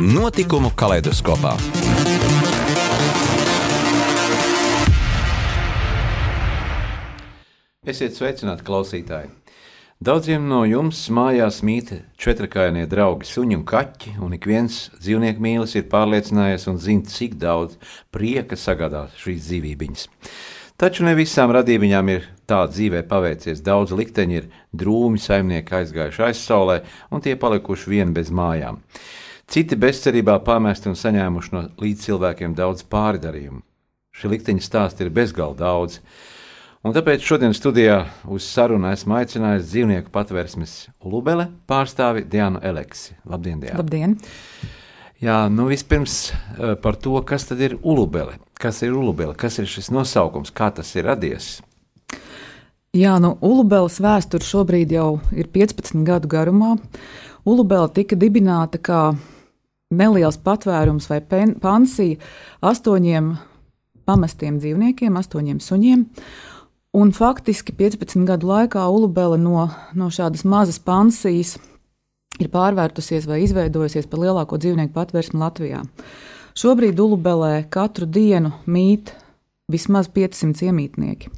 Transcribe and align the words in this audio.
Notikumu 0.00 0.70
kaleidoskopā. 0.72 1.50
Esiet 7.84 8.16
sveicināti, 8.16 8.64
klausītāji! 8.64 9.28
Daudziem 10.00 10.46
no 10.48 10.62
jums 10.64 11.02
mājās 11.12 11.60
mīt 11.60 11.92
četrakainie 12.16 12.86
draugi, 12.88 13.28
suņi 13.28 13.58
un 13.58 13.66
kaķi, 13.68 14.14
un 14.24 14.32
ik 14.38 14.48
viens 14.48 14.86
dzīvnieku 14.96 15.44
mīlis 15.44 15.76
ir 15.76 15.84
pārliecinājies 15.92 16.64
un 16.72 16.80
zina, 16.80 17.04
cik 17.04 17.36
daudz 17.36 17.76
prieka 18.08 18.56
sagādā 18.56 19.10
šīs 19.20 19.50
dzīvības. 19.50 20.08
Taču 20.80 21.04
ne 21.04 21.12
visām 21.12 21.52
radībām 21.52 22.08
ir 22.08 22.24
tā 22.48 22.64
dzīvē 22.72 23.04
paveicies. 23.04 23.60
Daudz 23.60 23.92
likteņi 23.92 24.40
ir 24.40 24.48
drūmi, 24.72 25.20
saimnieki 25.20 25.82
aizgājuši 25.82 26.30
aizsaulē, 26.32 26.80
un 27.12 27.20
tie 27.20 27.36
palikuši 27.36 27.98
vieni 27.98 28.16
bez 28.16 28.32
mājām. 28.32 28.80
Citi 29.50 29.74
bezcerībā 29.74 30.36
pamesti 30.46 30.86
un 30.86 30.94
saņēmuši 30.94 31.50
no 31.50 31.60
līdzcilvēkiem 31.82 32.52
daudz 32.54 32.84
pārdarījumu. 32.86 33.64
Šī 34.14 34.28
likteņa 34.30 34.62
stāsta 34.62 35.02
ir 35.02 35.08
bezgalīgi 35.10 35.58
daudz. 35.58 35.96
Un 36.86 36.94
tāpēc 36.94 37.24
šodien 37.26 37.50
studijā 37.56 37.96
uz 38.30 38.46
sarunu 38.46 38.86
esmu 38.92 39.16
aicinājis 39.18 39.66
dzīvnieku 39.72 40.12
patvērsmes 40.14 40.74
Lubele 41.02 41.48
pārstāvi 41.66 42.22
Dianu 42.30 42.62
Eleksi. 42.62 43.16
Labdien, 43.26 43.58
Diana! 43.64 43.80
Labdien! 43.82 44.14
Jā, 45.18 45.40
nu 45.50 45.66
vispirms 45.66 46.14
eh, 46.30 46.76
par 46.78 47.00
to, 47.02 47.16
kas 47.26 47.48
tad 47.50 47.58
ir 47.66 47.74
ulubele. 47.82 48.38
Kas 48.54 48.78
ir 48.86 48.94
ulubele, 48.94 49.34
kas 49.34 49.58
ir 49.58 49.66
šis 49.66 49.90
nosaukums, 49.90 50.54
kā 50.54 50.70
tas 50.78 50.94
ir 50.94 51.08
radies? 51.10 51.56
Jā, 52.94 53.18
nu, 53.18 53.34
Ulubeles 53.42 53.98
vēsture 53.98 54.46
šobrīd 54.46 54.94
jau 54.94 55.18
ir 55.34 55.50
15 55.50 56.06
gadu 56.06 56.30
garumā. 56.30 56.76
Ulubele 57.42 57.90
tika 57.98 58.14
dibināta 58.14 58.78
kā 58.78 59.02
neliels 59.90 60.38
patvērums 60.38 61.08
vai 61.10 61.20
pansija 61.60 62.18
astoņiem 62.62 63.34
pamestiem 64.06 64.58
dzīvniekiem, 64.62 65.18
astoņiem 65.18 65.60
suņiem. 65.62 66.06
Un 67.00 67.12
faktiski 67.14 67.74
15 67.78 68.26
gadu 68.26 68.48
laikā 68.50 68.82
Ulubele 68.90 69.38
no, 69.38 69.68
no 69.94 70.10
šādas 70.10 70.42
mazas 70.42 70.80
pansijas 70.82 71.56
ir 72.40 72.50
pārvērtusies 72.50 73.28
vai 73.30 73.44
izveidojusies 73.44 74.08
par 74.10 74.24
lielāko 74.24 74.58
dzīvnieku 74.58 74.94
patvērsmi 74.96 75.38
Latvijā. 75.42 75.84
Šobrīd 76.58 76.98
Ulubelē 76.98 77.68
katru 77.70 78.08
dienu 78.10 78.50
mīt 78.66 79.12
vismaz 79.70 80.10
500 80.10 80.66
iemītnieki. 80.66 81.30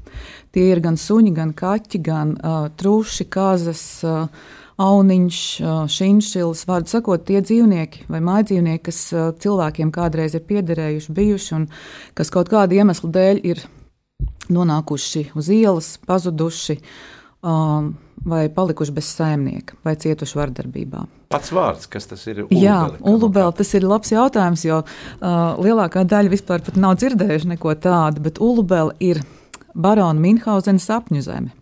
Tie 0.53 0.65
ir 0.73 0.81
gan 0.85 0.97
suņi, 1.01 1.35
gan 1.37 1.53
kaķi, 1.57 2.01
gan 2.05 2.33
uh, 2.39 2.67
truši, 2.81 3.29
kazas, 3.33 3.83
uh, 4.09 4.25
auniņš, 4.81 5.39
šinšils. 5.93 6.65
Vārdu 6.69 6.93
sakot, 6.93 7.25
tie 7.29 7.43
dzīvnieki 7.45 8.07
vai 8.13 8.23
mājdzīvnieki, 8.25 8.85
kas 8.89 9.03
cilvēkiem 9.45 9.93
kādreiz 9.95 10.37
ir 10.39 10.47
piederējuši, 10.49 11.17
bijuši 11.17 11.55
un 11.59 11.69
kas 12.19 12.33
kaut 12.33 12.53
kāda 12.53 12.81
iemesla 12.81 13.13
dēļ 13.13 13.43
ir 13.53 13.65
nonākuši 14.53 15.31
uz 15.39 15.51
ielas, 15.53 15.95
pazuduši 16.07 16.79
um, 17.43 17.93
vai 18.25 18.47
palikuši 18.55 18.95
bez 18.95 19.11
saimnieka 19.17 19.79
vai 19.85 19.95
cietuši 19.99 20.39
vardarbībā. 20.39 21.05
Pats 21.33 21.53
vārds, 21.55 21.89
kas 21.91 22.07
tas 22.11 22.23
ir? 22.29 22.43
Ulubeli, 22.45 22.61
Jā, 22.61 22.79
Ulubela, 23.09 23.55
tas 23.57 23.71
ir 23.75 23.87
labs 23.89 24.13
jautājums, 24.13 24.67
jo 24.67 24.83
uh, 24.83 25.31
lielākā 25.63 26.05
daļa 26.09 26.33
vispār 26.33 26.65
nav 26.77 26.99
dzirdējuši 27.01 27.55
neko 27.55 27.75
tādu, 27.83 28.23
bet 28.27 28.41
Ulubela 28.43 28.95
ir 29.01 29.23
barona 29.73 30.21
Minhausena 30.21 30.83
sapņu 30.83 31.25
zeme. 31.25 31.55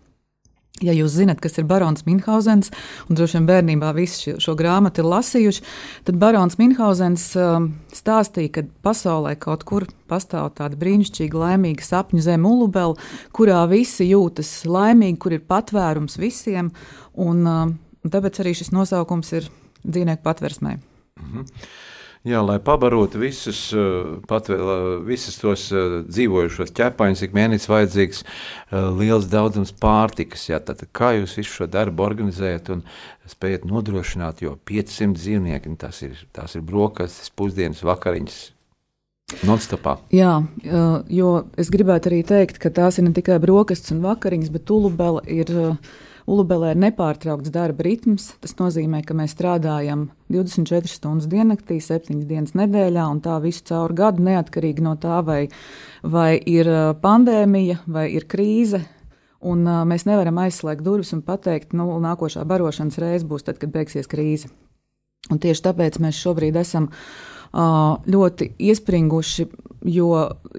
Ja 0.81 0.95
jūs 0.97 1.13
zinat, 1.13 1.37
kas 1.43 1.59
ir 1.61 1.67
barons 1.69 2.07
Minhausens, 2.07 2.71
un 3.05 3.17
droši 3.17 3.37
vien 3.37 3.47
bērnībā 3.49 3.91
visi 3.93 4.23
šo, 4.23 4.33
šo 4.41 4.55
grāmatu 4.57 5.03
ir 5.03 5.09
lasījuši, 5.11 5.63
tad 6.07 6.17
barons 6.21 6.57
Minhausens 6.57 7.27
um, 7.37 7.67
stāstīja, 7.93 8.53
ka 8.55 8.63
pasaulē 8.87 9.35
kaut 9.41 9.65
kur 9.69 9.85
pastāv 10.09 10.49
tāda 10.57 10.79
brīnišķīga, 10.81 11.43
laimīga 11.45 11.85
sapņu 11.85 12.23
zeme, 12.25 12.49
Ulubela, 12.49 12.97
kurā 13.35 13.61
visi 13.69 14.09
jūtas 14.09 14.49
laimīgi, 14.65 15.19
kur 15.21 15.37
ir 15.37 15.45
patvērums 15.45 16.17
visiem, 16.21 16.73
un 17.13 17.45
um, 17.45 17.77
tāpēc 18.07 18.41
arī 18.41 18.57
šis 18.57 18.73
nosaukums 18.73 19.31
ir 19.37 19.53
dzīvnieku 19.85 20.25
patversmē. 20.25 20.77
Mhm. 21.21 21.47
Jā, 22.21 22.37
lai 22.45 22.59
pabarotu 22.61 23.17
visus, 23.17 23.71
eh, 23.73 24.09
pat, 24.29 24.45
visus 25.07 25.39
tos 25.41 25.63
eh, 25.73 25.93
dzīvojušos 26.05 26.69
ķepaņus, 26.77 27.23
ik 27.25 27.31
mēnesis 27.33 27.69
vajadzīgs 27.71 28.21
eh, 28.21 28.75
liels 28.99 29.25
daudzums 29.31 29.73
pārtikas. 29.73 30.43
Jā, 30.51 30.59
tad, 30.61 30.83
kā 30.93 31.15
jūs 31.17 31.33
visu 31.39 31.55
šo 31.55 31.67
darbu 31.73 32.05
organizējat 32.05 32.69
un 32.75 32.83
spējat 33.25 33.65
nodrošināt, 33.65 34.43
jo 34.45 34.53
500 34.69 35.17
dzīvnieki, 35.17 35.73
tas 35.81 36.03
ir, 36.05 36.21
tās 36.37 36.53
ir 36.59 36.61
brokastis, 36.67 37.33
pusdienas, 37.33 37.81
vakariņas, 37.89 38.41
Nonstopā. 39.47 39.93
Jā, 40.11 40.41
jo 41.07 41.27
es 41.55 41.69
gribētu 41.71 42.09
arī 42.09 42.17
teikt, 42.27 42.57
ka 42.59 42.67
tās 42.75 42.97
ir 42.99 43.05
ne 43.05 43.13
tikai 43.15 43.37
brokastis 43.39 43.93
un 43.95 44.01
vakariņas, 44.03 44.49
bet 44.51 44.65
tulubela 44.67 45.21
ir 45.23 45.47
uh, 45.55 45.93
Ulubelē 46.31 46.71
ir 46.71 46.79
nepārtraukts 46.79 47.51
darba 47.51 47.83
ritms. 47.83 48.29
Tas 48.39 48.55
nozīmē, 48.59 49.01
ka 49.03 49.15
mēs 49.17 49.33
strādājam 49.35 50.05
24 50.31 50.87
stundas 50.87 51.27
diennaktī, 51.31 51.81
7 51.83 52.23
dienas 52.29 52.55
nedēļā, 52.55 53.07
un 53.11 53.19
tā 53.23 53.35
visu 53.43 53.65
caur 53.67 53.91
gadu, 53.97 54.23
neatkarīgi 54.29 54.85
no 54.85 54.95
tā, 55.01 55.19
vai, 55.27 55.41
vai 56.03 56.37
ir 56.39 56.69
pandēmija 57.03 57.81
vai 57.91 58.07
ir 58.15 58.29
krīze. 58.31 58.85
Un, 59.41 59.65
uh, 59.65 59.81
mēs 59.89 60.05
nevaram 60.05 60.37
aizslēgt 60.43 60.85
durvis 60.85 61.11
un 61.17 61.23
pateikt, 61.25 61.71
ka 61.71 61.79
nu, 61.79 61.89
nākošā 61.99 62.45
barošanas 62.47 62.99
reize 63.01 63.27
būs 63.27 63.47
tad, 63.47 63.57
kad 63.59 63.73
beigsies 63.73 64.07
krīze. 64.07 64.51
Un 65.33 65.41
tieši 65.41 65.65
tāpēc 65.65 65.97
mēs 66.03 66.19
šobrīd 66.21 66.59
esam 66.61 66.87
uh, 66.87 67.30
ļoti 67.51 68.53
iespringuši 68.59 69.47
jo 69.81 70.11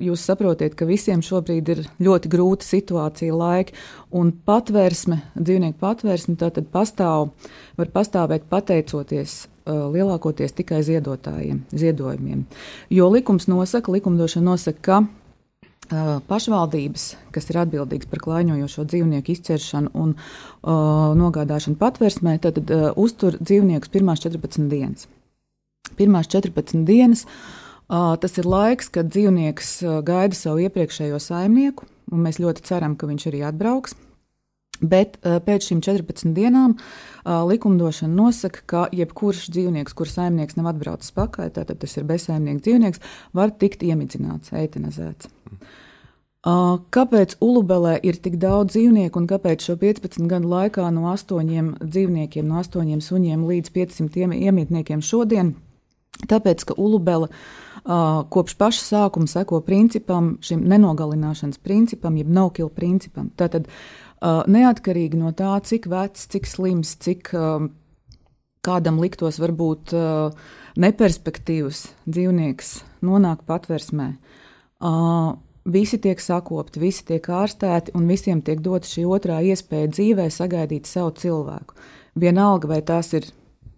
jūs 0.02 0.24
saprotat, 0.26 0.74
ka 0.74 0.86
visiem 0.88 1.22
šobrīd 1.24 1.70
ir 1.74 1.84
ļoti 2.02 2.30
grūta 2.32 2.66
situācija, 2.66 3.34
laika, 3.36 3.76
un 4.10 4.32
patvērsme, 4.46 5.20
dzīvnieku 5.38 5.78
patvērsme, 5.82 6.36
tātad 6.40 6.68
pastāv, 6.72 7.30
var 7.78 7.92
pastāvēt 7.94 8.48
pateicoties 8.50 9.46
lielākoties 9.66 10.56
tikai 10.58 10.82
ziedotājiem, 10.82 11.62
ziedojumiem. 11.70 12.46
Jo 12.90 13.10
likums 13.14 13.46
nosaka, 13.46 13.94
likumdošana 13.94 14.50
nosaka, 14.50 14.82
ka 15.92 16.22
pašvaldības, 16.26 17.06
kas 17.34 17.50
ir 17.50 17.60
atbildīgas 17.62 18.08
par 18.10 18.22
klaiņojošo 18.24 18.86
dzīvnieku 18.88 19.34
izķeršanu 19.34 19.92
un 19.98 20.14
uh, 20.16 21.12
nogādāšanu 21.18 21.76
patvērsmē, 21.78 22.38
tad 22.42 22.62
uh, 22.64 22.86
uztur 22.96 23.36
dzīvniekus 23.38 23.92
pirmās 23.92 24.22
14 24.24 24.70
dienas. 24.72 25.10
Pirmās 25.98 26.30
14 26.32 26.86
dienas 26.88 27.26
Tas 27.92 28.38
ir 28.40 28.46
laiks, 28.48 28.88
kad 28.88 29.10
dzīvnieks 29.12 29.82
gaida 30.06 30.36
savu 30.36 30.62
iepriekšējo 30.64 31.18
saimnieku, 31.20 31.84
un 32.12 32.22
mēs 32.24 32.38
ļoti 32.40 32.64
ceram, 32.64 32.94
ka 32.96 33.08
viņš 33.10 33.26
arī 33.28 33.42
atbrauks. 33.44 33.92
Bet 34.82 35.18
pēc 35.20 35.66
šīm 35.68 35.82
14 35.84 36.32
dienām 36.34 36.72
likumdošana 37.26 38.14
nosaka, 38.16 38.62
ka 38.66 38.84
jebkurš 38.96 39.44
dzīvnieks, 39.52 39.92
kurš 39.94 40.16
saimnieks 40.16 40.56
nav 40.56 40.70
atbraucis 40.72 41.12
pakaļ, 41.14 41.52
tātad 41.58 41.82
tas 41.82 41.96
ir 42.00 42.06
bezsaimnieks 42.08 42.64
dzīvnieks, 42.64 43.02
var 43.36 43.52
tikt 43.60 43.84
iemidzināts, 43.84 44.54
eitanizēts. 44.56 45.28
Kāpēc 46.42 47.36
Ulubelē 47.44 47.98
ir 48.02 48.16
tik 48.24 48.40
daudz 48.42 48.72
dzīvnieku 48.72 49.20
un 49.20 49.28
kāpēc 49.30 49.68
šo 49.68 49.76
15 49.78 50.24
gadu 50.32 50.48
laikā 50.50 50.88
no 50.96 51.12
astoņiem 51.12 51.76
dzīvniekiem, 51.84 52.48
no 52.48 52.56
astoņiem 52.64 53.04
suņiem 53.04 53.44
līdz 53.52 53.70
500 53.76 54.40
iemītniekiem 54.40 55.04
šodien? 55.04 55.52
Tāpēc, 56.28 56.64
ka 56.68 56.76
Ulubela 56.78 57.28
uh, 57.28 58.22
kopš 58.30 58.54
paša 58.60 58.82
sākuma 58.84 59.26
seko 59.30 59.60
principam, 59.66 60.36
šim 60.44 60.62
nenogalināšanas 60.70 61.58
principam, 61.62 62.16
jeb 62.20 62.30
no-kill 62.30 62.70
principam. 62.70 63.30
Tātad 63.36 63.68
neatkarīgi 64.22 65.18
no 65.18 65.32
tā, 65.34 65.56
cik 65.66 65.88
vecs, 65.90 66.28
cik 66.30 66.46
slims, 66.46 66.94
cik 67.02 67.32
kādam 68.62 69.00
liktos 69.02 69.40
varbūt 69.42 69.90
neperspektīvs 70.78 71.80
dzīvnieks 72.06 72.68
nonāk 73.02 73.42
patversmē. 73.48 74.12
Visi 75.74 75.98
tiek 75.98 76.22
sakopti, 76.22 76.78
visi 76.82 77.04
tiek 77.10 77.26
ārstēti, 77.26 77.96
un 77.98 78.06
visiem 78.06 78.40
tiek 78.46 78.62
dota 78.62 78.86
šī 78.86 79.04
otrā 79.10 79.40
iespēja 79.42 79.90
dzīvē 79.90 80.30
sagaidīt 80.30 80.86
savu 80.86 81.10
cilvēku. 81.18 81.74
Vienalga, 82.14 82.70
vai 82.70 82.80
tās 82.86 83.12
ir 83.18 83.26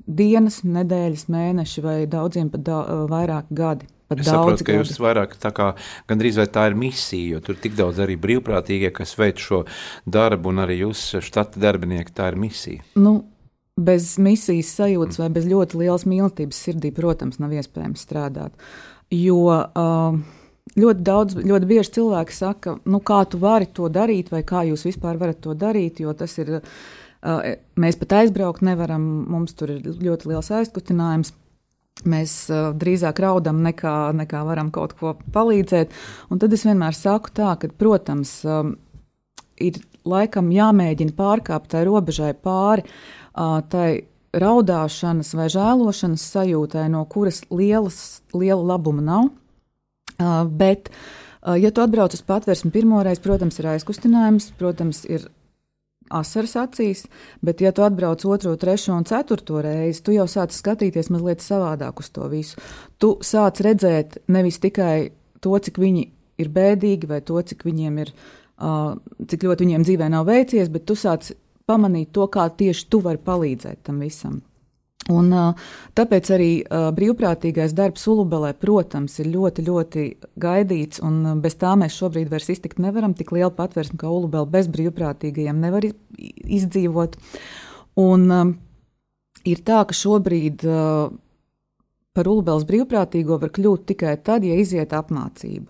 dienas, 0.07 0.61
nedēļas, 0.67 1.27
mēneši 1.33 1.85
vai 1.85 1.99
daudziem 2.11 2.51
pat 2.53 2.65
da 2.67 2.79
vairāk 3.11 3.51
gadi. 3.55 3.89
Pat 4.05 4.21
es 4.21 4.29
saprotu, 4.29 4.67
ka 4.67 4.77
jūs 4.77 4.99
vairāk 5.01 5.33
tā 5.41 5.51
kā 5.57 5.71
gandrīz 6.11 6.37
vai 6.37 6.45
tā 6.53 6.67
ir 6.69 6.77
misija, 6.77 7.35
jo 7.35 7.41
tur 7.45 7.57
tik 7.61 7.77
daudz 7.79 8.03
arī 8.05 8.19
brīvprātīgie, 8.21 8.91
kas 8.93 9.17
veic 9.17 9.41
šo 9.41 9.63
darbu, 10.05 10.53
un 10.53 10.61
arī 10.67 10.83
jūs 10.83 11.07
štata 11.25 11.63
darbinieki, 11.63 12.13
tā 12.13 12.29
ir 12.33 12.37
misija. 12.41 12.85
Nu, 13.01 13.17
bez 13.81 14.15
misijas 14.21 14.75
sajūtas 14.77 15.23
vai 15.23 15.31
bez 15.33 15.49
ļoti 15.49 15.81
lielas 15.81 16.05
mīlestības 16.09 16.61
sirdī, 16.67 16.93
protams, 16.95 17.41
nav 17.41 17.55
iespējams 17.57 18.05
strādāt. 18.05 18.69
Jo 19.15 19.41
uh, 19.49 20.19
ļoti 20.77 21.07
daudz, 21.07 21.39
ļoti 21.41 21.71
bieži 21.71 21.97
cilvēki 21.97 22.37
saka, 22.37 22.77
nu, 22.85 23.01
kā 23.01 23.23
tu 23.31 23.41
vari 23.41 23.71
to 23.73 23.89
darīt, 23.93 24.29
vai 24.35 24.45
kā 24.45 24.67
jūs 24.69 24.85
vispār 24.91 25.17
varat 25.21 25.41
to 25.45 25.57
darīt, 25.57 26.05
jo 26.05 26.13
tas 26.19 26.37
ir. 26.45 26.59
Uh, 26.61 27.01
mēs 27.25 27.97
pat 28.01 28.13
aizbraukt 28.21 28.65
nevaram, 28.67 29.03
mums 29.33 29.57
tur 29.57 29.77
ir 29.77 29.89
ļoti 29.89 30.31
liels 30.33 30.51
aizkustinājums. 30.53 31.33
Mēs 32.11 32.33
drīzāk 32.51 33.21
raudam, 33.23 33.61
nekā, 33.65 34.13
nekā 34.19 34.41
varam 34.45 34.73
kaut 34.75 34.97
ko 34.99 35.15
palīdzēt. 35.33 35.93
Un 36.29 36.41
tad 36.43 36.53
es 36.53 36.65
vienmēr 36.67 36.97
saku 36.99 37.31
tā, 37.33 37.53
ka, 37.61 37.71
protams, 37.79 38.41
ir 39.63 39.79
laikam 40.05 40.51
jāmēģina 40.53 41.15
pārkāpt 41.17 41.71
tai 41.73 41.85
robežai 41.87 42.33
pāri, 42.35 42.85
tai 43.71 43.89
raudāšanas 44.35 45.31
vai 45.39 45.47
žēlošanas 45.55 46.27
sajūtai, 46.35 46.89
no 46.93 47.05
kuras 47.07 47.45
lielas, 47.55 48.01
liela 48.35 48.75
labuma 48.75 49.05
nav. 49.07 49.31
Bet, 50.59 50.91
ja 51.47 51.71
tu 51.71 51.87
atbrauc 51.87 52.19
uz 52.19 52.27
patvērsmi 52.27 52.75
pirmoreiz, 52.75 53.23
protams, 53.23 53.63
ir 53.63 53.71
aizkustinājums, 53.77 54.51
protams, 54.59 55.05
ir 55.07 55.31
asaras 56.15 56.55
acīs, 56.61 57.05
bet, 57.45 57.63
ja 57.65 57.73
tu 57.75 57.85
atbrauc 57.87 58.25
otro, 58.29 58.55
trešo 58.61 58.95
un 58.97 59.07
ceturto 59.09 59.61
reizi, 59.65 60.03
tu 60.05 60.15
jau 60.15 60.27
sāc 60.31 60.55
skatīties 60.55 61.11
mazliet 61.15 61.45
savādāk 61.45 62.03
uz 62.03 62.11
to 62.15 62.29
visu. 62.33 62.63
Tu 63.03 63.15
sāc 63.25 63.61
redzēt 63.65 64.21
nevis 64.33 64.61
tikai 64.63 65.11
to, 65.45 65.57
cik 65.59 65.81
viņi 65.83 66.07
ir 66.41 66.51
bēdīgi, 66.55 67.11
vai 67.11 67.21
to, 67.27 67.41
cik 67.43 67.67
viņiem 67.67 68.01
ir, 68.05 68.15
uh, 68.59 68.95
cik 69.27 69.47
ļoti 69.47 69.67
viņiem 69.67 69.87
dzīvē 69.87 70.11
nav 70.15 70.27
veicies, 70.31 70.73
bet 70.73 70.87
tu 70.89 70.97
sāc 70.99 71.35
pamanīt 71.69 72.13
to, 72.15 72.27
kā 72.29 72.49
tieši 72.49 72.89
tu 72.91 73.01
vari 73.05 73.21
palīdzēt 73.25 73.85
tam 73.87 74.03
visam. 74.05 74.41
Un, 75.13 75.29
tāpēc 75.93 76.29
arī 76.33 76.51
brīvprātīgais 76.97 77.75
darbs 77.77 78.07
Ulubelē, 78.09 78.55
protams, 78.57 79.19
ir 79.21 79.29
ļoti, 79.35 79.65
ļoti 79.67 80.05
gaidīts, 80.41 81.03
un 81.05 81.43
bez 81.45 81.59
tā 81.61 81.75
mēs 81.77 81.99
šobrīd 81.99 82.31
vairs 82.33 82.49
iztikt 82.55 82.81
nevaram. 82.81 83.13
Tik 83.13 83.35
liela 83.37 83.53
patvērsme 83.53 83.99
kā 84.01 84.09
Ulubela 84.09 84.49
bez 84.49 84.71
brīvprātīgajiem 84.73 85.61
nevar 85.61 85.85
izdzīvot. 85.85 87.19
Un 88.01 88.25
ir 89.45 89.61
tā, 89.69 89.83
ka 89.85 89.97
šobrīd 89.99 90.65
par 92.15 92.31
Ulubelas 92.31 92.65
brīvprātīgo 92.65 93.37
var 93.43 93.53
kļūt 93.53 93.85
tikai 93.91 94.15
tad, 94.25 94.47
ja 94.47 94.57
iziet 94.57 94.95
apmācību. 94.97 95.69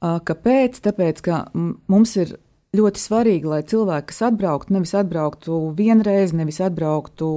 Kāpēc? 0.00 0.80
Tāpēc, 0.86 1.20
ka 1.26 1.42
mums 1.52 2.16
ir 2.16 2.38
ļoti 2.72 3.02
svarīgi, 3.04 3.50
lai 3.52 3.60
cilvēki, 3.68 4.08
kas 4.08 4.22
atbrauktu, 4.30 4.72
nevis 4.78 4.94
atbrauktu 4.96 5.60
vienreiz, 5.76 6.32
nevis 6.32 6.62
atbrauktu 6.64 7.28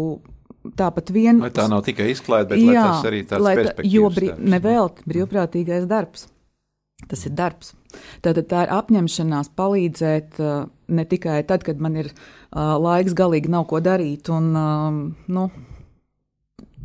tāpat 0.80 1.12
vien. 1.16 1.42
Lai 1.44 1.52
tā 1.54 1.68
nav 1.72 1.84
tikai 1.88 2.10
izklaide, 2.14 2.56
bet 2.56 2.64
jā, 2.64 2.86
tas 2.88 3.10
arī 3.10 3.22
tāds 3.28 3.50
perspektīvs. 3.50 3.92
Jo 3.94 4.10
brī, 4.14 4.32
nevelt 4.40 5.04
brīvprātīgais 5.10 5.88
darbs. 5.90 6.28
Tas 7.10 7.26
ir 7.28 7.36
darbs. 7.36 7.74
Tātad 8.24 8.48
tā 8.52 8.66
ir 8.66 8.72
apņemšanās 8.76 9.52
palīdzēt 9.56 10.40
uh, 10.44 10.68
ne 10.88 11.06
tikai 11.08 11.42
tad, 11.48 11.66
kad 11.68 11.82
man 11.84 11.98
ir 12.00 12.12
uh, 12.12 12.76
laiks, 12.82 13.16
galīgi 13.18 13.52
nav 13.52 13.68
ko 13.72 13.82
darīt, 13.84 14.32
un 14.34 14.52
um, 14.60 15.02
nu, 15.32 15.50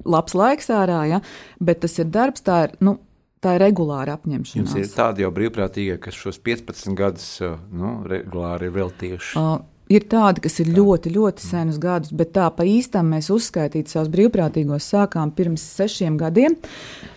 labs 0.05 0.35
laiks 0.39 0.71
ārā, 0.75 1.05
ja, 1.11 1.23
bet 1.63 1.83
tas 1.87 1.97
ir 2.03 2.11
darbs, 2.11 2.45
tā 2.47 2.67
ir. 2.69 2.77
Nu, 2.85 2.99
Tā 3.41 3.55
ir 3.57 3.63
regulāra 3.63 4.19
apņemšanās. 4.19 4.59
Jums 4.59 4.75
ir 4.77 4.89
tādi 4.93 5.23
jau 5.25 5.31
brīvprātīgie, 5.33 5.95
kas 6.05 6.13
šos 6.13 6.37
15 6.45 6.93
gadus 6.93 7.29
uh, 7.41 7.55
nu, 7.73 7.95
regulāri 8.05 8.69
ir 8.69 8.75
veltījuši. 8.75 9.31
Uh, 9.41 9.63
Ir 9.91 10.05
tādi, 10.07 10.43
kas 10.45 10.61
ir 10.63 10.69
ļoti, 10.71 11.11
ļoti 11.17 11.43
senus 11.43 11.81
gadus, 11.83 12.13
bet 12.15 12.31
tā 12.37 12.45
pa 12.55 12.63
īstam 12.69 13.09
mēs 13.11 13.27
uzskaitītu 13.35 13.91
savus 13.91 14.13
brīvprātīgos 14.13 14.87
sākām 14.93 15.33
pirms 15.35 15.65
sešiem 15.81 16.19
gadiem, 16.21 16.55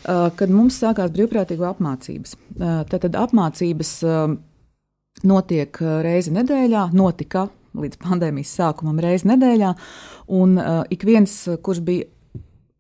kad 0.04 0.50
mums 0.50 0.80
sākās 0.82 1.14
brīvprātīgo 1.14 1.68
apmācības. 1.70 2.34
Tātad 2.90 3.20
apmācības 3.20 3.92
notiek 5.30 5.78
reizi 6.02 6.34
nedēļā, 6.34 6.88
notika 6.98 7.46
līdz 7.78 8.02
pandēmijas 8.02 8.58
sākumam 8.58 8.98
reizi 9.06 9.30
nedēļā, 9.30 9.76
un 10.34 10.58
ik 10.94 11.06
viens, 11.06 11.44
kurš 11.62 11.86
bija 11.86 12.10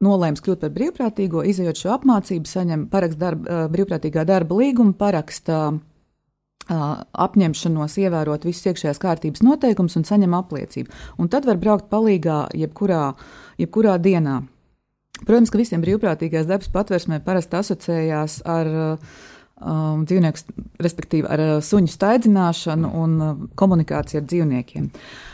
nolēms 0.03 0.41
kļūt 0.43 0.65
par 0.65 0.73
brīvprātīgo, 0.73 1.45
izējot 1.47 1.85
šo 1.85 1.93
apmācību, 1.99 2.49
saņem 2.49 2.89
parakst 2.91 3.21
darba, 3.21 3.67
brīvprātīgā 3.71 4.25
darba 4.27 4.57
līgumu, 4.57 4.97
paraksta 4.97 5.69
apņemšanos 6.69 7.97
ievērot 7.99 8.45
visus 8.47 8.69
iekšējās 8.71 9.01
kārtības 9.01 9.43
noteikumus 9.43 9.97
un 9.99 10.07
saņem 10.07 10.35
apliecību. 10.37 10.93
Un 11.19 11.29
tad 11.31 11.47
var 11.49 11.59
braukt 11.59 11.89
palīgā 11.91 12.45
jebkurā, 12.55 13.13
jebkurā 13.59 13.97
dienā. 13.99 14.41
Protams, 15.23 15.51
ka 15.51 15.59
visiem 15.59 15.83
brīvprātīgais 15.83 16.47
darbs 16.49 16.71
patversmē 16.73 17.19
parasti 17.23 17.59
asociējās 17.59 18.39
ar 18.49 18.71
um, 18.73 20.03
dzīvnieku, 20.07 20.55
respektīvi 20.83 21.29
ar 21.29 21.43
suņu 21.63 21.91
staidzināšanu 21.91 22.91
un 23.03 23.19
komunikāciju 23.59 24.21
ar 24.21 24.27
dzīvniekiem. 24.31 24.89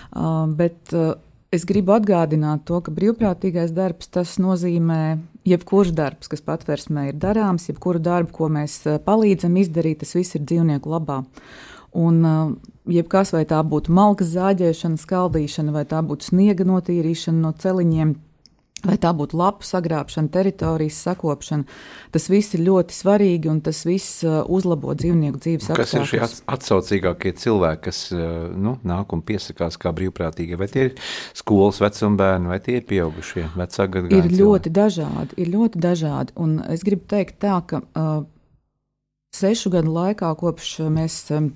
Uh, 0.10 0.46
bet 0.58 0.94
uh, 0.98 1.14
es 1.54 1.66
gribu 1.66 1.96
atgādināt 1.96 2.66
to, 2.70 2.80
ka 2.86 2.94
brīvprātīgais 2.94 3.74
darbs 3.76 4.12
tas 4.14 4.36
nozīmē 4.42 5.20
jebkurš 5.50 5.94
darbs, 5.98 6.30
kas 6.32 6.46
patvērsmē 6.46 7.10
ir 7.10 7.20
darāms, 7.22 7.70
jebkuru 7.72 8.02
darbu, 8.04 8.34
ko 8.36 8.50
mēs 8.54 8.80
eh, 8.86 9.00
palīdzam 9.06 9.58
izdarīt, 9.62 10.04
tas 10.04 10.16
viss 10.18 10.38
ir 10.38 10.46
dzīvnieku 10.46 10.94
labā. 10.94 11.24
Un 11.98 12.22
eh, 12.30 12.40
jebkas, 13.00 13.34
vai 13.34 13.46
tā 13.50 13.62
būtu 13.66 13.94
malkas 13.96 14.34
zāģēšana, 14.36 15.02
skaldīšana, 15.02 15.74
vai 15.76 15.86
tā 15.90 16.04
būtu 16.06 16.30
sniega 16.32 16.68
notīrīšana 16.70 17.42
no 17.42 17.54
celiņiem, 17.58 18.14
Vai 18.80 18.96
tā 18.96 19.10
būtu 19.12 19.36
lapu 19.36 19.68
sagrābšana, 19.68 20.32
teritorijas 20.32 21.02
sakopšana, 21.04 21.66
tas 22.16 22.30
viss 22.32 22.56
ir 22.56 22.64
ļoti 22.64 22.96
svarīgi 22.96 23.50
un 23.52 23.60
tas 23.66 23.82
viss 23.84 24.22
uh, 24.24 24.40
uzlabo 24.48 24.94
dzīvnieku 24.96 25.42
dzīves 25.44 25.68
apstākļus. 25.74 25.92
Kas 25.92 25.96
ir 25.98 26.08
šie 26.08 26.46
atsaucīgākie 26.56 27.34
cilvēki, 27.42 27.82
kas 27.90 28.00
uh, 28.16 28.22
nu, 28.56 28.78
nāk 28.88 29.12
un 29.16 29.24
piesakās 29.28 29.76
kā 29.82 29.92
brīvprātīgie? 29.98 30.56
Vai 30.60 30.70
tie 30.72 30.86
ir 30.88 30.96
skolas 31.36 31.82
vecuma 31.84 32.22
bērni, 32.24 32.52
vai 32.54 32.62
tie 32.64 32.78
ir 32.80 32.88
pieaugušie 32.88 33.50
vecāki? 33.60 34.06
Ir 34.16 34.32
ļoti 34.40 34.72
dažādi, 34.80 35.36
ir 35.44 35.52
ļoti 35.58 35.84
dažādi. 35.84 36.38
Un 36.40 36.62
es 36.72 36.88
gribu 36.88 37.04
teikt 37.12 37.42
tā, 37.44 37.60
ka 37.68 37.84
uh, 37.84 38.24
sešu 39.36 39.76
gadu 39.76 39.92
laikā, 40.00 40.32
kopš 40.40 40.78
mēs. 40.88 41.26
Um, 41.36 41.52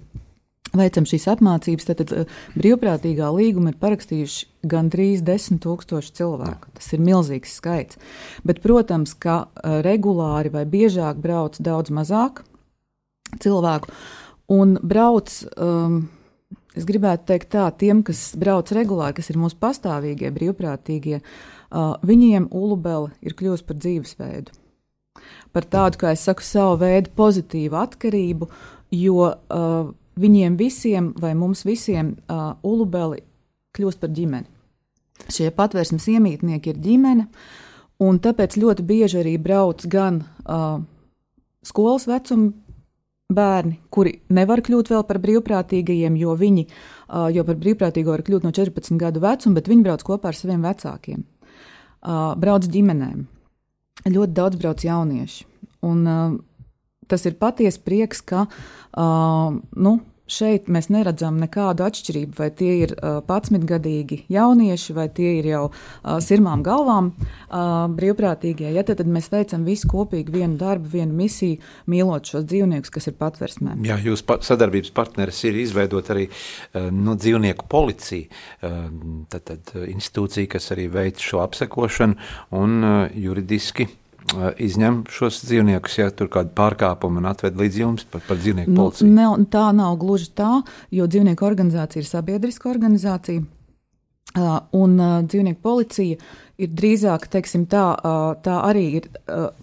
veicam 0.77 1.05
šīs 1.07 1.27
apmācības, 1.33 1.87
tad, 1.89 2.01
tad 2.01 2.13
eh, 2.15 2.39
brīvprātīgā 2.57 3.29
līguma 3.35 3.73
ir 3.73 3.79
parakstījuši 3.81 4.49
gandrīz 4.69 5.23
10,000 5.25 6.15
cilvēku. 6.17 6.71
Tas 6.77 6.89
ir 6.95 7.03
milzīgs 7.03 7.57
skaits. 7.59 7.99
Bet, 8.47 8.63
protams, 8.65 9.13
ka 9.13 9.43
eh, 9.45 9.79
regulāri 9.85 10.53
vai 10.53 10.65
biežāk 10.69 11.21
brauc 11.23 11.59
daudz 11.63 11.93
mazāk 11.93 12.43
cilvēku. 13.43 13.93
Un 14.53 14.75
brauc, 14.83 15.31
um, 15.55 16.03
es 16.77 16.85
gribētu 16.85 17.29
teikt, 17.31 17.53
tā, 17.55 17.69
tiem, 17.79 18.03
kas 18.05 18.33
brauc 18.37 18.69
regulāri, 18.75 19.15
kas 19.17 19.31
ir 19.31 19.39
mūsu 19.41 19.57
pastāvīgie 19.61 20.29
brīvprātīgie, 20.35 21.21
uh, 21.23 21.95
viņiem 22.05 22.49
ulubele 22.51 23.13
ir 23.23 23.37
kļuvusi 23.39 23.65
par 23.65 23.79
dzīvesveidu. 23.79 24.53
Par 25.55 25.65
tādu, 25.69 26.01
kā 26.01 26.11
es 26.13 26.25
saku, 26.27 26.43
savu 26.45 26.75
veidu 26.83 27.13
pozitīvu 27.17 27.79
atkarību, 27.79 28.49
jo 28.99 29.31
uh, 29.31 29.93
viņiem 30.19 30.57
visiem, 30.59 31.11
vai 31.19 31.33
mums 31.37 31.63
visiem, 31.65 32.15
uh, 32.27 32.53
ulubeli 32.63 33.23
kļūst 33.73 34.01
par 34.01 34.11
ģimeni. 34.13 34.49
Šie 35.31 35.49
patvērsmes 35.55 36.07
iemītnieki 36.13 36.73
ir 36.73 36.81
ģimene, 36.83 37.27
un 38.03 38.19
tāpēc 38.21 38.57
ļoti 38.59 38.85
bieži 38.85 39.21
arī 39.21 39.37
brauc 39.41 39.85
gan 39.89 40.23
uh, 40.23 40.81
skolas 41.65 42.07
vecuma 42.09 42.51
bērni, 43.33 43.77
kuri 43.93 44.17
nevar 44.35 44.61
kļūt 44.65 44.91
vēl 44.93 45.05
par 45.07 45.19
brīvprātīgajiem, 45.23 46.17
jo 46.19 46.35
viņi 46.37 46.65
uh, 46.67 47.29
jau 47.33 47.45
par 47.47 47.59
brīvprātīgo 47.61 48.13
var 48.13 48.25
kļūt 48.25 48.45
no 48.45 48.51
14 48.53 48.99
gadu 49.01 49.23
vecuma, 49.23 49.57
bet 49.57 49.69
viņi 49.71 49.85
brauc 49.87 50.03
kopā 50.05 50.31
ar 50.31 50.37
saviem 50.37 50.65
vecākiem. 50.65 51.23
Uh, 52.03 52.33
brauc 52.39 52.67
ģimenēm. 52.67 53.23
Ļoti 54.03 54.35
daudz 54.35 54.59
brauc 54.59 54.83
jaunieši. 54.83 55.45
Un, 55.87 56.03
uh, 56.07 56.35
tas 57.13 57.29
ir 57.29 57.37
patiesi 57.39 57.83
prieks, 57.85 58.23
ka 58.25 58.47
uh, 58.49 59.61
nu, 59.77 59.99
šeit 60.29 60.69
mēs 60.71 60.87
neredzam 60.93 61.37
nekādu 61.41 61.83
atšķirību, 61.85 62.35
vai 62.37 62.49
tie 62.55 62.71
ir 62.85 62.93
uh, 62.95 63.19
11-gadīgi 63.27 64.23
jaunieši, 64.31 64.95
vai 64.95 65.07
tie 65.13 65.33
ir 65.39 65.49
jau 65.49 65.63
uh, 65.69 66.17
sirmām 66.23 66.63
galvām 66.65 67.11
uh, 67.11 67.85
brīvprātīgie. 67.93 68.71
Ja, 68.73 68.85
tad, 68.87 69.01
tad 69.01 69.11
mēs 69.11 69.29
veicam 69.33 69.65
visu 69.67 69.89
kopīgi, 69.91 70.33
vienu 70.33 70.57
darbu, 70.61 70.89
vienu 70.95 71.15
misiju, 71.17 71.59
mīlot 71.91 72.31
šos 72.31 72.47
dzīvniekus, 72.49 72.93
kas 72.93 73.09
ir 73.11 73.17
patversmē. 73.19 73.75
Jā, 73.87 73.99
jūs 74.03 74.23
pa 74.27 74.39
sadarbības 74.43 74.93
partneris 74.95 75.43
ir 75.49 75.59
izveidot 75.63 76.13
arī 76.13 76.29
uh, 76.29 76.87
nu, 76.93 77.17
dzīvnieku 77.19 77.67
policiju, 77.71 78.29
uh, 78.29 78.79
tad, 79.33 79.49
tad 79.51 79.75
institūcija, 79.83 80.53
kas 80.55 80.71
arī 80.75 80.87
veic 80.93 81.21
šo 81.23 81.43
apsekošanu 81.43 82.31
un 82.63 82.79
uh, 82.79 82.95
juridiski 83.11 83.89
izņem 84.61 85.03
šos 85.11 85.41
dzīvniekus, 85.47 85.97
ja 85.99 86.11
tur 86.15 86.29
kāda 86.31 86.53
pārkāpuma 86.55 87.21
un 87.21 87.27
atved 87.29 87.57
līdz 87.59 87.79
jums 87.81 88.05
par, 88.09 88.23
par 88.27 88.39
dzīvnieku 88.39 88.71
nu, 88.71 88.79
policiju? 88.79 89.09
Ne, 89.11 89.27
tā 89.51 89.65
nav 89.75 89.97
gluži 90.01 90.31
tā, 90.37 90.51
jo 90.93 91.07
dzīvnieku 91.09 91.45
organizācija 91.45 92.03
ir 92.03 92.09
sabiedriska 92.09 92.71
organizācija. 92.71 93.43
Uh, 94.33 94.55
un 94.73 94.95
uh, 94.97 95.19
dzīvnieku 95.29 95.61
policija 95.61 96.17
ir 96.57 96.71
drīzāk, 96.73 97.27
teiksim, 97.29 97.67
tā, 97.69 97.83
uh, 97.93 98.31
tā 98.41 98.55
arī 98.65 98.85
ir 99.01 99.09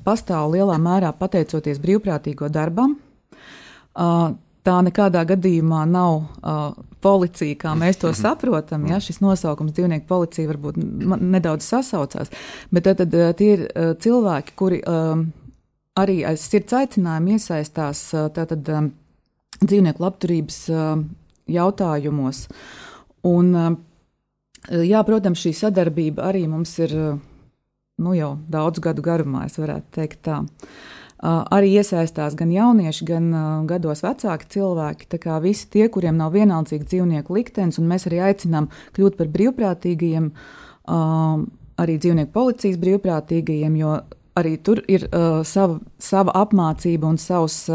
pastāv 0.07 0.52
lielā 0.52 0.76
mērā 0.79 1.11
pateicoties 1.19 1.81
brīvprātīgo 1.83 2.50
darbam 2.52 2.95
tā 4.67 4.76
nekādā 4.85 5.23
gadījumā 5.29 5.85
nav 5.88 6.17
uh, 6.21 6.61
policija, 7.02 7.57
kā 7.61 7.75
mēs 7.79 8.00
to 8.02 8.12
saprotam. 8.25 8.87
Ja? 8.90 9.00
Šis 9.02 9.21
nosaukums 9.25 9.75
dzīvnieku 9.76 10.09
policija 10.09 10.50
varbūt 10.50 10.81
nedaudz 10.81 11.69
sasaucās, 11.69 12.33
bet 12.73 12.88
tad, 12.88 13.05
tad 13.05 13.38
tie 13.40 13.52
ir 13.57 13.67
uh, 13.69 13.93
cilvēki, 14.00 14.57
kuri 14.59 14.83
um, 14.85 15.29
arī 16.00 16.21
aiz 16.29 16.45
sirds 16.49 16.76
aicinājumu 16.76 17.37
iesaistās 17.37 18.05
uh, 18.17 18.29
tātad, 18.35 18.69
um, 18.75 18.93
dzīvnieku 19.61 20.05
labturības 20.05 20.61
uh, 20.75 20.93
jautājumos. 21.50 22.47
Un, 23.29 23.50
uh, 23.57 23.75
jā, 24.69 25.02
protams, 25.09 25.43
šī 25.43 25.57
sadarbība 25.57 26.31
arī 26.31 26.47
mums 26.49 26.76
ir 26.81 26.97
uh, 26.97 27.11
nu, 28.00 28.17
jau 28.17 28.35
daudzu 28.49 28.85
gadu 28.85 29.05
garumā, 29.05 29.45
es 29.49 29.61
varētu 29.61 30.00
teikt 30.00 30.25
tā. 30.29 30.40
Uh, 30.45 30.88
arī 31.21 31.75
iesaistās 31.77 32.35
gan 32.39 32.53
jaunieši, 32.55 33.07
gan 33.09 33.31
gados 33.69 34.00
vecāki 34.05 34.49
cilvēki. 34.57 35.09
Tā 35.12 35.21
kā 35.21 35.37
visi 35.45 35.69
tie, 35.73 35.87
kuriem 35.93 36.17
nav 36.17 36.33
vienaldzīgs 36.33 36.89
dzīvnieku 36.89 37.37
liktenis, 37.37 37.79
un 37.81 37.89
mēs 37.91 38.07
arī 38.09 38.23
aicinām 38.31 38.71
kļūt 38.97 39.19
par 39.19 39.29
brīvprātīgajiem, 39.35 40.31
arī 41.85 41.97
dzīvnieku 42.00 42.33
policijas 42.33 42.81
brīvprātīgajiem, 42.81 43.81
jo 43.83 43.97
arī 44.41 44.55
tur 44.65 44.81
ir 44.89 45.09
sava, 45.45 45.81
sava 46.00 46.37
apmācība 46.45 47.11
un 47.11 47.21
savs. 47.21 47.67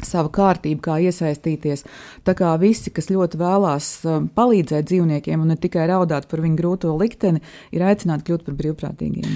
Savu 0.00 0.30
kārtību, 0.32 0.78
kā 0.80 0.94
iesaistīties. 1.04 1.82
Tā 2.24 2.32
kā 2.32 2.54
visi, 2.56 2.88
kas 2.88 3.10
ļoti 3.12 3.36
vēlās 3.36 3.88
palīdzēt 4.32 4.86
dzīvniekiem 4.88 5.42
un 5.44 5.52
ne 5.52 5.56
tikai 5.60 5.84
raudāt 5.90 6.24
par 6.30 6.40
viņu 6.40 6.56
grūto 6.56 6.94
likteni, 6.96 7.42
ir 7.76 7.84
aicināti 7.84 8.30
kļūt 8.30 8.46
par 8.46 8.56
brīvprātīgiem. 8.62 9.34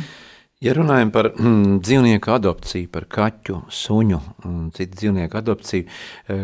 Ja 0.64 0.72
runājam 0.76 1.10
par 1.12 1.28
mm, 1.34 1.80
dzīvnieku 1.84 2.32
adopciju, 2.32 2.88
par 2.92 3.04
kaķu, 3.12 3.58
suņu 3.68 4.20
un 4.48 4.70
citu 4.76 4.96
dzīvnieku 5.02 5.36
adopciju, 5.40 5.84
e, 6.32 6.38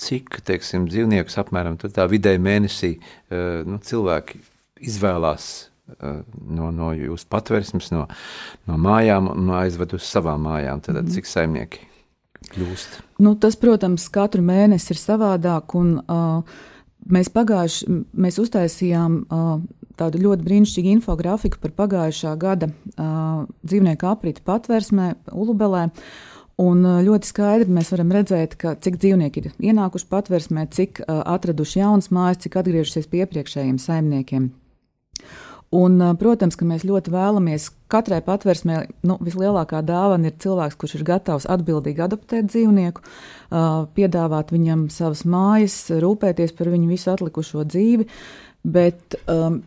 cik 0.00 0.40
teiksim, 0.48 0.86
dzīvniekus 0.88 1.36
apmēram 1.42 1.76
tā 1.82 2.06
vidēji 2.08 2.40
mēnesī 2.42 2.94
e, 2.96 3.42
nu, 3.68 3.76
cilvēki 3.84 4.40
izvēlās 4.88 5.50
e, 5.60 6.14
no, 6.48 6.72
no 6.72 6.94
jūsu 6.96 7.28
patvērsmes, 7.32 7.92
no, 7.92 8.06
no 8.70 8.80
mājām 8.80 9.28
un 9.34 9.52
aizved 9.60 9.98
uz 9.98 10.08
savām 10.08 10.48
mājām? 10.48 10.80
Tad 10.80 11.02
mm. 11.02 11.12
cik 11.12 11.28
saimnieki 11.28 11.84
kļūst? 12.54 13.00
Nu, 13.22 13.36
tas, 13.36 13.60
protams, 13.60 14.08
katru 14.12 14.42
mēnesi 14.46 14.94
ir 14.94 15.00
savādāk. 15.00 15.76
Un, 15.78 15.98
uh, 16.00 16.64
mēs 17.12 17.30
pagājuši, 17.34 18.00
mēs 18.24 18.40
uztaisījām 18.42 19.20
uh, 19.22 19.54
tādu 19.98 20.20
ļoti 20.22 20.46
brīnišķīgu 20.46 20.94
infografiku 20.98 21.60
par 21.62 21.74
pagājušā 21.82 22.34
gada 22.40 22.68
uh, 22.68 23.44
dzīvnieku 23.64 24.08
apriti 24.08 24.44
patvērsmē, 24.46 25.12
Ulubelē. 25.32 25.88
Un 26.62 26.84
ļoti 27.06 27.26
skaidri 27.26 27.72
mēs 27.72 27.90
varam 27.94 28.10
redzēt, 28.12 28.58
ka, 28.60 28.74
cik 28.78 28.98
dzīvnieki 29.00 29.40
ir 29.40 29.52
ienākuši 29.72 30.08
patvērsmē, 30.12 30.66
cik 30.70 31.00
uh, 31.02 31.22
atraduši 31.34 31.80
jaunas 31.80 32.12
mājas, 32.14 32.42
cik 32.44 32.60
atgriežušies 32.60 33.08
pie 33.10 33.24
iepriekšējiem 33.24 33.80
saimniekiem. 33.82 34.50
Un, 35.72 35.96
protams, 36.20 36.56
ka 36.60 36.66
mēs 36.68 36.82
ļoti 36.84 37.08
vēlamies 37.14 37.70
katrai 37.92 38.18
patvērsmē, 38.26 38.82
nu, 39.08 39.16
vislielākā 39.24 39.80
dāvana 39.88 40.28
ir 40.28 40.34
cilvēks, 40.44 40.76
kurš 40.76 40.98
ir 40.98 41.04
gatavs 41.08 41.46
atbildīgi 41.48 42.04
adoptēt 42.04 42.50
dzīvnieku, 42.52 43.00
piedāvāt 43.96 44.52
viņam 44.52 44.90
savas 44.92 45.24
mājas, 45.24 45.78
rūpēties 46.04 46.52
par 46.58 46.68
viņu 46.74 46.90
visu 46.92 47.08
atlikušo 47.14 47.64
dzīvi. 47.72 48.04
Bet 48.68 49.16
um, 49.24 49.62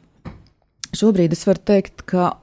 Šobrīd 0.96 1.36
es 1.36 1.46
varu 1.48 1.64
teikt, 1.68 2.06
ka 2.10 2.34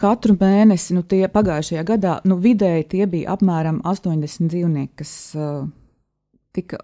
katru 0.00 0.36
mēnesi, 0.40 0.94
nu, 0.96 1.04
tie 1.06 1.26
pagājušajā 1.30 1.84
gadā, 1.88 2.18
nu, 2.28 2.38
vidēji 2.40 2.88
tie 2.94 3.08
bija 3.10 3.36
apmēram 3.36 3.82
80 3.86 4.48
dzīvnieki, 4.50 4.94
kas 5.02 5.12
uh, 5.36 5.66
tika 6.56 6.80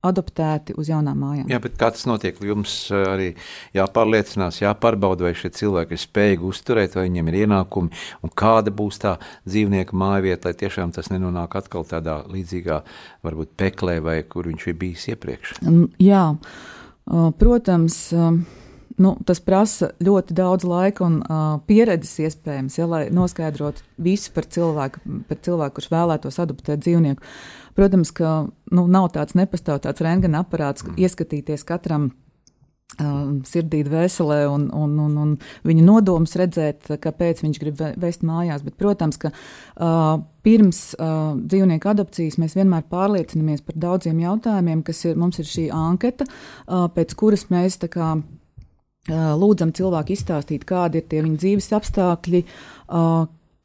adoptēti 0.00 0.72
uz 0.80 0.88
jaunām 0.88 1.18
mājām. 1.20 1.48
Jā, 1.50 1.58
bet 1.60 1.74
kā 1.80 1.90
tas 1.92 2.06
notiek? 2.08 2.38
Jums 2.44 2.72
arī 2.96 3.34
jāpārliecinās, 3.76 4.62
jāpārbauda, 4.62 5.26
vai 5.26 5.34
šie 5.36 5.50
cilvēki 5.58 5.96
ir 5.96 6.00
spējīgi 6.00 6.46
uzturēt, 6.48 6.96
vai 6.96 7.04
viņiem 7.08 7.28
ir 7.28 7.38
ienākumi, 7.42 8.00
un 8.24 8.32
kāda 8.42 8.72
būs 8.72 9.02
tā 9.02 9.18
dzīvnieka 9.44 9.96
mājvieta, 10.00 10.48
lai 10.48 10.60
tiešām 10.62 10.94
tas 10.96 11.12
nenonāk 11.12 11.58
atkal 11.60 11.84
tādā 11.88 12.22
līdzīgā, 12.32 12.80
varbūt 13.26 13.52
peklē, 13.60 13.98
vai 14.04 14.16
kur 14.24 14.48
viņš 14.48 14.66
ir 14.72 14.80
bijis 14.80 15.04
iepriekš. 15.12 15.58
Jā, 16.00 16.24
protams 17.44 18.00
nu, 19.00 19.14
tas 19.26 19.40
prasa 19.44 19.90
ļoti 20.02 20.36
daudz 20.36 20.66
laika 20.68 21.04
un 21.06 21.20
uh, 21.22 21.58
pieredzes, 21.68 22.18
iespējams, 22.26 22.78
ja, 22.78 22.88
lai 22.90 23.02
noskaidrotu 23.14 23.84
visu 24.00 24.32
par 24.36 24.48
cilvēku, 24.52 25.02
par 25.28 25.42
cilvēku, 25.46 25.78
kurš 25.78 25.90
vēlētos 25.92 26.40
adoptēt 26.42 26.82
dzīvnieku. 26.84 27.30
Protams, 27.78 28.12
ka 28.12 28.32
nu, 28.74 28.88
nav 28.90 29.12
tāds 29.14 29.36
nepastāv 29.38 29.82
tāds 29.84 30.02
rentgena 30.04 30.44
aparāts, 30.44 30.84
mm. 30.86 30.98
ieskatīties 31.00 31.66
katram. 31.68 32.10
Uh, 32.98 33.36
sirdī, 33.46 33.84
dvēselē, 33.86 34.40
un, 34.50 34.64
un, 34.74 34.96
un, 34.98 35.12
un 35.22 35.34
viņa 35.62 35.82
nodoms 35.86 36.32
redzēt, 36.34 36.88
kāpēc 36.98 37.44
viņš 37.44 37.60
grib 37.62 37.78
vest 38.02 38.24
mājās. 38.26 38.64
Bet, 38.66 38.74
protams, 38.82 39.14
ka 39.22 39.30
uh, 39.30 40.24
pirms 40.42 40.80
uh, 40.96 41.38
dzīvnieku 41.38 41.92
adopcijas 41.92 42.40
mēs 42.42 42.58
vienmēr 42.58 42.82
pārliecinamies 42.90 43.62
par 43.62 43.78
daudziem 43.86 44.18
jautājumiem, 44.24 44.82
kas 44.82 45.04
ir 45.06 45.22
mums 45.22 45.38
ir 45.38 45.46
šī 45.46 45.68
anketa, 45.70 46.26
uh, 46.26 46.88
pēc 46.90 47.14
kuras 47.22 47.46
mēs 47.54 47.78
tā 47.78 47.92
kā 47.94 48.10
lūdzam 49.10 49.74
cilvēku 49.76 50.14
izstāstīt, 50.14 50.64
kādi 50.68 51.00
ir 51.02 51.10
tie 51.10 51.24
viņa 51.26 51.42
dzīves 51.42 51.70
apstākļi, 51.80 52.44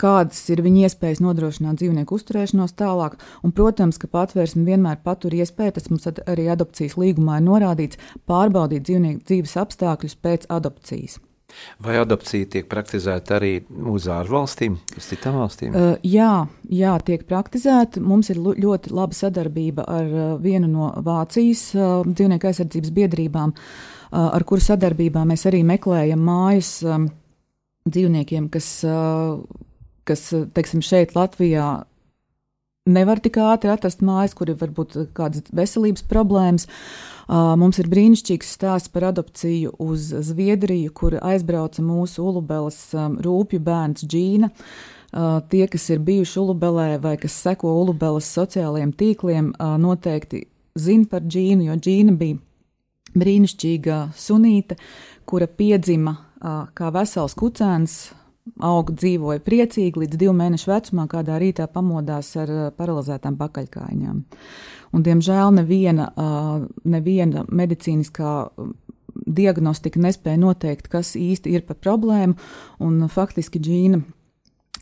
kādas 0.01 0.41
ir 0.51 0.61
viņa 0.65 0.87
iespējas 0.87 1.21
nodrošināt 1.23 1.79
dzīvnieku 1.79 2.17
uzturēšanos 2.17 2.75
tālāk. 2.79 3.19
Un, 3.45 3.53
protams, 3.55 3.99
ka 4.01 4.09
patvērsme 4.11 4.65
vienmēr 4.67 4.99
patur 5.05 5.35
iespēju, 5.37 5.77
tas 5.77 5.87
mums 5.91 6.09
arī 6.25 6.49
adopcijas 6.51 6.97
līgumā 6.99 7.39
ir 7.39 7.47
norādīts, 7.47 8.01
pārbaudīt 8.29 8.87
dzīvnieku 8.87 9.23
dzīves 9.29 9.55
apstākļus 9.63 10.19
pēc 10.25 10.49
adopcijas. 10.51 11.21
Vai 11.79 11.93
adopcija 12.01 12.49
tiek 12.51 12.65
praktizēta 12.67 13.37
arī 13.37 13.51
uz 13.87 14.09
ārvalstīm, 14.11 14.75
uz 14.97 15.05
citām 15.07 15.37
valstīm? 15.39 15.71
Uh, 15.77 15.93
jā, 16.03 16.47
jā, 16.67 16.95
tiek 17.05 17.23
praktizēta. 17.29 18.01
Mums 18.03 18.33
ir 18.33 18.41
ļoti 18.41 18.91
laba 18.91 19.15
sadarbība 19.15 19.85
ar 19.87 20.09
uh, 20.09 20.25
vienu 20.41 20.67
no 20.67 20.89
Vācijas 21.05 21.69
uh, 21.77 22.01
dzīvnieku 22.09 22.49
aizsardzības 22.49 22.91
biedrībām. 22.97 23.53
Uh, 23.55 23.94
ar 24.15 24.45
kuru 24.47 24.63
sadarbībā 24.63 25.25
mēs 25.27 25.45
arī 25.49 25.63
meklējam 25.67 26.21
mājas 26.23 26.77
dzīvniekiem, 27.85 28.47
kas, 28.53 28.69
kas 30.07 30.23
teiksim, 30.55 30.81
šeit 30.85 31.13
Latvijā 31.17 31.83
nevar 32.85 33.19
tik 33.21 33.39
ātri 33.41 33.71
atrast 33.73 34.03
mājas, 34.05 34.35
kur 34.37 34.51
ir 34.51 34.57
varbūt 34.61 34.97
kādas 35.17 35.45
veselības 35.53 36.05
problēmas. 36.09 36.67
Mums 37.27 37.79
ir 37.81 37.89
brīnišķīgs 37.89 38.51
stāsts 38.57 38.91
par 38.93 39.07
adopciju 39.09 39.73
uz 39.81 40.11
Zviedriju, 40.27 40.91
kur 40.93 41.17
aizbrauca 41.17 41.81
mūsu 41.81 42.21
ulubeles 42.29 42.77
rūpju 42.95 43.61
bērns 43.65 44.05
Džīna. 44.05 44.51
Tie, 45.49 45.63
kas 45.71 45.89
ir 45.89 46.03
bijuši 46.05 46.39
ulubelē 46.41 46.89
vai 47.01 47.15
kas 47.17 47.37
seko 47.41 47.71
ulubeles 47.81 48.27
sociālajiem 48.35 48.91
tīkliem, 48.99 49.53
noteikti 49.81 50.43
zina 50.77 51.09
par 51.09 51.25
Džīnu, 51.25 51.65
jo 51.69 51.79
Džīna 51.79 52.17
bija 52.19 52.41
brīnišķīga 53.15 53.99
sunīte, 54.17 54.77
kura 55.25 55.47
piedzima 55.47 56.17
kā 56.75 56.91
vesels 56.93 57.35
kucēns, 57.37 57.97
auga 58.61 58.93
dzīvoja 58.93 59.41
priecīgi 59.41 60.03
līdz 60.03 60.19
divu 60.21 60.33
mēnešu 60.37 60.69
vecumā, 60.69 61.07
kādā 61.09 61.39
rītā 61.41 61.65
pamodās 61.71 62.29
ar 62.37 62.51
paralizētām 62.77 63.37
pakaļkājām. 63.39 64.19
Un, 64.93 65.05
diemžēl 65.05 65.55
neviena, 65.57 66.11
neviena 66.85 67.45
medicīniskā 67.49 68.33
diagnostika 69.25 70.01
nespēja 70.03 70.41
noteikt, 70.43 70.91
kas 70.91 71.15
īsti 71.17 71.55
ir 71.55 71.65
par 71.65 71.79
problēmu, 71.81 72.37
un 72.83 73.07
faktiski 73.09 73.59
Džīna 73.63 74.03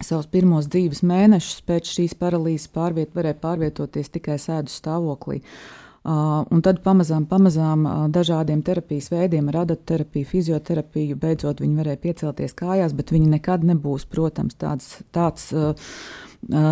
savus 0.04 0.28
pirmos 0.28 0.68
dzīves 0.74 1.04
mēnešus 1.06 1.62
pēc 1.64 1.88
šīs 1.96 2.18
paralīzes 2.20 2.68
pārviet, 2.74 3.14
varēja 3.16 3.40
pārvietoties 3.40 4.12
tikai 4.12 4.40
sēdu 4.42 4.74
stāvoklī. 4.74 5.40
Uh, 5.40 5.83
un 6.04 6.64
tad 6.64 6.82
pamazām, 6.84 7.24
pamazām 7.30 7.86
uh, 7.88 8.02
dažādiem 8.12 8.60
terapijas 8.66 9.08
veidiem, 9.14 9.48
radioterapiju, 9.54 10.28
fizioterapiju, 10.28 11.16
beidzot 11.20 11.64
viņi 11.64 11.80
varēja 11.80 12.02
piecelties 12.04 12.56
kājās, 12.60 12.96
bet 12.98 13.14
viņi 13.16 13.32
nekad 13.38 13.64
nebūs, 13.70 14.04
protams, 14.12 14.58
tāds, 14.60 14.98
tāds 15.16 15.48
uh, 15.56 15.72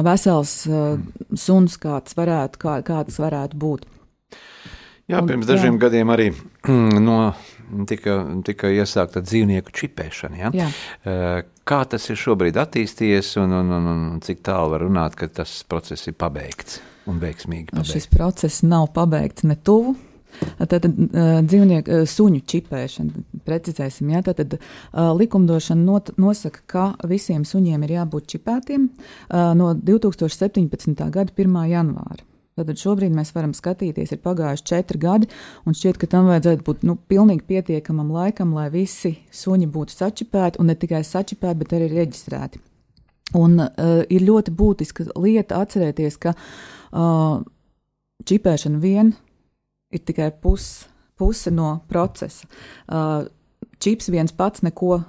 vesels 0.03 0.55
suns, 1.39 1.79
kāds 1.79 2.17
varētu, 2.17 2.59
kā, 2.59 2.75
kāds 2.83 3.21
varētu 3.23 3.61
būt. 3.61 3.87
Jā, 5.07 5.21
un, 5.21 5.27
pirms 5.31 5.47
dažiem 5.47 5.77
jā. 5.77 5.85
gadiem 5.85 6.11
arī 6.11 6.27
no, 7.07 7.17
tika, 7.87 8.19
tika 8.47 8.71
iesākta 8.71 9.23
dzīvnieku 9.23 9.71
čipēšana. 9.75 10.43
Ja? 10.43 10.51
Jā. 10.55 10.69
Kā 11.67 11.81
tas 11.87 12.11
ir 12.11 12.19
šobrīd 12.19 12.59
attīstījies 12.59 13.37
un, 13.39 13.55
un, 13.63 13.75
un, 13.79 13.91
un 13.95 14.23
cik 14.23 14.43
tālu 14.43 14.75
var 14.75 14.87
runāt, 14.87 15.15
ka 15.19 15.31
tas 15.41 15.61
process 15.67 16.11
ir 16.11 16.19
pabeigts? 16.19 16.81
Un 17.09 17.19
veiksmīgi 17.21 17.71
pabeigts? 17.71 17.93
Šis 17.95 18.07
process 18.11 18.63
nav 18.67 18.91
pabeigts 18.95 19.47
ne 19.47 19.57
tuvu. 19.57 19.95
Tātad 20.57 20.85
dzīvnieku 20.87 22.05
suņu 22.07 22.39
čipēšana, 22.47 23.25
precizēsim, 23.43 24.13
jā, 24.13 24.21
tātad 24.29 24.55
likumdošana 24.95 25.83
not, 25.83 26.13
nosaka, 26.15 26.63
ka 26.71 26.85
visiem 27.03 27.43
suņiem 27.43 27.83
ir 27.83 27.97
jābūt 27.97 28.29
čipētiem 28.31 28.87
no 29.59 29.73
2017. 29.75 30.95
gada 31.11 31.35
1. 31.35 31.59
janvāra. 31.73 32.23
Tātad 32.55 32.79
šobrīd 32.79 33.11
mēs 33.15 33.35
varam 33.35 33.51
skatīties, 33.55 34.15
ir 34.15 34.23
pagājuši 34.23 34.67
četri 34.71 35.03
gadi, 35.03 35.27
un 35.67 35.75
šķiet, 35.75 35.99
ka 35.99 36.07
tam 36.15 36.31
vajadzētu 36.31 36.67
būt 36.67 36.87
nu, 36.87 36.95
pilnīgi 37.11 37.47
pietiekamam 37.51 38.15
laikam, 38.15 38.55
lai 38.55 38.69
visi 38.71 39.17
suņi 39.35 39.67
būtu 39.71 39.99
sačipēti, 39.99 40.63
un 40.63 40.71
ne 40.71 40.79
tikai 40.79 41.03
sačipēti, 41.07 41.59
bet 41.59 41.75
arī 41.75 41.91
reģistrēti. 41.91 42.63
Un 43.37 43.59
uh, 43.63 44.01
ir 44.11 44.25
ļoti 44.27 44.53
būtiska 44.55 45.11
lieta 45.15 45.61
atcerēties, 45.63 46.17
ka 46.21 46.33
uh, 46.35 47.39
čipēšana 48.27 48.81
vien 48.81 49.13
ir 49.91 50.03
tikai 50.07 50.31
pus, 50.41 50.87
puse 51.19 51.53
no 51.53 51.77
procesa. 51.87 52.49
Uh, 52.87 53.29
čips 53.81 54.11
viens 54.11 54.35
pats 54.35 54.65
neko 54.65 54.99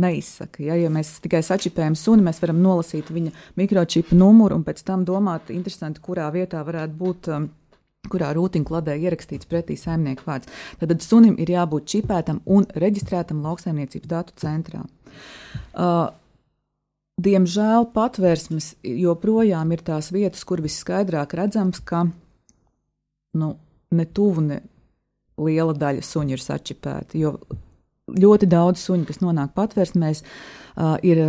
neizsaka. 0.00 0.62
Ja, 0.62 0.76
ja 0.78 0.90
mēs 0.92 1.16
tikai 1.22 1.42
sačipējam 1.46 1.96
suni, 1.98 2.24
mēs 2.26 2.42
varam 2.42 2.60
nolasīt 2.62 3.10
viņa 3.10 3.32
mikročipa 3.58 4.18
numuru 4.18 4.58
un 4.58 4.66
pēc 4.66 4.84
tam 4.86 5.06
domāt, 5.06 5.50
kurā 6.02 6.30
vietā 6.34 6.62
varētu 6.66 7.00
būt. 7.00 7.32
Um, 7.34 7.50
kurā 8.08 8.30
rūtiņkladē 8.32 8.94
ierakstīts 8.96 9.48
pretī 9.50 9.74
saimnieku 9.76 10.24
vārds. 10.24 10.48
Tad 10.80 11.02
sunim 11.04 11.34
ir 11.36 11.52
jābūt 11.52 11.84
čipētam 11.92 12.38
un 12.48 12.64
reģistrētam 12.72 13.42
lauksaimniecības 13.44 14.08
datu 14.08 14.36
centrā. 14.40 14.80
Uh, 15.74 16.08
Diemžēl 17.20 17.88
patvērsmes 17.94 18.74
joprojām 18.86 19.72
ir 19.74 19.82
tās 19.84 20.10
vietas, 20.14 20.44
kur 20.48 20.62
visskaidrāk 20.64 21.34
redzams, 21.36 21.82
ka 21.84 22.04
nu, 23.40 23.50
ne 23.90 24.06
tuvu, 24.06 24.44
ne 24.46 24.60
liela 25.40 25.74
daļa 25.76 26.04
suņu 26.06 26.36
ir 26.36 26.44
sačipēti. 26.44 27.20
Jo 27.24 27.34
ļoti 28.10 28.48
daudz 28.50 28.82
suņu, 28.82 29.06
kas 29.08 29.20
nonāk 29.22 29.52
patvērsmēs, 29.56 30.22
uh, 30.24 30.96
ir 31.06 31.20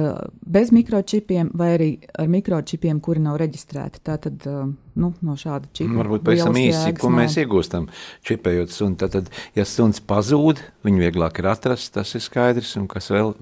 bez 0.42 0.72
mikročipiem 0.74 1.52
vai 1.58 1.70
arī 1.76 1.90
ar 2.20 2.32
mikročipiem, 2.32 3.02
kuri 3.04 3.24
nav 3.26 3.38
reģistrēti. 3.42 4.02
Tātad 4.08 4.48
uh, 4.50 4.66
nu, 4.72 5.12
no 5.22 5.38
šāda 5.40 5.70
čipa. 5.76 6.00
Varbūt 6.02 6.26
pavisam 6.28 6.58
īsi, 6.62 6.96
ko 7.00 7.12
mēs 7.14 7.38
iegūstam 7.42 7.90
čipējot 8.28 8.74
suni. 8.74 9.00
Tātad, 9.02 9.32
ja 9.58 9.68
suns 9.68 10.02
pazūd, 10.02 10.64
viņu 10.88 11.06
vieglāk 11.06 11.42
ir 11.42 11.52
atrast, 11.54 11.94
tas 11.98 12.16
ir 12.18 12.26
skaidrs, 12.26 12.76
un 12.82 12.90
kas 12.92 13.12
vēl 13.14 13.36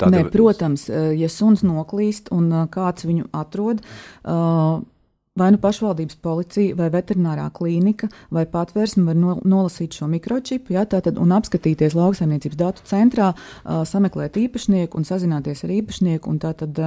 Tāda... 0.00 0.16
Nē, 0.16 0.30
protams, 0.32 0.86
eh, 0.88 1.12
ja 1.20 1.28
suns 1.28 1.64
noklīst 1.66 2.30
un 2.34 2.48
eh, 2.52 2.64
kāds 2.72 3.04
viņu 3.08 3.28
atrod, 3.36 3.82
eh, 3.84 4.80
vai 5.40 5.48
nu 5.54 5.60
pašvaldības 5.62 6.18
policija, 6.24 6.76
vai 6.76 6.88
veterinārā 6.92 7.46
klīnika, 7.54 8.10
vai 8.34 8.46
patvērsme 8.50 9.06
var 9.06 9.16
no, 9.18 9.36
nolasīt 9.44 9.96
šo 9.96 10.08
mikročipu, 10.10 10.74
ja, 10.76 10.84
tātad, 10.88 11.20
un 11.20 11.32
apskatīties 11.36 11.96
lauksaimniecības 11.96 12.58
datu 12.60 12.84
centrā, 12.84 13.30
sameklēt 13.64 14.36
īpašnieku 14.36 14.98
un 14.98 15.06
sazināties 15.08 15.64
ar 15.64 15.72
īpašnieku 15.78 16.28
un 16.28 16.42
tātad 16.42 16.82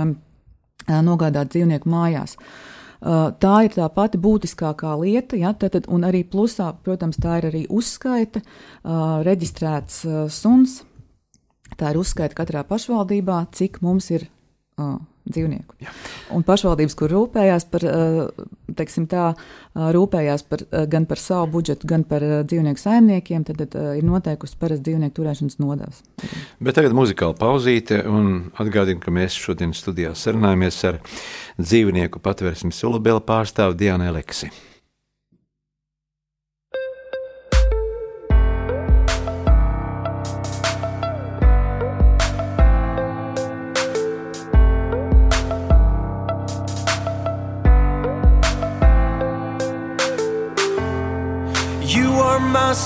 nogādāt 1.08 1.55
dzīvnieku 1.55 1.89
mājās. 1.89 2.36
Tā 3.01 3.55
ir 3.65 3.74
tā 3.74 3.88
pati 3.96 4.20
būtiskākā 4.22 4.91
lieta, 5.01 5.39
ja, 5.39 5.55
tātad, 5.58 5.88
un 5.89 6.05
arī 6.05 6.22
plusā, 6.27 6.70
protams, 6.84 7.17
tā 7.24 7.39
ir 7.39 7.50
arī 7.50 7.63
uzskaita, 7.74 8.43
reģistrēts 9.25 10.03
suns, 10.36 10.82
Tā 11.80 11.94
ir 11.94 12.01
uzskaita 12.01 12.38
katrā 12.38 12.63
pašvaldībā, 12.68 13.39
cik 13.56 13.82
mums 13.86 14.10
ir 14.13 14.27
uh, 14.27 14.98
dzīvnieku. 15.30 15.77
Jā. 15.84 15.92
Un 16.36 16.44
pašvaldības, 16.44 16.96
kur 17.00 17.12
rūpējās 17.13 17.65
par, 17.72 17.86
teiksim 18.75 19.06
tā, 19.12 19.30
rūpējās 19.74 20.44
par, 20.50 20.65
gan 20.91 21.08
par 21.10 21.21
savu 21.21 21.48
budžetu, 21.56 21.88
gan 21.89 22.04
par 22.08 22.26
dzīvnieku 22.50 22.82
saimniekiem, 22.82 23.45
tad, 23.48 23.62
tad 23.63 23.78
ir 24.00 24.04
noteikusi 24.08 24.60
parasti 24.60 24.89
dzīvnieku 24.89 25.17
turēšanas 25.19 25.60
nodevs. 25.63 26.04
Bet 26.63 26.80
tagad 26.80 26.95
muzikāla 26.98 27.38
pauzīte, 27.39 28.02
un 28.10 28.50
atgādinu, 28.60 29.00
ka 29.04 29.15
mēs 29.15 29.38
šodien 29.39 29.76
studijā 29.78 30.12
sarunājamies 30.17 30.84
ar 30.91 31.00
dzīvnieku 31.62 32.24
patvērsmes 32.24 32.84
Ulabela 32.89 33.24
pārstāvu 33.24 33.80
Diānu 33.80 34.12
Eleksi. 34.12 34.52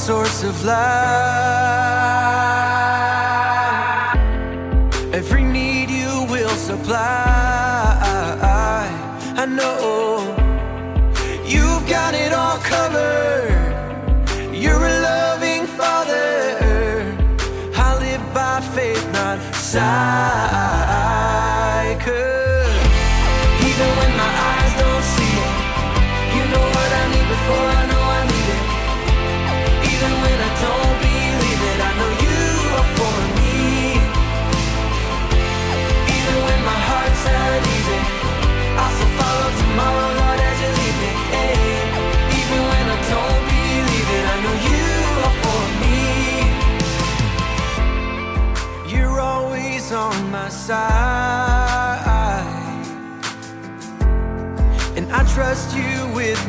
Source 0.07 0.43
of 0.43 0.63
life. 0.63 2.36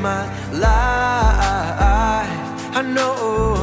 My 0.01 0.23
life. 0.53 2.29
I 2.77 2.83
know, 2.83 3.58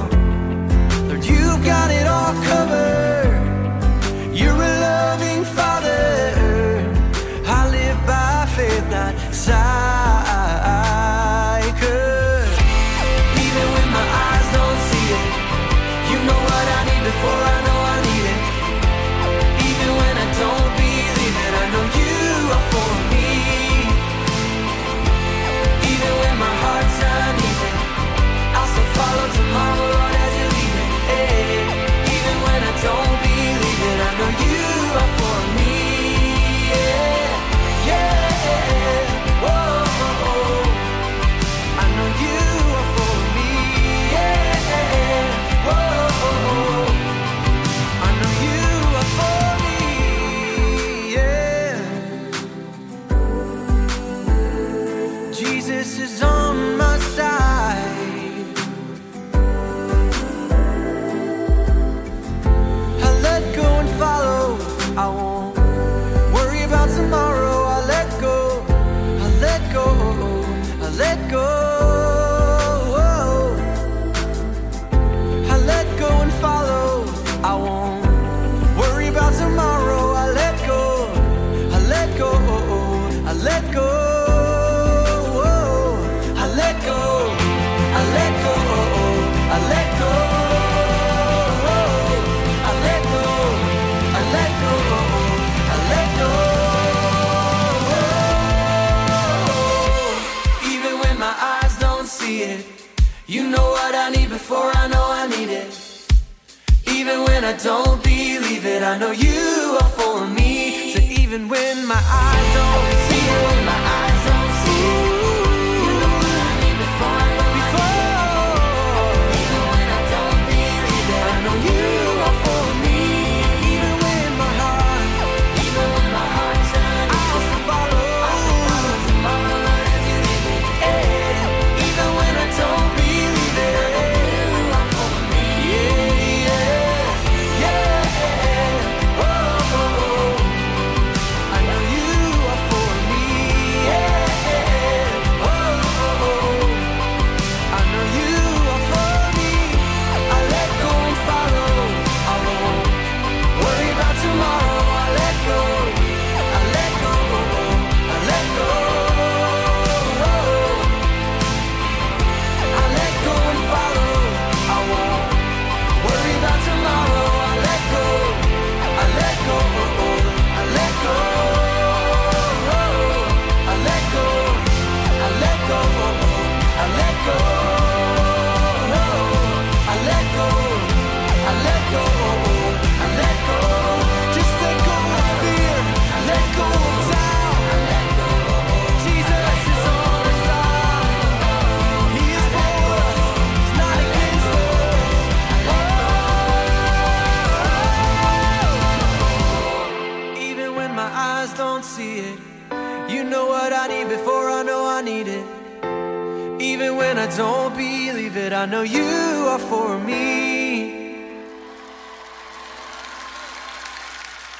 I 208.65 208.67
know 208.67 208.81
you 208.81 209.47
are 209.47 209.59
for 209.59 209.99
me. 210.01 210.89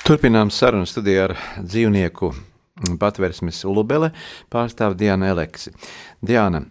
Turpinām 0.05 0.51
sarunu 0.53 0.85
studijā 0.85 1.23
ar 1.25 1.31
dzīvnieku 1.57 2.27
patvērsmes 3.01 3.63
Ulubele 3.65 4.11
pārstāvu 4.53 4.93
Diānu 4.99 5.25
Eleksi. 5.25 5.73
Diana, 6.21 6.61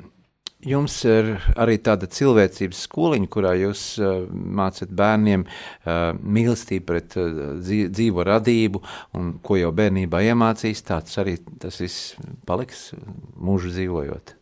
jums 0.62 1.00
ir 1.10 1.32
arī 1.58 1.80
tāda 1.82 2.06
cilvēcības 2.06 2.84
skoliņa, 2.86 3.30
kurā 3.34 3.56
jūs 3.58 3.82
uh, 3.98 4.28
mācat 4.30 4.92
bērniem 4.94 5.42
uh, 5.42 6.12
mīlestību 6.14 6.86
pret 6.92 7.16
uh, 7.18 7.32
dzīv 7.58 7.90
dzīvo 7.98 8.28
radību, 8.30 8.84
un 9.18 9.34
ko 9.42 9.58
jau 9.58 9.72
bērnībā 9.74 10.22
iemācīs, 10.28 10.86
tāds 10.86 11.18
arī 11.18 11.40
tas 11.58 11.82
viss 11.82 12.14
paliks 12.46 12.92
mūžu 13.34 13.74
dzīvojot. 13.74 14.36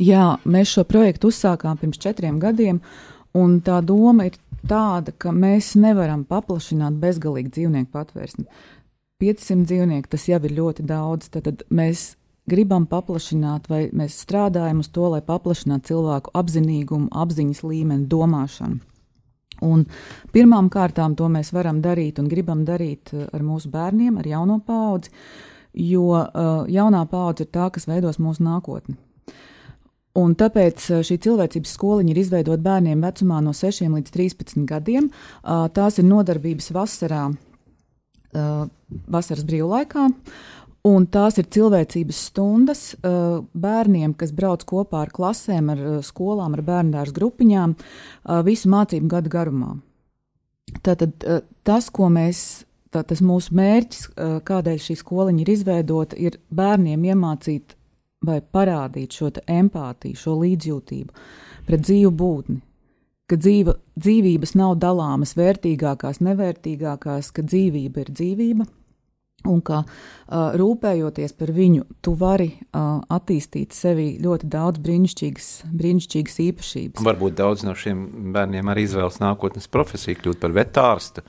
Jā, 0.00 0.38
mēs 0.48 0.70
šo 0.72 0.86
projektu 0.88 1.28
uzsākām 1.28 1.76
pirms 1.80 2.00
četriem 2.00 2.38
gadiem, 2.40 2.78
un 3.36 3.58
tā 3.60 3.82
doma 3.84 4.30
ir 4.30 4.38
tāda, 4.64 5.12
ka 5.12 5.32
mēs 5.32 5.74
nevaram 5.76 6.22
paplašināt 6.28 6.96
bezgalīgi 7.02 7.52
dzīvnieku 7.56 7.92
patvērsni. 7.92 8.46
500 9.20 9.66
dzīvnieku 9.68 10.08
tas 10.08 10.24
jau 10.30 10.38
ir 10.48 10.54
ļoti 10.56 10.86
daudz, 10.88 11.28
tad, 11.34 11.44
tad 11.44 11.66
mēs 11.68 12.14
gribam 12.48 12.86
paplašināt, 12.88 13.68
vai 13.68 13.82
mēs 13.92 14.16
strādājam 14.24 14.80
uz 14.80 14.88
to, 14.88 15.10
lai 15.12 15.20
paplašinātu 15.26 15.92
cilvēku 15.92 16.32
apzinīgumu, 16.40 17.10
apziņas 17.12 17.60
līmeni, 17.66 18.08
domāšanu. 18.08 18.80
Un 19.60 19.84
pirmām 20.32 20.70
kārtām 20.72 21.12
to 21.18 21.28
mēs 21.28 21.52
varam 21.52 21.82
darīt 21.84 22.18
un 22.22 22.32
gribam 22.32 22.64
darīt 22.64 23.12
eh, 23.12 23.28
ar 23.28 23.44
mūsu 23.44 23.68
bērniem, 23.68 24.16
ar 24.16 24.32
jauno 24.32 24.56
paudzi, 24.64 25.12
jo 25.76 26.08
uh, 26.16 26.64
jaunā 26.66 27.04
paudze 27.06 27.44
ir 27.44 27.52
tā, 27.52 27.68
kas 27.70 27.84
veidos 27.86 28.16
mūsu 28.18 28.42
nākotni. 28.42 28.96
Un 30.18 30.32
tāpēc 30.34 30.88
šī 31.06 31.16
cilvēcības 31.22 31.72
skoliņa 31.76 32.10
ir 32.10 32.18
izveidota 32.18 32.62
bērniem 32.64 33.04
vecumā 33.04 33.38
no 33.44 33.52
6 33.54 33.86
līdz 33.86 34.10
13 34.16 34.64
gadiem. 34.66 35.06
Tās 35.46 36.00
ir 36.02 36.08
nodarbības 36.08 36.72
vasarā, 36.74 37.28
vasaras 39.06 39.46
brīvlaikā. 39.46 40.08
Un 40.90 41.04
tās 41.12 41.36
ir 41.38 41.46
cilvēcības 41.52 42.24
stundas 42.30 42.82
bērniem, 43.00 44.16
kas 44.18 44.32
brauc 44.34 44.64
kopā 44.66 45.04
ar 45.04 45.14
klasēm, 45.14 45.70
ar 45.74 45.82
skolām, 46.02 46.56
ar 46.56 46.64
bērnu 46.64 47.04
grupiņām 47.14 47.76
visu 48.48 48.70
mācību 48.72 49.10
gadu 49.14 49.30
garumā. 49.30 49.74
Tātad 50.82 51.12
tas, 51.62 51.90
ko 51.92 52.08
mēs, 52.10 52.64
tā, 52.90 53.04
tas 53.06 53.20
mūsu 53.22 53.54
mērķis, 53.54 54.08
kādēļ 54.48 54.80
šī 54.86 54.96
skoliņa 55.02 55.44
ir 55.44 55.52
izveidota, 55.54 56.18
ir 56.18 56.40
bērniem 56.50 57.04
iemācīt 57.12 57.76
vai 58.26 58.40
parādīt 58.40 59.16
šo 59.16 59.30
empātiju, 59.48 60.18
šo 60.18 60.34
līdzjūtību 60.42 61.22
pret 61.68 61.86
dzīvu 61.86 62.10
būtni. 62.12 62.60
Ka 63.30 63.38
dzīva, 63.38 63.76
dzīvības 63.94 64.56
nav 64.58 64.74
dalāmas 64.82 65.36
vērtīgākās, 65.38 66.18
nevērtīgākās, 66.26 67.30
ka 67.30 67.44
dzīvība 67.46 68.02
ir 68.02 68.10
dzīvība, 68.10 68.66
un 69.48 69.60
ka 69.64 69.84
uh, 69.84 70.50
rūpējoties 70.58 71.36
par 71.38 71.52
viņu, 71.54 71.86
tu 72.04 72.16
vari 72.18 72.50
uh, 72.50 72.98
attīstīt 73.08 73.72
sevi 73.76 74.08
ļoti 74.20 74.50
daudz 74.50 74.82
brīnišķīgas, 74.82 75.48
brīnišķīgas 75.70 76.40
īpašības. 76.48 77.06
Varbūt 77.06 77.38
daudz 77.38 77.64
no 77.64 77.76
šiem 77.78 78.32
bērniem 78.34 78.74
arī 78.74 78.88
izvēlas 78.88 79.20
nākotnes 79.22 79.70
profesiju, 79.70 80.18
kļūt 80.20 80.42
par 80.42 80.56
vetārstu. 80.58 81.24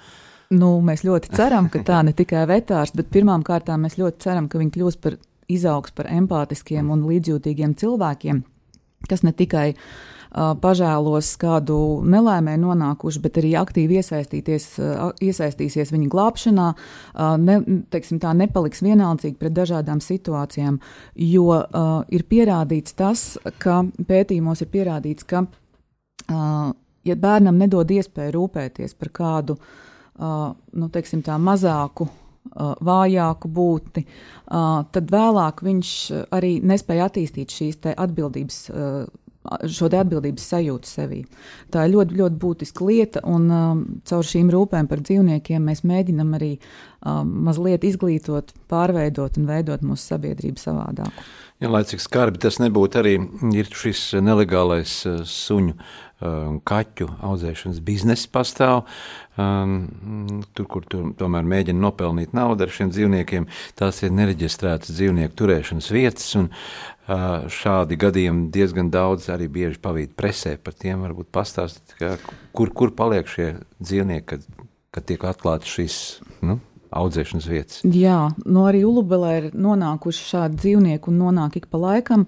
Nu, 0.52 0.74
mēs 0.84 1.06
ļoti 1.08 1.32
ceram, 1.38 1.70
ka 1.72 1.80
tā 1.88 2.02
ne 2.04 2.12
tikai 2.18 2.44
vetārsts, 2.50 2.98
bet 2.98 3.14
pirmām 3.14 3.46
kārtām 3.48 3.86
mēs 3.86 3.96
ļoti 4.02 4.26
ceram, 4.26 4.50
ka 4.52 4.60
viņi 4.60 4.74
kļūs 4.76 4.98
par 5.00 5.22
izaugs 5.56 5.94
par 5.96 6.10
empātiskiem 6.12 6.90
un 6.94 7.06
līdzjūtīgiem 7.10 7.76
cilvēkiem, 7.80 8.42
kas 9.10 9.24
ne 9.26 9.34
tikai 9.36 9.72
uh, 9.74 10.54
pažēlos 10.62 11.34
kādu 11.42 11.78
nelaimē 12.08 12.56
nonākuši, 12.62 13.22
bet 13.24 13.40
arī 13.42 13.54
aktīvi 13.60 14.00
iesaistīties, 14.00 14.68
uh, 14.80 15.10
iesaistīsies 15.20 15.92
viņa 15.92 16.10
glābšanā, 16.14 16.68
uh, 16.76 17.34
ne, 17.42 17.58
teiksim, 17.92 18.22
tā 18.24 18.32
nepaliks 18.38 18.84
vienaldzīgi 18.86 19.40
pret 19.42 19.56
dažādām 19.58 20.00
situācijām, 20.04 20.80
jo 21.16 21.62
ir 22.10 22.24
pierādīts 22.30 22.96
tas, 22.96 23.26
ka 23.60 23.82
pētījumos 24.08 24.64
ir 24.64 24.70
pierādīts, 24.72 25.28
ka, 25.28 25.44
ja 27.06 27.16
bērnam 27.20 27.58
nedod 27.60 27.92
iespēju 27.92 28.34
rūpēties 28.36 28.96
par 29.00 29.12
kādu, 29.14 29.58
nu, 30.18 30.90
teiksim, 30.94 31.24
tā 31.26 31.38
mazāku 31.42 32.08
vājāku 32.58 33.50
būtni, 33.52 34.06
tad 34.48 35.12
vēlāk 35.14 35.64
viņš 35.66 35.90
arī 36.34 36.58
nespēja 36.66 37.10
attīstīt 37.10 37.54
šīs 37.54 37.82
atbildības, 37.94 38.58
šo 39.72 39.90
te 39.90 39.98
atbildības 40.02 40.48
sajūtu 40.54 40.90
sevī. 40.90 41.22
Tā 41.74 41.86
ir 41.88 41.96
ļoti, 41.96 42.18
ļoti 42.20 42.40
būtiska 42.42 42.88
lieta, 42.88 43.24
un 43.26 43.48
caur 44.06 44.28
šīm 44.28 44.52
rūpēm 44.54 44.90
par 44.92 45.02
dzīvniekiem 45.06 45.70
mēs 45.70 45.86
mēģinam 45.88 46.36
arī 46.38 46.56
mazliet 47.02 47.86
izglītot, 47.88 48.54
pārveidot 48.72 49.40
un 49.42 49.48
veidot 49.50 49.86
mūsu 49.86 50.14
sabiedrību 50.14 50.62
savādāk. 50.62 51.24
Ja, 51.62 51.70
lai 51.70 51.84
cik 51.86 52.02
skarbi 52.02 52.42
tas 52.42 52.58
nebūtu, 52.58 52.98
arī 52.98 53.18
ir 53.54 53.68
šis 53.78 54.16
nelegālais 54.26 54.96
suņu 55.30 55.76
un 56.22 56.58
kaķu 56.66 57.08
audzēšanas 57.26 57.82
bizness 57.86 58.30
pastāv. 58.30 58.84
Um, 59.42 60.42
tur, 60.58 60.68
kur 60.70 60.86
tu 60.90 61.04
tomēr 61.18 61.46
mēģina 61.48 61.82
nopelnīt 61.82 62.34
naudu 62.38 62.66
ar 62.66 62.74
šiem 62.74 62.92
dzīvniekiem, 62.94 63.48
tās 63.80 64.02
ir 64.06 64.14
nereģistrētas 64.14 64.94
dzīvnieku 64.94 65.38
turēšanas 65.38 65.90
vietas. 65.94 66.28
Un, 66.38 66.50
uh, 66.52 67.48
šādi 67.62 67.98
gadījumi 68.00 68.50
diezgan 68.54 68.92
daudz 68.94 69.30
arī 69.34 69.50
bieži 69.52 69.82
pavīd 69.82 70.14
presē 70.18 70.58
par 70.62 70.78
tiem. 70.78 71.06
Varbūt 71.08 71.32
pastāstīt, 71.34 71.96
kur, 72.54 72.74
kur 72.74 72.94
paliek 72.98 73.30
šie 73.30 73.54
dzīvnieki, 73.82 74.28
kad, 74.34 74.68
kad 74.94 75.10
tiek 75.10 75.26
atklāti 75.30 75.70
šīs. 75.74 75.98
Nu, 76.46 76.60
audzēšanas 76.92 77.48
vietas. 77.52 77.80
Jā, 77.88 78.18
no 78.46 78.66
arī 78.70 78.84
Ulubelē 78.88 79.32
ir 79.40 79.48
nonākuši 79.56 80.28
šādi 80.34 80.60
dzīvnieki 80.64 81.12
un 81.12 81.18
nonāk 81.24 81.56
ik 81.62 81.70
pa 81.72 81.80
laikam. 81.82 82.28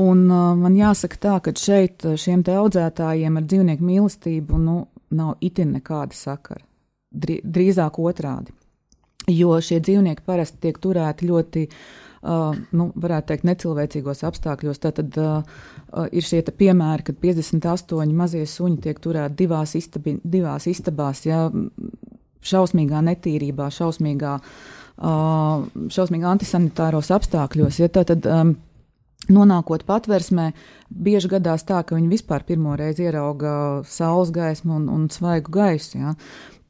Un 0.00 0.24
uh, 0.30 0.54
man 0.56 0.76
jāsaka 0.78 1.18
tā, 1.20 1.34
ka 1.44 1.52
šeit 1.58 2.06
šiem 2.16 2.42
te 2.46 2.54
audzētājiem 2.56 3.36
ar 3.36 3.44
dzīvnieku 3.44 3.84
mīlestību 3.84 4.60
nu, 4.62 4.76
nav 5.10 5.34
itin 5.44 5.74
nekāda 5.76 6.14
sakara. 6.16 6.64
drī- 7.10 7.42
drīzāk 7.44 7.98
otrādi. 7.98 8.52
Jo 9.28 9.56
šie 9.60 9.80
dzīvnieki 9.82 10.22
parasti 10.26 10.58
tiek 10.62 10.78
turēti 10.78 11.26
ļoti, 11.28 11.64
uh, 12.22 12.54
nu, 12.72 12.86
varētu 12.96 13.26
teikt, 13.32 13.44
necilvēcīgos 13.50 14.22
apstākļos. 14.30 14.78
Tad 14.80 15.18
uh, 15.18 15.42
uh, 15.92 16.06
ir 16.10 16.22
šie 16.22 16.40
piemēri, 16.42 17.02
kad 17.10 17.18
58 17.22 18.14
mazie 18.16 18.46
suņi 18.46 18.80
tiek 18.86 18.98
turēti 19.02 19.36
divās, 19.42 19.74
istabi, 19.78 20.16
divās 20.24 20.66
istabās, 20.70 21.26
ja, 21.26 21.50
šausmīgā 22.46 23.02
netīrībā, 23.10 23.68
šausmīgā, 23.74 24.34
uh, 24.40 25.68
šausmīgā 25.92 26.34
antisanitāros 26.34 27.12
apstākļos. 27.16 27.80
Ja, 27.82 27.92
tā 27.92 28.06
tad, 28.08 28.28
um, 28.28 28.56
Nonākot 29.30 29.84
patversmē, 29.86 30.46
bieži 30.90 31.28
gadās 31.30 31.62
tā, 31.68 31.82
ka 31.84 31.94
viņi 31.94 32.08
vispār 32.08 32.42
pirmo 32.48 32.72
reizi 32.78 33.04
ierauga 33.04 33.82
saules 33.86 34.32
gaismu 34.34 34.78
un, 34.78 34.88
un 34.90 35.04
svaigu 35.12 35.52
gaisu. 35.54 35.98
Ja. 36.00 36.14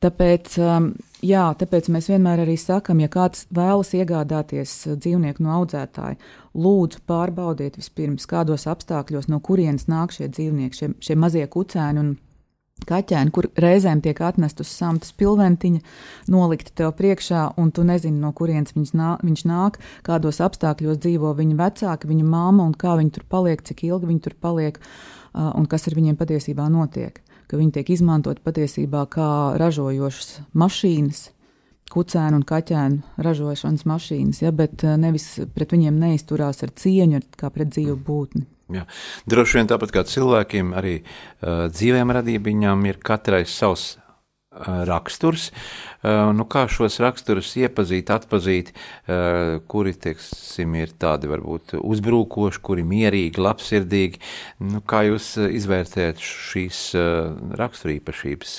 Tāpēc, 0.01 0.55
um, 0.65 0.91
jā, 1.25 1.45
tāpēc 1.61 1.91
mēs 1.93 2.09
vienmēr 2.11 2.43
arī 2.43 2.57
sakam, 2.61 3.03
ja 3.05 3.09
kāds 3.13 3.45
vēlas 3.55 3.93
iegādāties 3.97 4.73
dzīvnieku 4.97 5.45
no 5.45 5.53
audzētāja, 5.61 6.17
lūdzu 6.57 7.03
pārbaudiet 7.09 7.77
vispirms, 7.77 8.27
kādos 8.29 8.67
apstākļos, 8.71 9.29
no 9.29 9.43
kurienes 9.45 9.87
nāk 9.93 10.17
šie 10.17 10.31
dzīvnieki, 10.33 10.81
šie, 10.81 10.91
šie 11.05 11.17
mazie 11.21 11.45
kucēni 11.53 12.03
un 12.03 12.15
kaķēni, 12.89 13.33
kur 13.35 13.49
reizēm 13.61 14.03
tiek 14.05 14.21
atnest 14.25 14.61
uz 14.63 14.71
samtas 14.73 15.13
pilventiņa, 15.19 15.81
nolikti 16.33 16.75
tev 16.81 16.93
priekšā, 16.99 17.47
un 17.61 17.73
tu 17.75 17.85
nezini, 17.87 18.21
no 18.23 18.33
kurienes 18.37 18.75
nāk, 18.75 19.25
viņš 19.27 19.47
nāk, 19.49 19.81
kādos 20.07 20.41
apstākļos 20.45 21.01
dzīvo 21.03 21.33
viņa 21.39 21.59
vecāka, 21.61 22.11
viņa 22.11 22.27
māma, 22.27 22.67
un 22.67 22.75
kā 22.75 22.97
viņi 23.01 23.17
tur 23.17 23.27
paliek, 23.29 23.63
cik 23.63 23.85
ilgi 23.89 24.11
viņi 24.11 24.25
tur 24.27 24.37
paliek, 24.41 24.81
un 25.35 25.67
kas 25.71 25.89
ar 25.89 25.99
viņiem 25.99 26.19
patiesībā 26.21 26.69
notiek. 26.73 27.21
Ka 27.51 27.59
viņi 27.59 27.75
tiek 27.81 27.91
izmantot 27.91 28.39
patiesībā 28.47 29.05
kā 29.11 29.29
ražojošas 29.59 30.53
mašīnas, 30.55 31.25
kucēnu 31.91 32.39
un 32.39 32.47
kaķēnu 32.47 33.23
ražošanas 33.27 33.87
mašīnas, 33.91 34.45
ja, 34.45 34.53
bet 34.55 34.85
nevis 35.03 35.33
pret 35.55 35.75
viņiem 35.75 35.99
neizturās 35.99 36.63
ar 36.63 36.71
cieņu, 36.71 37.25
kā 37.39 37.51
pret 37.51 37.75
dzīvu 37.75 37.99
būtni. 38.07 38.47
Jā. 38.71 38.85
Droši 39.31 39.59
vien 39.59 39.71
tāpat 39.71 39.95
kā 39.95 40.05
cilvēkiem, 40.07 40.75
arī 40.79 41.01
uh, 41.01 41.67
dzīvēm 41.73 42.15
radībām 42.21 42.87
ir 42.87 43.01
katrai 43.03 43.43
savs 43.49 43.97
uh, 43.97 44.85
raksturs. 44.87 45.49
Uh, 46.01 46.31
nu, 46.37 46.47
kā 46.49 46.67
šos 46.71 47.01
raksturus 47.03 47.51
iepazīt, 47.61 48.13
atpazīt, 48.15 48.73
uh, 48.73 49.59
kuri 49.71 49.97
teiksim, 49.99 50.79
ir 50.81 50.95
tādi 51.01 51.31
varbūt 51.31 51.77
uzbrukoši, 51.81 52.63
kuri 52.65 52.87
mierīgi, 52.87 53.43
labsirdīgi. 53.43 54.23
Nu, 54.71 54.85
kā 54.87 55.05
jūs 55.11 55.35
izvērtējat 55.51 56.23
šīs 56.25 56.85
uh, 56.95 57.55
raksturīpašības? 57.59 58.59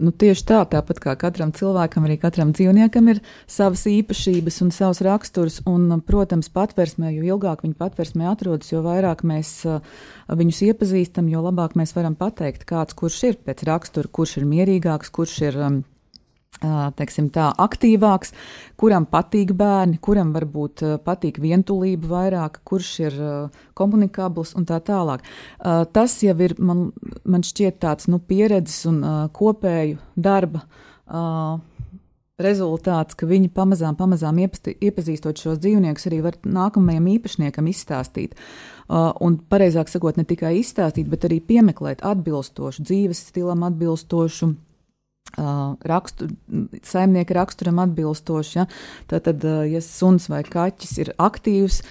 Nu, 0.00 0.12
tieši 0.16 0.44
tā, 0.48 0.60
tāpat 0.70 1.00
kā 1.02 1.12
katram 1.20 1.50
cilvēkam, 1.52 2.06
arī 2.08 2.16
katram 2.22 2.54
dzīvniekam 2.56 3.10
ir 3.12 3.20
savas 3.50 3.82
īpašības 3.90 4.60
un 4.64 4.72
savs 4.72 5.02
raksturs. 5.04 5.60
Un, 5.68 5.90
protams, 6.06 6.48
patversmē, 6.54 7.12
jo 7.18 7.36
ilgāk 7.36 7.66
viņi 7.66 7.76
patversmē 7.76 8.30
atrodas, 8.30 8.72
jo 8.72 8.80
vairāk 8.86 9.20
mēs 9.28 9.52
uh, 9.68 9.84
viņus 10.32 10.62
iepazīstam, 10.70 11.28
jo 11.28 11.44
labāk 11.44 11.76
mēs 11.76 11.92
varam 11.96 12.16
pateikt, 12.16 12.64
kāds 12.70 12.96
kurš 12.96 13.22
ir 13.28 13.40
pēc 13.44 13.66
rakstura, 13.68 14.08
kurš 14.08 14.38
ir 14.40 14.48
mierīgāks, 14.48 15.12
kurš 15.12 15.40
ir. 15.50 15.64
Um, 15.68 15.80
teiksim, 16.60 17.30
tā, 17.32 17.50
aktīvāks, 17.60 18.34
kuram 18.80 19.06
patīk 19.10 19.54
bērni, 19.56 20.00
kuram 20.02 20.34
varbūt 20.36 20.84
patīk 21.06 21.40
vientulība 21.42 22.10
vairāk, 22.10 22.60
kurš 22.68 22.92
ir 23.06 23.18
komunikabls 23.78 24.54
un 24.58 24.68
tā 24.68 24.80
tālāk. 24.84 25.24
Tas 25.94 26.18
jau 26.24 26.36
ir 26.44 26.56
man, 26.58 26.90
man 27.24 27.46
šķiet 27.46 27.80
tāds 27.80 28.10
nu, 28.12 28.20
pieredzes 28.20 28.84
un 28.90 29.02
kopēju 29.36 29.98
darba 30.16 30.66
rezultāts, 32.40 33.16
ka 33.18 33.28
viņi 33.28 33.50
pamazām, 33.52 33.96
pamazām 33.98 34.38
iepasti, 34.40 34.72
iepazīstot 34.80 35.42
šos 35.42 35.58
dzīvniekus, 35.60 36.06
arī 36.08 36.22
var 36.24 36.38
nākamajam 36.40 37.10
īpašniekam 37.16 37.68
izstāstīt. 37.68 38.32
Uh, 38.90 39.12
un, 39.22 39.36
pareizāk 39.52 39.92
sakot, 39.92 40.16
ne 40.16 40.24
tikai 40.26 40.54
izstāstīt, 40.58 41.10
bet 41.12 41.28
arī 41.28 41.38
piemeklēt 41.44 42.00
atbilstošu 42.06 42.86
dzīves 42.88 43.20
stilam, 43.28 43.62
atbilstošu 43.68 44.48
Uh, 44.54 44.69
rakstu, 45.38 46.28
saimnieka 46.82 47.34
raksturam 47.34 47.78
atbilstoši. 47.78 48.56
Ja? 48.58 48.66
Tātad, 49.10 49.44
uh, 49.46 49.64
ja 49.68 49.82
suns 49.84 50.28
vai 50.30 50.42
kaķis 50.46 50.96
ir 51.04 51.12
aktīvs, 51.18 51.82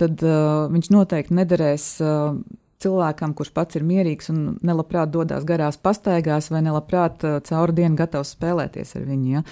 tad 0.00 0.22
uh, 0.24 0.66
viņš 0.72 0.90
noteikti 0.94 1.34
nederēs 1.36 1.88
uh, 2.02 2.36
cilvēkam, 2.84 3.32
kurš 3.36 3.52
pats 3.54 3.78
ir 3.78 3.84
mierīgs 3.86 4.30
un 4.32 4.44
nelabprāt 4.66 5.12
dodas 5.14 5.46
garās 5.48 5.78
pastaigās 5.80 6.50
vai 6.52 6.62
nelabprāt 6.66 7.24
uh, 7.24 7.40
cauri 7.46 7.76
dienu 7.80 7.98
gatavs 7.98 8.34
spēlēties 8.36 8.94
ar 8.98 9.08
viņu. 9.08 9.32
Ja? 9.36 9.44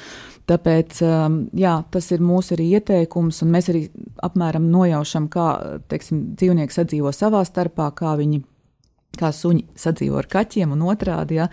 Tāpēc 0.51 1.03
um, 1.07 1.43
jā, 1.57 1.77
tas 1.95 2.11
ir 2.13 2.25
mūsu 2.25 2.57
arī 2.57 2.73
ieteikums, 2.79 3.43
un 3.45 3.53
mēs 3.55 3.71
arī 3.73 3.87
apmēram 4.23 4.69
nojaušam, 4.73 5.29
kā 5.33 5.49
teiksim, 5.93 6.33
dzīvnieki 6.39 6.79
sadzīvo 6.79 7.13
savā 7.17 7.45
starpā, 7.49 7.93
kā 7.97 8.17
viņi. 8.21 8.43
Kā 9.13 9.29
suņi 9.37 9.67
sadzīvo 9.77 10.17
ar 10.23 10.25
kaķiem 10.33 10.71
un 10.73 10.87
otrādi. 10.89 11.37
Ja. 11.37 11.51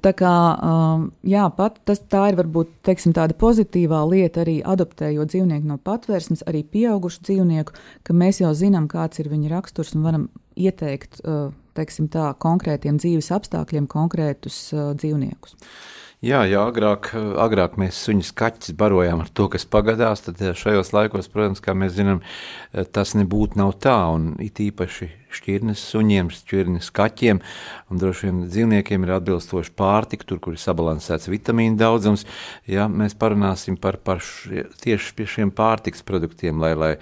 Tā 0.00 0.12
kā 0.16 0.32
um, 0.64 1.06
jā, 1.26 1.44
pat, 1.56 1.76
tas, 1.88 2.00
tā 2.12 2.30
ir 2.30 2.38
varbūt 2.38 2.70
teiksim, 2.88 3.12
tāda 3.16 3.36
pozitīvā 3.40 4.00
lieta 4.08 4.44
arī 4.44 4.60
adoptējot 4.64 5.32
dzīvnieku 5.34 5.68
no 5.68 5.76
patvērsnes, 5.84 6.44
arī 6.48 6.62
pieaugušu 6.64 7.20
dzīvnieku, 7.28 7.76
ka 8.08 8.16
mēs 8.16 8.40
jau 8.40 8.52
zinām, 8.56 8.88
kāds 8.88 9.20
ir 9.20 9.28
viņa 9.32 9.52
raksturs 9.52 9.92
un 9.96 10.06
varam 10.06 10.28
ieteikt 10.56 11.20
uh, 11.24 11.50
teiksim, 11.76 12.08
tā, 12.12 12.30
konkrētiem 12.40 13.00
dzīves 13.00 13.30
apstākļiem 13.36 13.88
konkrētus 13.90 14.62
uh, 14.72 14.92
dzīvniekus. 14.96 15.56
Jā, 16.20 16.42
jā 16.44 16.60
agrāk, 16.68 17.14
agrāk 17.40 17.78
mēs 17.80 17.96
suņus 18.04 18.34
kaķus 18.36 18.74
barojām 18.76 19.22
ar 19.22 19.28
to, 19.32 19.46
kas 19.48 19.64
pagadās. 19.64 20.20
Tad 20.26 20.42
šajos 20.60 20.90
laikos, 20.92 21.30
protams, 21.32 21.62
kā 21.64 21.72
mēs 21.72 21.94
zinām, 21.96 22.18
tas 22.92 23.14
nebūtu 23.16 23.56
nav 23.56 23.70
tā. 23.80 23.94
Un 24.12 24.34
it 24.44 24.60
īpaši 24.60 25.08
šķirnes 25.32 25.80
suņiem, 25.80 26.28
šķirnes 26.36 26.90
kaķiem 26.92 27.40
un 27.40 28.02
droši 28.02 28.28
vien 28.28 28.42
dzīvniekiem 28.50 29.06
ir 29.06 29.14
atbilstoši 29.16 29.72
pārtika, 29.80 30.28
tur, 30.28 30.42
kur 30.44 30.58
ir 30.58 30.60
sabalansēts 30.60 31.30
vitamīnu 31.32 31.80
daudzums. 31.80 32.26
Jā, 32.68 32.84
mēs 32.92 33.16
parunāsim 33.16 33.78
par, 33.80 33.96
par 34.04 34.20
š, 34.20 34.66
tieši 34.84 35.14
pie 35.16 35.28
šiem 35.38 35.54
pārtiks 35.56 36.04
produktiem, 36.04 36.60
lai, 36.60 36.74
lai 36.76 36.92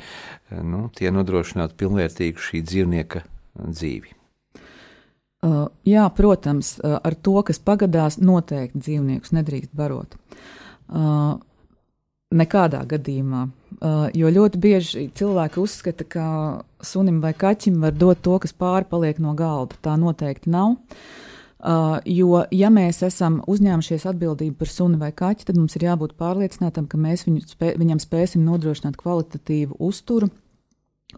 nu, 0.62 0.84
tie 0.94 1.10
nodrošinātu 1.10 1.74
pilnvērtīgu 1.82 2.46
šī 2.52 2.62
dzīvnieka 2.70 3.24
dzīvi. 3.66 4.17
Uh, 5.38 5.68
jā, 5.86 6.02
protams, 6.10 6.76
uh, 6.82 6.96
ar 6.98 7.14
to, 7.14 7.36
kas 7.46 7.60
pagadās, 7.62 8.16
noteikti 8.18 8.80
dzīvniekus 8.82 9.30
nedrīkst 9.36 9.70
barot. 9.78 10.16
Uh, 10.88 11.36
nekādā 12.34 12.80
gadījumā. 12.88 13.44
Uh, 13.78 14.08
jo 14.16 14.32
ļoti 14.34 14.58
bieži 14.60 15.04
cilvēki 15.14 15.60
uzskata, 15.62 16.04
ka 16.04 16.26
sunim 16.84 17.20
vai 17.22 17.32
kaķim 17.38 17.78
var 17.84 17.94
dot 17.94 18.24
to, 18.24 18.34
kas 18.42 18.52
pāri 18.52 18.88
paliek 18.88 19.20
no 19.22 19.36
galda. 19.38 19.78
Tā 19.84 19.94
noteikti 20.00 20.50
nav. 20.50 20.74
Uh, 21.58 21.98
jo, 22.06 22.44
ja 22.54 22.68
mēs 22.70 23.00
esam 23.06 23.40
uzņēmušies 23.50 24.04
atbildību 24.10 24.58
par 24.60 24.70
suni 24.70 24.98
vai 25.00 25.10
kaķi, 25.10 25.48
tad 25.48 25.56
mums 25.58 25.74
ir 25.74 25.88
jābūt 25.88 26.14
pārliecinātam, 26.18 26.86
ka 26.86 27.00
mēs 27.00 27.26
viņu 27.26 27.46
spē, 27.50 27.72
viņam 27.80 28.02
spēsim 28.02 28.44
nodrošināt 28.46 28.98
kvalitatīvu 29.00 29.78
uzturu, 29.82 30.30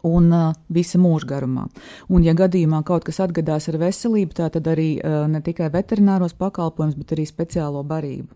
un 0.07 0.31
uh, 0.33 0.51
visa 0.73 1.01
mūža 1.03 1.29
garumā. 1.33 1.67
Un, 2.09 2.23
ja 2.25 2.35
gadījumā 2.39 2.83
kaut 2.87 3.05
kas 3.09 3.21
atgadās 3.25 3.69
ar 3.71 3.81
veselību, 3.81 4.37
tā 4.39 4.51
tad 4.55 4.69
arī 4.71 4.95
uh, 5.01 5.25
ne 5.31 5.43
tikai 5.45 5.71
veterināros 5.75 6.37
pakalpojumus, 6.39 6.99
bet 7.01 7.17
arī 7.17 7.27
speciālo 7.29 7.83
barību. 7.87 8.31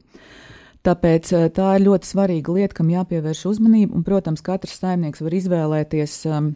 Tāpēc 0.84 1.30
uh, 1.32 1.46
tā 1.54 1.76
ir 1.78 1.86
ļoti 1.86 2.10
svarīga 2.10 2.58
lieta, 2.58 2.80
kam 2.80 2.90
jāpievērš 2.92 3.46
uzmanība, 3.54 3.94
un, 3.96 4.04
protams, 4.06 4.44
katrs 4.44 4.82
saimnieks 4.82 5.22
var 5.24 5.38
izvēlēties 5.38 6.18
um, 6.28 6.52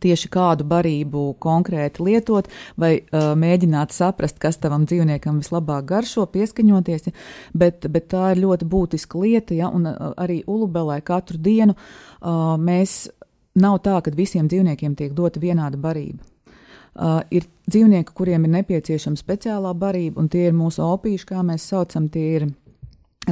tieši 0.00 0.28
kādu 0.32 0.66
barību 0.68 1.24
konkrēti 1.42 2.04
lietot, 2.04 2.52
vai 2.80 2.98
uh, 3.00 3.32
mēģināt 3.40 3.96
saprast, 3.96 4.38
kas 4.42 4.60
tavam 4.60 4.84
dzīvniekam 4.88 5.40
vislabāk 5.40 5.88
garšo, 5.88 6.28
pieskaņoties. 6.30 7.08
Ja? 7.08 7.16
Bet, 7.56 7.88
bet 7.88 8.12
tā 8.12 8.34
ir 8.34 8.44
ļoti 8.44 8.68
būtiska 8.68 9.20
lieta, 9.24 9.56
ja? 9.56 9.72
un 9.72 9.88
uh, 9.88 10.12
arī 10.20 10.42
ulubelē 10.44 11.00
katru 11.04 11.40
dienu 11.40 11.76
uh, 11.76 12.54
mēs 12.60 13.06
nav 13.60 13.80
tā, 13.84 13.98
ka 14.02 14.12
visiem 14.14 14.48
dzīvniekiem 14.50 14.96
tiek 14.98 15.14
dota 15.14 15.42
vienāda 15.42 15.80
barība. 15.80 16.22
Uh, 16.94 17.24
ir 17.34 17.48
dzīvnieki, 17.66 18.14
kuriem 18.14 18.44
ir 18.46 18.52
nepieciešama 18.60 19.18
speciālā 19.18 19.72
barība, 19.74 20.20
un 20.22 20.28
tie 20.30 20.46
ir 20.46 20.54
mūsu 20.54 20.84
opīši, 20.86 21.26
kā 21.26 21.40
mēs 21.42 21.66
saucam, 21.66 22.06
tie 22.06 22.26
ir 22.36 22.46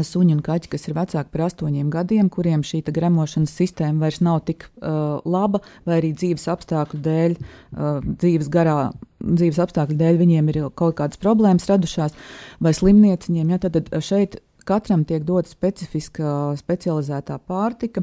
suņi 0.01 0.35
un 0.35 0.41
kaķi, 0.43 0.71
kas 0.73 0.89
ir 0.89 0.97
vecāki 0.97 1.31
par 1.31 1.45
astoņiem 1.47 1.91
gadiem, 1.93 2.31
kuriem 2.33 2.63
šī 2.65 2.81
gremošanas 2.89 3.53
sistēma 3.53 4.07
vairs 4.07 4.23
nav 4.25 4.41
tik 4.49 4.65
uh, 4.67 5.21
laba, 5.29 5.61
vai 5.87 6.01
arī 6.01 6.13
dzīves 6.17 6.49
apstākļu 6.49 7.01
dēļ, 7.05 7.37
uh, 7.37 7.99
dzīves 8.03 8.49
garā, 8.53 8.77
dzīves 9.23 9.61
apstākļu 9.63 9.99
dēļ 10.01 10.23
viņiem 10.23 10.49
ir 10.51 10.61
kaut 10.75 10.97
kādas 10.99 11.21
problēmas 11.21 11.69
radušās, 11.69 12.17
vai 12.59 12.73
slimnieciņiem. 12.75 13.53
Ja, 13.53 13.61
tad 13.63 13.93
šeit 14.01 14.41
katram 14.67 15.05
tiek 15.05 15.27
dota 15.29 15.51
specifiska, 15.51 16.57
specializētā 16.59 17.39
pārtika. 17.47 18.03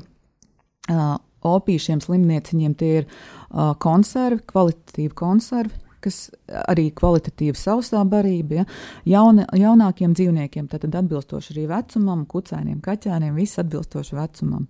Uh, 0.89 1.17
opīšiem 1.47 2.01
slimnieciņiem 2.03 2.73
tie 2.79 2.89
ir 3.01 3.05
uh, 3.09 3.75
konservi, 3.79 4.43
kvalitatīvi 4.49 5.13
konservi. 5.15 5.85
kas 5.99 6.29
arī 6.71 6.85
kvalitatīva 6.95 7.59
sausā 7.59 8.05
barība, 8.07 8.61
ja? 8.61 8.65
Jauna, 9.17 9.43
jaunākiem 9.51 10.13
dzīvniekiem, 10.15 10.69
tad 10.71 10.85
atbilstoši 10.87 11.51
arī 11.51 11.65
vecumam, 11.67 12.21
kucēniem, 12.29 12.79
kaķēniem, 12.85 13.33
viss 13.35 13.59
atbilstoši 13.59 14.15
vecumam. 14.15 14.67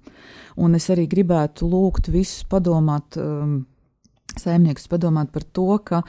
Un 0.58 0.74
es 0.74 0.90
arī 0.90 1.06
gribētu 1.12 1.70
lūgt 1.70 2.10
visus 2.10 2.48
padomāt. 2.50 3.20
Um, 3.22 3.60
saimniekus 4.38 4.88
padomāt 4.92 5.32
par 5.34 5.44
to, 5.44 5.68
ka 5.84 6.02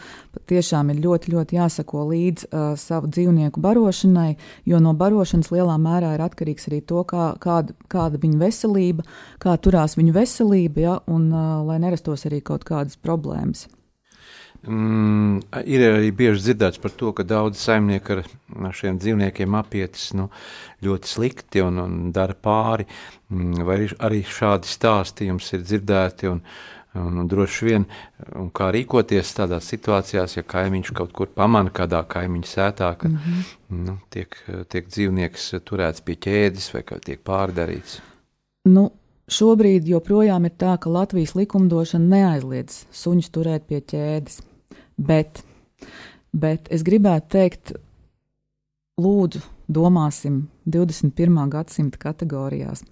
tiešām 0.50 0.92
ir 0.92 1.00
ļoti, 1.04 1.32
ļoti 1.34 1.58
jāsako 1.58 2.04
līdz 2.10 2.46
uh, 2.50 2.68
savu 2.80 3.10
dzīvnieku 3.12 3.62
barošanai, 3.62 4.34
jo 4.68 4.80
no 4.82 4.94
barošanas 4.98 5.52
lielā 5.54 5.78
mērā 5.80 6.14
ir 6.16 6.24
atkarīgs 6.26 6.68
arī 6.70 6.82
to, 6.84 7.04
kā, 7.08 7.32
kāda, 7.40 7.76
kāda 7.92 8.20
viņa 8.20 8.40
veselība, 8.44 9.06
kā 9.42 9.56
turās 9.62 9.96
viņa 9.98 10.16
veselība, 10.16 10.86
ja, 10.86 10.96
un 11.10 11.28
uh, 11.32 11.60
lai 11.68 11.80
nerastos 11.82 12.26
arī 12.28 12.42
kaut 12.44 12.66
kādas 12.68 12.98
problēmas. 13.00 13.68
Mm, 14.60 15.38
ir 15.72 15.82
arī 15.86 16.10
bieži 16.12 16.42
dzirdēts 16.50 16.82
par 16.82 16.92
to, 16.92 17.14
ka 17.16 17.24
daudz 17.24 17.62
saimnieku 17.62 18.18
ar, 18.18 18.26
ar 18.68 18.74
šiem 18.76 18.98
dzīvniekiem 19.00 19.54
apietas 19.56 20.10
nu, 20.18 20.26
ļoti 20.84 21.08
slikti 21.08 21.62
un, 21.64 21.80
un 21.80 21.94
dara 22.12 22.36
pāri. 22.36 22.84
Mm, 23.32 23.64
vai 23.64 23.78
arī 24.04 24.20
šādi 24.28 24.68
stāsti 24.68 25.30
jums 25.30 25.48
ir 25.56 25.64
dzirdēti? 25.64 26.28
Un, 26.28 26.44
uh, 26.44 26.79
Un, 26.94 27.18
un 27.22 27.26
droši 27.30 27.66
vien, 27.68 27.84
un 28.34 28.48
kā 28.50 28.72
rīkoties 28.74 29.28
tādās 29.36 29.68
situācijās, 29.70 30.34
ja 30.34 30.42
kaimiņš 30.42 30.90
kaut 30.98 31.12
kur 31.14 31.28
pamana 31.30 31.70
kādā 31.70 32.00
kaimiņa 32.02 32.48
sētā, 32.50 32.88
ka 32.98 33.08
mm 33.08 33.16
-hmm. 33.16 33.84
nu, 33.86 33.98
tiek, 34.10 34.34
tiek 34.68 34.88
dzīvnieks 34.88 35.52
turēts 35.64 36.02
pie 36.02 36.16
ķēdes 36.26 36.72
vai 36.74 36.82
tiek 37.04 37.22
pārdarīts. 37.22 38.00
Nu, 38.66 38.90
šobrīd 39.30 39.86
joprojām 39.86 40.44
ir 40.44 40.56
tā, 40.58 40.76
ka 40.78 40.90
Latvijas 40.90 41.34
likumdošana 41.38 42.16
neaizliedz 42.16 42.84
suņus 42.90 43.30
turēt 43.30 43.70
pie 43.70 43.80
ķēdes. 43.80 44.42
Bet, 44.98 45.44
bet 46.32 46.66
es 46.70 46.82
gribētu 46.82 47.26
teikt, 47.28 47.72
lūdzu, 48.98 49.40
domāsim 49.68 50.48
21. 50.66 51.48
gadsimta 51.48 51.98
kategorijās. 51.98 52.82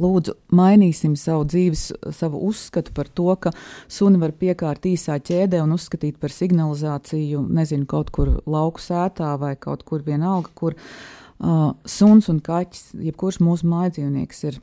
Lūdzu, 0.00 0.32
mainīsim 0.54 1.14
savu 1.18 1.44
dzīves, 1.46 1.84
savu 2.16 2.40
uzskatu 2.48 2.90
par 2.96 3.06
to, 3.14 3.28
ka 3.38 3.52
suni 3.90 4.18
var 4.18 4.32
piekārt 4.34 4.88
īsā 4.90 5.20
ķēdē 5.22 5.60
un 5.62 5.76
uzskatīt 5.76 6.18
par 6.22 6.34
signalizāciju, 6.34 7.44
nezinu, 7.54 7.86
kaut 7.90 8.10
kur 8.14 8.32
lauku 8.50 8.82
sētā 8.82 9.34
vai 9.38 9.54
kaut 9.60 9.84
kur 9.86 10.02
vienalga, 10.02 10.50
kur 10.58 10.74
uh, 10.74 11.70
suns 11.86 12.30
un 12.32 12.40
kaķis, 12.42 12.88
jebkurš 13.06 13.38
mūsu 13.46 13.70
mājdzīvnieks 13.70 14.44
ir 14.50 14.58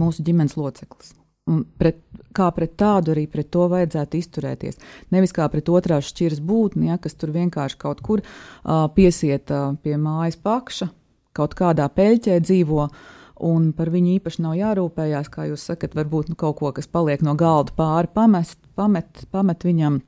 mūsu 0.00 0.26
ģimenes 0.26 0.58
loceklis. 0.58 1.14
Un 1.50 1.62
pret, 1.78 2.02
kā 2.34 2.50
pret 2.54 2.74
tādu 2.78 3.14
arī 3.14 3.24
pret 3.30 3.48
to 3.54 3.64
vajadzētu 3.70 4.18
izturēties. 4.18 4.82
Nevis 5.14 5.34
kā 5.34 5.46
pret 5.50 5.70
otrās 5.70 6.10
šķiras 6.10 6.42
būtni, 6.46 6.90
ja, 6.90 6.98
kas 6.98 7.14
tur 7.18 7.30
vienkārši 7.38 7.78
kaut 7.78 8.02
kur 8.02 8.24
uh, 8.26 8.90
piesiet 8.98 9.54
uh, 9.54 9.78
pie 9.78 9.94
mājas 9.94 10.38
pakša, 10.42 10.90
kaut 11.38 11.54
kādā 11.58 11.86
peļķē 11.94 12.42
dzīvo. 12.42 12.90
Uh, 12.90 13.16
un 13.46 13.70
par 13.76 13.90
viņu 13.92 14.16
īpaši 14.18 14.44
nav 14.44 14.56
jārūpējās, 14.58 15.30
kā 15.32 15.48
jūs 15.50 15.64
sakat, 15.70 15.96
varbūt 15.98 16.32
nu, 16.32 16.38
kaut 16.38 16.58
ko, 16.60 16.72
kas 16.76 16.90
paliek 16.90 17.22
no 17.26 17.34
galda 17.38 17.74
pāri, 17.76 18.10
pamest, 18.14 18.58
pamet, 18.78 19.24
pamet 19.32 19.66
viņam. 19.66 20.00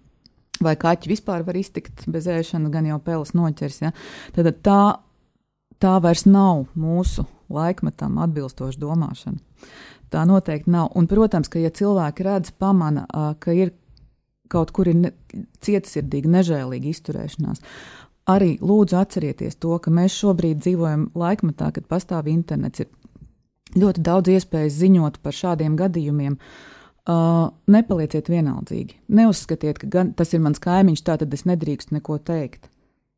Vai 0.62 0.76
kaķi 0.78 1.10
vispār 1.10 1.42
var 1.46 1.56
iztikt 1.58 2.04
bez 2.12 2.28
ēšanas, 2.30 2.70
gan 2.70 2.86
jau 2.86 2.98
peles 3.02 3.32
noķers. 3.34 3.80
Ja? 3.82 3.90
Tad 4.36 4.50
tā, 4.62 4.80
tā 5.82 5.94
vairs 6.04 6.26
nav 6.28 6.68
mūsu 6.78 7.24
laikmetam 7.52 8.20
atbilstoša 8.22 8.80
domāšana. 8.80 9.40
Tā 10.12 10.22
noteikti 10.28 10.70
nav. 10.70 10.92
Un, 10.98 11.08
protams, 11.08 11.48
ka 11.50 11.58
ja 11.58 11.72
cilvēki 11.72 12.26
redz, 12.26 12.52
pamana, 12.60 13.06
ka 13.40 13.56
ir 13.56 13.72
kaut 14.52 14.72
kur 14.76 14.90
ir 14.90 14.98
ne, 15.00 15.12
cietsirdīga, 15.64 16.30
nežēlīga 16.36 16.90
izturēšanās, 16.90 17.62
arī 18.28 18.56
lūdzu 18.62 18.98
atcerieties 19.00 19.56
to, 19.62 19.78
ka 19.82 19.92
mēs 19.94 20.18
šobrīd 20.20 20.60
dzīvojam 20.62 21.08
laikmetā, 21.18 21.72
kad 21.74 21.88
pastāv 21.90 22.28
internets, 22.30 22.84
ir 22.84 22.90
ļoti 23.78 24.04
daudz 24.04 24.32
iespējas 24.34 24.78
ziņot 24.80 25.18
par 25.22 25.36
šādiem 25.36 25.76
gadījumiem. 25.80 26.36
Uh, 27.02 27.50
nepalieciet 27.66 28.28
vienaldzīgi. 28.30 29.00
Neuzskatiet, 29.10 29.80
ka 29.82 29.88
gan, 29.90 30.12
tas 30.14 30.30
ir 30.36 30.42
mans 30.44 30.62
kaimiņš, 30.62 31.02
tā 31.02 31.16
tad 31.18 31.34
es 31.34 31.42
nedrīkstu 31.50 31.96
neko 31.96 32.20
teikt. 32.22 32.68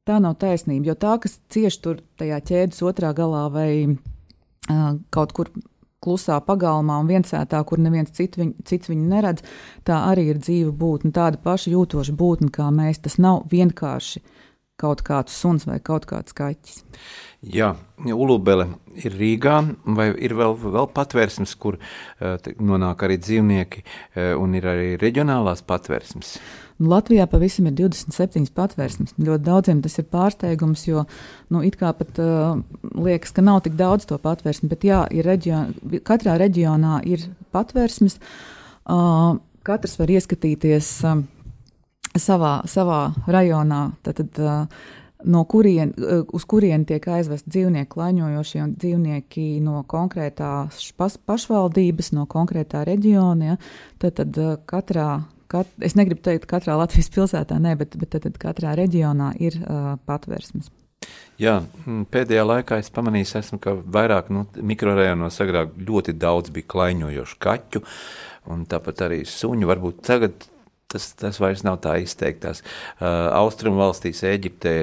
Tā 0.08 0.16
nav 0.24 0.38
taisnība, 0.40 0.88
jo 0.88 0.94
tā, 1.00 1.18
kas 1.20 1.36
cieši 1.52 1.80
tur 1.84 2.00
tajā 2.20 2.40
ķēdes 2.48 2.80
otrā 2.84 3.12
galā 3.16 3.44
vai 3.52 3.68
uh, 3.92 4.96
kaut 5.12 5.36
kur 5.36 5.52
klusā 6.04 6.38
pagalmā 6.44 6.98
un 7.00 7.08
viensētā, 7.08 7.60
kur 7.68 7.80
neviens 7.80 8.12
cit 8.16 8.36
viņ, 8.40 8.54
cits 8.68 8.90
viņu 8.92 9.08
neredz, 9.08 9.44
tā 9.88 10.02
arī 10.10 10.28
ir 10.32 10.40
dzīva 10.40 10.72
būtne, 10.80 11.12
tāda 11.16 11.40
paša 11.44 11.72
jūtoša 11.74 12.16
būtne 12.16 12.52
kā 12.54 12.68
mēs. 12.74 13.00
Tas 13.04 13.16
nav 13.20 13.44
vienkārši 13.52 14.24
kaut 14.80 15.04
kāds 15.06 15.34
suns 15.38 15.68
vai 15.68 15.78
kaut 15.82 16.06
kāds 16.10 16.34
kaķis. 16.34 16.82
Jā, 17.54 17.74
Ulubele 18.10 18.66
ir 18.98 19.14
Rīgā, 19.14 19.60
vai 19.96 20.08
ir 20.16 20.34
vēl, 20.34 20.56
vēl 20.58 20.88
patvērsmes, 20.96 21.54
kur 21.60 21.76
uh, 21.78 22.48
nonāk 22.58 23.04
arī 23.06 23.18
dzīvnieki, 23.22 23.84
uh, 23.84 24.32
un 24.40 24.56
ir 24.58 24.66
arī 24.72 24.88
reģionālās 24.98 25.62
patvērsmes? 25.68 26.34
Latvijā 26.82 27.28
pavisam 27.30 27.68
ir 27.70 27.76
27 27.78 28.50
patvērsmes. 28.56 29.14
Ļoti 29.22 29.46
daudziem 29.46 29.82
tas 29.84 29.94
ir 30.00 30.08
pārsteigums, 30.10 30.88
jo 30.88 31.04
nu, 31.54 31.62
it 31.62 31.78
kā 31.78 31.92
pat 31.94 32.18
uh, 32.18 32.58
liekas, 32.98 33.34
ka 33.36 33.44
nav 33.46 33.62
tik 33.66 33.78
daudz 33.78 34.08
to 34.10 34.18
patvērsmu, 34.18 34.72
bet 34.72 34.88
jā, 34.88 35.04
reģion, 35.06 35.76
katrā 36.02 36.34
reģionā 36.42 36.98
ir 37.06 37.28
patvērsmes. 37.54 38.18
Uh, 38.90 39.38
katrs 39.64 39.94
var 40.00 40.10
ieskatīties 40.16 40.90
uh, 41.06 41.22
savā, 42.18 42.58
savā 42.70 43.00
rajonā. 43.26 43.86
Tad, 44.02 44.22
uh, 44.38 44.66
no 45.24 45.44
kurien, 45.44 45.92
eh, 45.98 46.22
uz 46.32 46.44
kurien 46.44 46.84
tiek 46.84 47.06
aizvest 47.08 47.48
dzīvnieku 47.48 47.96
klaņojošie 47.96 48.62
un 48.62 48.74
dzīvnieki 48.76 49.46
no 49.64 49.82
konkrētās 49.88 50.92
pašvaldības, 50.98 52.12
no 52.16 52.26
konkrētā 52.30 52.84
reģiona. 52.88 53.54
Ja, 53.54 53.56
tad, 53.98 54.18
tad 54.20 54.38
eh, 54.38 54.54
katrā, 54.66 55.08
kat, 55.48 55.70
es 55.80 55.96
negribu 55.98 56.22
teikt, 56.24 56.46
ka 56.46 56.58
katrā 56.58 56.78
Latvijas 56.80 57.12
pilsētā, 57.14 57.58
ne, 57.62 57.74
bet, 57.80 57.96
bet 58.00 58.14
tad, 58.14 58.28
tad 58.28 58.40
katrā 58.40 58.74
reģionā 58.78 59.34
ir 59.40 59.58
uh, 59.60 59.94
patvērsmes. 60.08 60.70
Jā, 61.38 61.58
pēdējā 61.84 62.44
laikā 62.46 62.78
es 62.80 62.88
pamanīju, 62.94 63.28
esmu, 63.40 63.58
ka 63.60 63.74
vairāk 63.76 64.30
nu, 64.32 64.46
mikrorajonos 64.56 65.40
agrāk 65.44 65.74
ļoti 65.76 66.14
daudz 66.16 66.52
bija 66.54 66.70
klaiņojošu 66.72 67.38
kaķu, 67.44 67.82
un 68.54 68.64
tāpat 68.70 69.04
arī 69.08 69.20
suņu. 69.28 69.68
Varbūt 69.68 70.00
tagad 70.06 70.46
tas, 70.92 71.10
tas 71.18 71.38
vairs 71.42 71.64
nav 71.66 71.80
tā 71.84 71.96
izteiktās. 72.02 72.62
Uh, 72.98 73.28
Austrumu 73.40 73.82
valstīs, 73.82 74.22
Eģiptē 74.28 74.74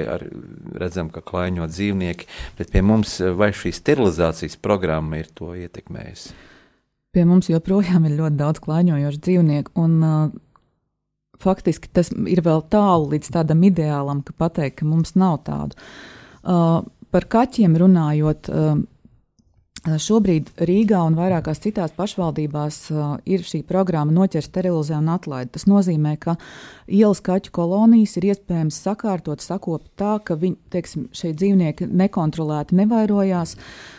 redzam, 0.80 1.10
ka 1.12 1.24
klaiņo 1.24 1.68
dzīvnieki, 1.70 2.28
bet 2.58 2.72
pie 2.74 2.84
mums 2.86 3.18
vai 3.38 3.52
šī 3.56 3.74
sterilizācijas 3.76 4.58
programma 4.62 5.22
ir 5.22 5.30
to 5.34 5.52
ietekmējusi? 5.58 6.34
Pie 7.12 7.26
mums 7.28 7.50
joprojām 7.52 8.06
ir 8.08 8.16
ļoti 8.22 8.38
daudz 8.40 8.62
klaiņojošu 8.64 9.22
dzīvnieku, 9.26 9.74
un 9.82 9.98
uh, 10.00 10.32
faktiski 11.42 11.90
tas 11.92 12.08
ir 12.12 12.40
vēl 12.44 12.64
tālu 12.72 13.10
līdz 13.12 13.34
tādam 13.34 13.64
ideālam, 13.68 14.22
ka 14.24 14.34
pateikt, 14.38 14.80
ka 14.80 14.88
mums 14.88 15.16
nav 15.18 15.42
tādu. 15.48 15.76
Uh, 16.42 16.80
par 17.12 17.28
kaķiem 17.30 17.76
runājot, 17.78 18.48
uh, 18.48 18.80
šobrīd 19.82 20.52
Rīgā 20.62 21.00
un 21.08 21.16
vairākās 21.18 21.60
citās 21.62 21.94
pašvaldībās 21.96 22.78
ir 23.26 23.42
šī 23.46 23.62
programma 23.66 24.14
Noķer, 24.14 24.44
sterilizē 24.46 25.00
un 25.00 25.10
atlaid. 25.14 25.50
Tas 25.54 25.66
nozīmē, 25.66 26.14
ka 26.22 26.36
ielas 26.86 27.22
kaķu 27.24 27.50
kolonijas 27.54 28.16
ir 28.20 28.30
iespējams 28.30 28.78
sakārtot, 28.84 29.42
sakopt 29.42 29.90
tā, 29.98 30.18
ka 30.22 30.38
viņi, 30.38 30.58
teiksim, 30.70 31.08
šie 31.16 31.34
dzīvnieki 31.34 31.90
nekontrolēti 31.90 32.78
nevairojās. 32.78 33.56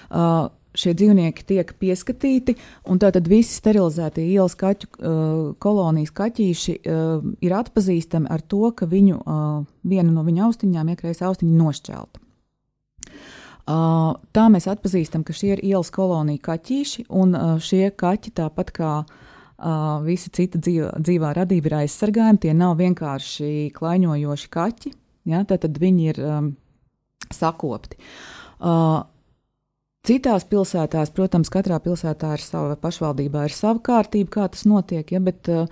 Uh, 0.07 0.47
šie 0.73 0.95
dzīvnieki 0.97 1.45
tiek 1.45 1.75
pieskatīti, 1.77 2.55
un 2.89 2.97
tātad 3.01 3.27
visi 3.29 3.53
sterilizētie 3.59 4.25
ielas 4.25 4.55
kaķu 4.57 4.89
uh, 4.89 5.05
kolonijas 5.61 6.13
kaķīši 6.17 6.79
uh, 6.79 7.27
ir 7.45 7.55
atpazīstami 7.59 8.31
ar 8.33 8.41
to, 8.41 8.65
ka 8.73 8.89
viņu, 8.89 9.19
uh, 9.21 9.61
viena 9.85 10.09
no 10.09 10.25
viņu 10.25 10.47
austiņām 10.47 10.93
iekrājas 10.95 11.21
austiņa 11.29 11.59
nošķelta. 11.59 12.22
Tā 13.65 14.45
mēs 14.51 14.67
atpazīstam, 14.67 15.23
ka 15.23 15.35
šie 15.35 15.53
ir 15.55 15.61
ielas 15.63 15.91
kolonija 15.95 16.41
kaķīši, 16.43 17.05
un 17.15 17.37
šie 17.63 17.85
kaķi 17.95 18.33
tāpat 18.35 18.73
kā 18.75 18.91
visa 20.03 20.31
cita 20.35 20.59
dzīvā, 20.59 20.89
dzīvā 20.99 21.31
radība 21.37 21.69
ir 21.69 21.77
aizsargājumi. 21.83 22.41
Tie 22.43 22.51
nav 22.57 22.75
vienkārši 22.81 23.71
klaiņojoši 23.77 24.51
kaķi, 24.51 24.93
ja, 25.31 25.45
tad 25.47 25.79
viņi 25.79 26.09
ir 26.11 26.21
um, 26.27 26.53
sakopti. 27.31 27.99
Uh, 28.59 29.03
Citās 30.03 30.43
pilsētās, 30.43 31.13
protams, 31.15 31.47
katrā 31.47 31.77
pilsētā 31.79 32.33
ir 32.35 32.41
sava 32.43 32.75
pašvaldībā, 32.75 33.45
ir 33.47 33.53
sava 33.55 33.79
kārtība, 33.79 34.33
kā 34.33 34.47
tas 34.51 34.65
notiek, 34.67 35.13
ja, 35.15 35.21
bet 35.23 35.47
uh, 35.47 35.63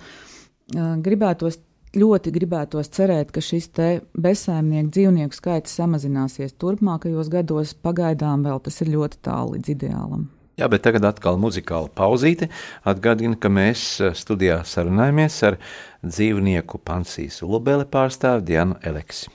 gribētos 1.04 1.58
ļoti 1.96 2.32
gribētos 2.34 2.90
cerēt, 2.92 3.32
ka 3.34 3.42
šis 3.44 3.70
bezsaimnieku 4.18 4.92
dzīvnieku 4.92 5.36
skaits 5.36 5.74
samazināsies 5.78 6.56
turpmākajos 6.60 7.32
gados. 7.32 7.74
Pagaidām 7.74 8.46
vēl 8.46 8.62
tas 8.64 8.80
ir 8.84 8.94
ļoti 8.94 9.20
tālu 9.24 9.56
līdz 9.56 9.74
ideālam. 9.76 10.30
Jā, 10.60 10.68
bet 10.68 10.82
tagad 10.84 11.06
atkal 11.08 11.38
muzikāla 11.40 11.88
pauzīte. 11.96 12.50
Atgādina, 12.84 13.38
ka 13.40 13.48
mēs 13.48 13.82
eh, 14.04 14.12
studijā 14.16 14.60
sarunājamies 14.68 15.38
ar 15.48 15.56
dzīvnieku 16.04 16.82
pansijas 16.84 17.40
ulubeli 17.46 17.88
pārstāvi 17.88 18.44
Dianu 18.52 18.76
Eleksi. 18.84 19.32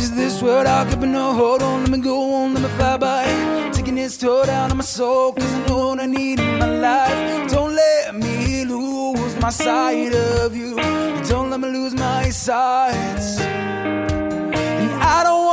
Is 0.00 0.10
this 0.16 0.42
world 0.42 0.66
I 0.66 0.84
could 0.88 1.08
no 1.08 1.34
hold 1.34 1.62
on? 1.62 1.82
Let 1.82 1.90
me 1.90 1.98
go 1.98 2.34
on, 2.42 2.54
let 2.54 2.62
me 2.62 2.68
fly 2.70 2.96
by. 2.96 3.29
Toll 4.08 4.44
down 4.44 4.70
on 4.70 4.78
my 4.78 4.82
soul, 4.82 5.32
cause 5.32 5.44
I 5.44 5.66
know 5.68 5.88
what 5.88 6.00
I 6.00 6.06
need 6.06 6.40
in 6.40 6.58
my 6.58 6.66
life. 6.66 7.50
Don't 7.50 7.74
let 7.74 8.14
me 8.14 8.64
lose 8.64 9.36
my 9.36 9.50
sight 9.50 10.14
of 10.14 10.56
you. 10.56 10.74
Don't 11.28 11.50
let 11.50 11.60
me 11.60 11.68
lose 11.68 11.94
my 11.94 12.30
sight. 12.30 12.94
And 13.40 14.92
I 15.02 15.22
don't 15.22 15.46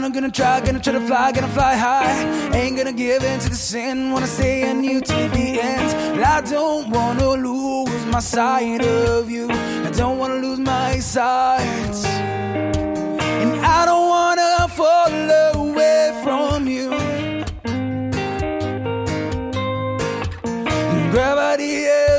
but 0.00 0.06
I'm 0.06 0.12
gonna 0.12 0.30
try, 0.30 0.60
gonna 0.60 0.80
try 0.80 0.94
to 0.94 1.00
fly, 1.00 1.32
gonna 1.32 1.48
fly 1.48 1.74
high. 1.74 2.54
Ain't 2.54 2.76
gonna 2.76 2.92
give 2.92 3.22
in 3.22 3.38
to 3.40 3.50
the 3.50 3.56
sin, 3.56 4.12
wanna 4.12 4.26
stay 4.26 4.68
in 4.68 4.82
you 4.82 5.00
to 5.00 5.14
the 5.36 5.60
end. 5.60 6.24
I 6.24 6.40
don't 6.40 6.90
wanna 6.90 7.34
lose 7.36 8.06
my 8.06 8.20
sight 8.20 8.82
of 8.82 9.30
you. 9.30 9.50
I 9.50 9.90
don't 9.90 10.18
wanna 10.18 10.36
lose 10.36 10.58
my 10.58 10.98
sight. 11.00 11.96
And 13.42 13.60
I 13.60 13.84
don't 13.84 14.08
wanna 14.08 14.68
fall 14.78 15.12
away 15.54 16.20
from 16.24 16.66
you. 16.66 16.90
Gravity 21.10 21.74
is 21.98 22.09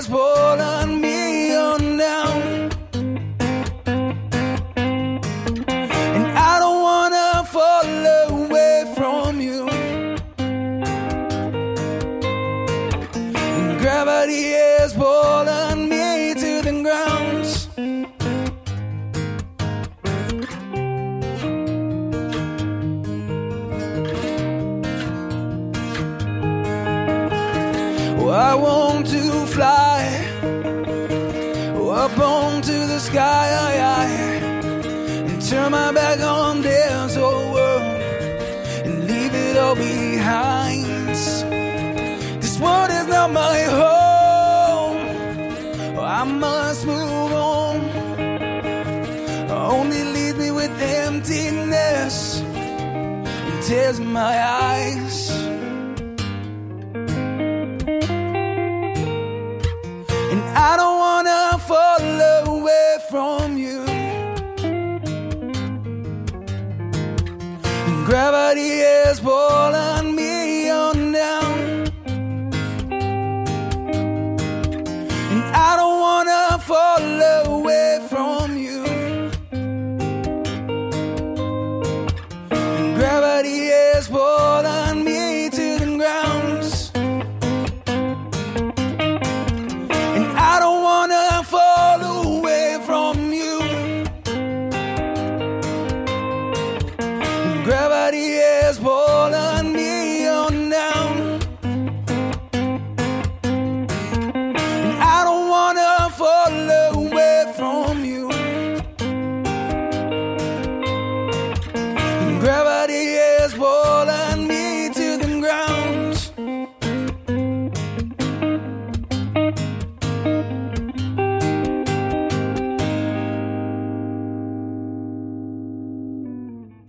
I 28.51 28.55
want 28.55 29.07
to 29.07 29.45
fly 29.55 30.03
up 32.03 32.19
onto 32.19 32.77
the 32.91 32.99
sky 32.99 33.47
and 35.29 35.41
turn 35.49 35.71
my 35.71 35.93
back 35.93 36.19
on 36.19 36.61
this 36.61 37.15
old 37.15 37.53
world 37.53 38.01
and 38.85 39.07
leave 39.07 39.33
it 39.33 39.55
all 39.55 39.75
behind. 39.75 40.83
This 42.43 42.59
world 42.59 42.89
is 42.99 43.07
not 43.07 43.31
my 43.31 43.59
home. 43.79 44.97
I 45.97 46.23
must 46.25 46.85
move 46.85 47.31
on. 47.55 47.77
Only 49.49 50.03
leaves 50.15 50.37
me 50.43 50.51
with 50.51 50.73
emptiness 50.81 52.41
and 52.41 53.63
tears 53.63 53.99
in 53.99 54.11
my 54.11 54.35
eyes. 54.67 55.10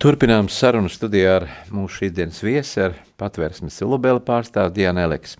Turpinām 0.02 0.48
sarunu 0.50 0.88
studijā 0.90 1.36
ar 1.36 1.44
mūsu 1.70 2.00
šīsdienas 2.00 2.40
viesi, 2.42 2.80
ar 2.82 2.96
patvērsmes 3.22 3.76
silubēli 3.78 4.18
pārstāvu 4.26 4.72
Dianu 4.74 4.98
Eleksu. 5.04 5.38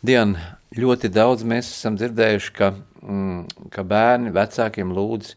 Diana, 0.00 0.54
ļoti 0.72 1.10
daudz 1.12 1.44
mēs 1.44 1.68
esam 1.68 1.98
dzirdējuši, 2.00 2.54
ka, 2.56 2.70
mm, 3.04 3.66
ka 3.74 3.84
bērni 3.84 4.32
vecākiem 4.32 4.94
lūdz 4.96 5.34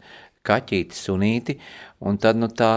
kaķīti, 0.47 0.95
sunīti, 0.95 1.57
un 2.03 2.15
tad 2.23 2.39
nu, 2.39 2.47
tā, 2.47 2.71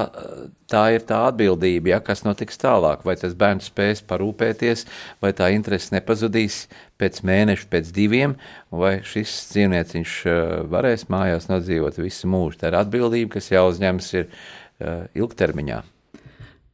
tā 0.70 0.82
ir 0.96 1.06
tā 1.06 1.20
atbildība, 1.28 1.92
ja, 1.94 2.02
kas 2.02 2.24
notiks 2.26 2.58
tālāk. 2.62 3.06
Vai 3.06 3.14
tas 3.18 3.38
bērns 3.38 3.70
spēs 3.70 4.02
parūpēties, 4.10 4.86
vai 5.22 5.32
tā 5.38 5.52
interese 5.54 5.94
nepazudīs 5.94 6.64
pēc 6.98 7.22
mēneša, 7.26 7.70
pēc 7.70 7.94
diviem, 7.94 8.34
vai 8.74 8.96
šis 9.06 9.38
dzīvnieciņš 9.54 10.18
eh, 10.26 10.44
varēs 10.70 11.06
mājās 11.14 11.50
nodzīvot 11.50 12.02
visu 12.02 12.30
mūžu. 12.30 12.62
Tā 12.62 12.74
ir 12.74 12.82
atbildība, 12.82 13.36
kas 13.38 13.50
jāuzņemas 13.54 14.14
ir 14.18 14.24
eh, 14.26 14.54
ilgtermiņā. 14.80 15.82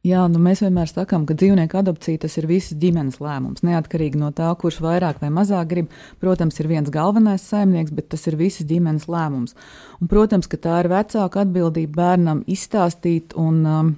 Jā, 0.03 0.25
nu 0.27 0.39
mēs 0.43 0.59
vienmēr 0.59 0.89
sakām, 0.91 1.23
ka 1.23 1.35
dzīvnieku 1.39 1.77
adopcija 1.79 2.19
tas 2.25 2.33
ir 2.35 2.49
visas 2.49 2.75
ģimenes 2.75 3.21
lēmums. 3.23 3.63
Neatkarīgi 3.63 4.19
no 4.19 4.33
tā, 4.35 4.49
kurš 4.59 4.81
vairāk 4.83 5.21
vai 5.23 5.29
mazāk 5.31 5.69
grib. 5.69 5.93
Protams, 6.19 6.59
ir 6.59 6.67
viens 6.67 6.91
galvenais 6.91 7.45
saimnieks, 7.47 7.93
bet 7.95 8.09
tas 8.11 8.27
ir 8.27 8.35
visas 8.35 8.67
ģimenes 8.67 9.07
lēmums. 9.07 9.55
Un, 10.01 10.11
protams, 10.11 10.51
ka 10.51 10.59
tā 10.59 10.81
ir 10.83 10.91
vecāka 10.91 11.45
atbildība 11.45 12.01
bērnam 12.01 12.43
izstāstīt 12.51 13.31
un 13.39 13.63
um, 13.63 13.93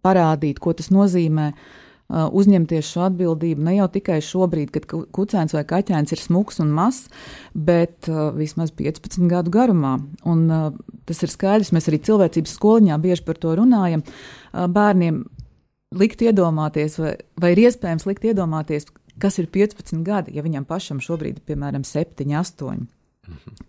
parādīt, 0.00 0.62
ko 0.64 0.72
tas 0.72 0.88
nozīmē. 0.94 1.50
Uh, 1.52 1.83
uzņemties 2.08 2.88
šo 2.94 3.06
atbildību 3.08 3.64
ne 3.64 3.76
jau 3.78 3.86
tikai 3.88 4.18
šobrīd, 4.22 4.70
kad 4.74 4.86
ku- 4.90 5.04
kucēns 5.14 5.54
vai 5.56 5.64
kaķēns 5.64 6.12
ir 6.12 6.20
smuks 6.20 6.60
un 6.60 6.72
mazs, 6.76 7.08
bet 7.54 8.08
vismaz 8.36 8.70
15 8.76 9.28
gadu 9.30 9.50
garumā. 9.54 9.96
Un, 10.24 10.46
tas 11.08 11.22
ir 11.24 11.32
skaidrs, 11.32 11.72
mēs 11.72 11.88
arī 11.88 12.02
cilvēcības 12.04 12.56
skoliņā 12.58 12.98
bieži 13.00 13.24
par 13.24 13.40
to 13.40 13.54
runājam. 13.56 14.04
Bērniem 14.52 15.24
likt 15.94 16.22
iedomāties, 16.26 16.98
vai, 17.00 17.14
vai 17.40 17.54
ir 17.54 17.64
iespējams 17.68 18.06
likt 18.08 18.26
iedomāties, 18.28 18.88
kas 19.18 19.38
ir 19.38 19.46
15 19.46 20.02
gadi, 20.06 20.34
ja 20.36 20.44
viņam 20.44 20.66
pašam 20.68 21.00
šobrīd 21.02 21.38
ir 21.38 21.46
piemēram 21.46 21.86
7, 21.86 22.34
8. 22.34 22.86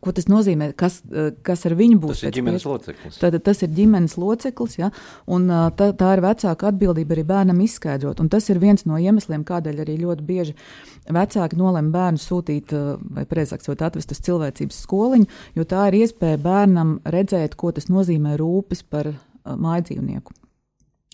Ko 0.03 0.11
tas 0.13 0.27
nozīmē? 0.29 0.69
Kas, 0.77 0.99
uh, 1.09 1.31
kas 1.45 1.65
ar 1.69 1.75
viņu 1.79 1.99
būs? 2.03 2.19
Tas 2.19 2.23
ir 2.23 2.29
pēc 2.29 2.37
ģimenes 2.39 2.61
piec- 2.63 2.71
loceklis. 2.71 3.19
Tātad 3.21 3.43
tas 3.47 3.63
ir 3.65 3.71
ģimenes 3.77 4.17
loceklis, 4.21 4.77
ja, 4.77 4.91
un 5.31 5.47
ā, 5.49 5.61
tā, 5.77 5.89
tā 5.97 6.11
ir 6.17 6.23
vecāka 6.25 6.69
atbildība 6.69 7.15
arī 7.15 7.25
bērnam 7.31 7.61
izskaidrot. 7.65 8.19
Un 8.21 8.29
tas 8.29 8.49
ir 8.51 8.59
viens 8.61 8.85
no 8.85 8.99
iemesliem, 9.01 9.45
kādēļ 9.47 9.81
arī 9.85 9.97
ļoti 10.03 10.27
bieži 10.27 10.55
vecāki 11.15 11.59
nolem 11.59 11.91
bērnu 11.95 12.21
sūtīt, 12.21 12.75
ā, 12.75 12.95
vai 13.17 13.25
precīzāk 13.25 13.65
sakot, 13.65 13.85
atvest 13.87 14.11
uz 14.11 14.23
cilvēcības 14.29 14.81
skoliņu, 14.85 15.29
jo 15.55 15.67
tā 15.69 15.87
ir 15.89 16.01
iespēja 16.03 16.41
bērnam 16.41 16.97
redzēt, 17.05 17.55
ko 17.55 17.71
tas 17.71 17.87
nozīmē 17.89 18.35
rūpes 18.41 18.83
par 18.89 19.13
ā, 19.13 19.15
mājdzīvnieku. 19.55 20.35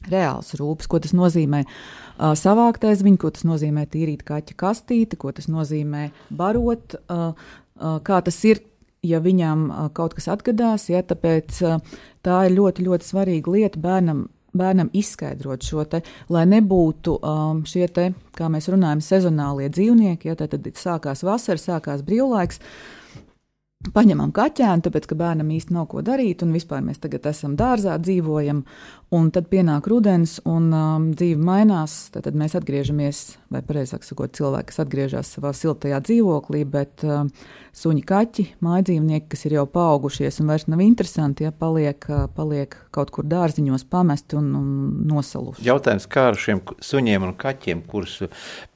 Reāls 0.09 0.55
rūpes, 0.57 0.87
ko 0.89 0.97
tas 0.97 1.11
nozīmē 1.13 1.59
uh, 1.61 2.31
savākt 2.33 2.87
aiz 2.89 3.03
viņu, 3.05 3.19
ko 3.21 3.29
tas 3.35 3.43
nozīmē 3.45 3.83
tīrīt 3.85 4.23
kaķa 4.25 4.55
kastīti, 4.57 5.19
ko 5.21 5.29
tas 5.29 5.45
nozīmē 5.45 6.07
barot, 6.33 6.95
uh, 7.05 7.35
kā 8.05 8.19
tas 8.25 8.37
ir, 8.47 8.61
ja 9.05 9.21
viņam 9.23 9.65
kaut 9.97 10.15
kas 10.17 10.29
atgadās. 10.33 10.89
Ja, 10.91 11.01
tāpēc 11.05 11.61
tā 12.25 12.43
ir 12.47 12.55
ļoti, 12.57 12.85
ļoti 12.89 13.11
svarīga 13.13 13.57
lieta 13.57 13.81
bērnam. 13.81 14.29
Bērnam 14.51 14.89
izskaidrot 14.91 15.63
šo 15.63 15.85
te, 15.87 16.01
lai 16.27 16.41
nebūtu 16.43 17.13
um, 17.23 17.61
šie 17.63 17.85
te, 17.87 18.09
kā 18.35 18.49
mēs 18.51 18.65
runājam, 18.67 18.99
sezonālie 18.99 19.69
dzīvnieki. 19.71 20.27
Ja, 20.27 20.35
tad, 20.35 20.51
tad 20.51 20.67
sākās 20.75 21.23
vasara, 21.23 21.55
sākās 21.55 22.03
brīvlaiks. 22.03 22.59
Paņemam 23.95 24.33
kaķēnu, 24.35 24.83
tāpēc, 24.83 25.07
ka 25.07 25.15
bērnam 25.21 25.53
īsti 25.55 25.71
nav 25.71 25.87
ko 25.93 26.03
darīt, 26.03 26.43
un 26.43 26.51
vispār 26.51 26.83
mēs 26.83 26.99
tagad 26.99 27.31
esam 27.31 27.55
dārzā, 27.55 27.95
dzīvojam, 28.03 28.65
un 29.11 29.27
tad 29.35 29.49
pienāk 29.51 29.89
rudens, 29.91 30.37
un 30.47 30.69
um, 30.71 31.07
dzīve 31.11 31.43
mainās. 31.43 31.95
Tad, 32.13 32.23
tad 32.29 32.37
mēs 32.39 32.55
atgriežamies, 32.55 33.19
vai 33.51 33.59
precīzāk 33.65 34.05
sakot, 34.07 34.31
cilvēki, 34.37 34.69
kas 34.69 34.79
atgriežas 34.85 35.31
savā 35.35 35.51
siltajā 35.55 35.99
dzīvoklī, 36.07 36.61
bet 36.71 37.03
um, 37.03 37.27
suņi, 37.75 38.05
kaķi, 38.07 38.45
mājdzīvnieki, 38.63 39.27
kas 39.33 39.43
ir 39.49 39.57
jau 39.57 39.65
paaugušies 39.73 40.39
un 40.39 40.51
vairs 40.53 40.67
nav 40.71 40.83
interesanti, 40.85 41.43
ja 41.43 41.51
paliek, 41.51 42.07
uh, 42.07 42.29
paliek 42.31 42.77
kaut 42.95 43.11
kur 43.11 43.27
dārziņos 43.27 43.83
pamesti 43.91 44.39
un, 44.39 44.47
un 44.55 44.69
nosaluši. 45.09 45.65
Jautājums, 45.67 46.07
kā 46.11 46.29
ar 46.31 46.39
šiem 46.39 46.63
suņiem 46.79 47.27
un 47.27 47.35
kaķiem, 47.41 47.81
kurus 47.91 48.21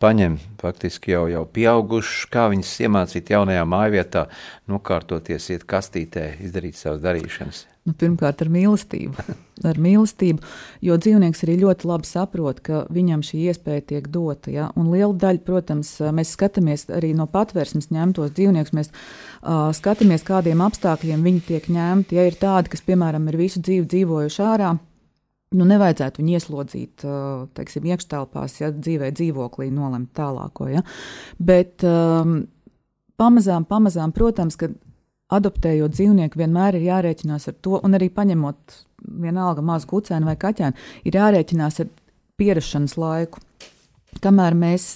paņem 0.04 0.36
faktiski 0.60 1.16
jau, 1.16 1.30
jau 1.32 1.46
pieauguši, 1.56 2.28
kā 2.34 2.50
viņus 2.52 2.74
iemācīt 2.90 3.32
jaunajā 3.32 3.64
mājvietā, 3.72 4.28
nokārtoties, 4.68 5.48
iet 5.56 5.64
kastītē, 5.70 6.34
izdarīt 6.44 6.76
savas 6.82 7.00
darīšanas. 7.08 7.64
Nu, 7.86 7.94
pirmkārt, 7.94 8.42
ar 8.42 8.50
mīlestību. 8.50 9.26
ar 9.70 9.78
mīlestību, 9.82 10.42
jo 10.84 10.96
dzīvnieks 10.98 11.44
arī 11.46 11.58
ļoti 11.62 11.88
labi 11.88 12.10
saprot, 12.10 12.62
ka 12.66 12.82
viņam 12.94 13.22
šī 13.26 13.44
iespēja 13.52 13.84
tiek 13.92 14.08
dota. 14.12 14.50
Ja? 14.54 14.72
Un 14.80 14.90
liela 14.94 15.14
daļa, 15.22 15.44
protams, 15.46 15.92
mēs 16.16 16.34
skatāmies 16.34 16.88
arī 16.94 17.14
no 17.18 17.28
patvērsmes 17.30 17.92
ņemtos 17.94 18.34
dzīvniekus. 18.36 18.74
Mēs 18.76 18.90
uh, 18.92 19.70
skatāmies, 19.78 20.26
kādiem 20.26 20.66
apstākļiem 20.66 21.30
viņi 21.30 21.46
tiek 21.52 21.70
ņemti. 21.72 22.18
Ja 22.18 22.26
ir 22.26 22.40
tādi, 22.42 22.74
kas, 22.74 22.84
piemēram, 22.86 23.30
ir 23.30 23.40
visu 23.40 23.62
dzīvi 23.62 23.86
dzīvojuši 23.94 24.44
ārā, 24.46 24.74
nu, 25.56 25.68
nevajadzētu 25.70 26.22
viņu 26.22 26.36
ieslodzīt, 26.40 27.06
teiksim, 27.56 27.86
iekštelpās, 27.94 28.60
ja 28.64 28.72
dzīvē 28.74 29.12
dzīvoklī 29.16 29.70
nolemt 29.74 30.10
tālāko. 30.18 30.68
Ja? 30.74 30.82
Bet 31.38 31.86
um, 31.86 32.42
pamazām, 33.22 33.70
pamazām, 33.70 34.14
protams, 34.16 34.58
ka 34.60 34.74
adoptējot 35.34 35.96
dzīvnieku, 35.96 36.40
vienmēr 36.40 36.78
ir 36.78 36.88
jārēķinās 36.90 37.50
ar 37.50 37.58
to, 37.66 37.80
un 37.82 37.98
arī 37.98 38.12
paņemot 38.14 38.80
vienalga 39.26 39.64
mazu 39.66 39.90
kucēnu 39.90 40.30
vai 40.30 40.36
kaķēnu, 40.42 40.88
ir 41.06 41.18
jārēķinās 41.20 41.82
ar 41.84 41.92
pierašanas 42.40 42.96
laiku. 43.02 43.42
Kamēr 44.22 44.56
mēs 44.58 44.88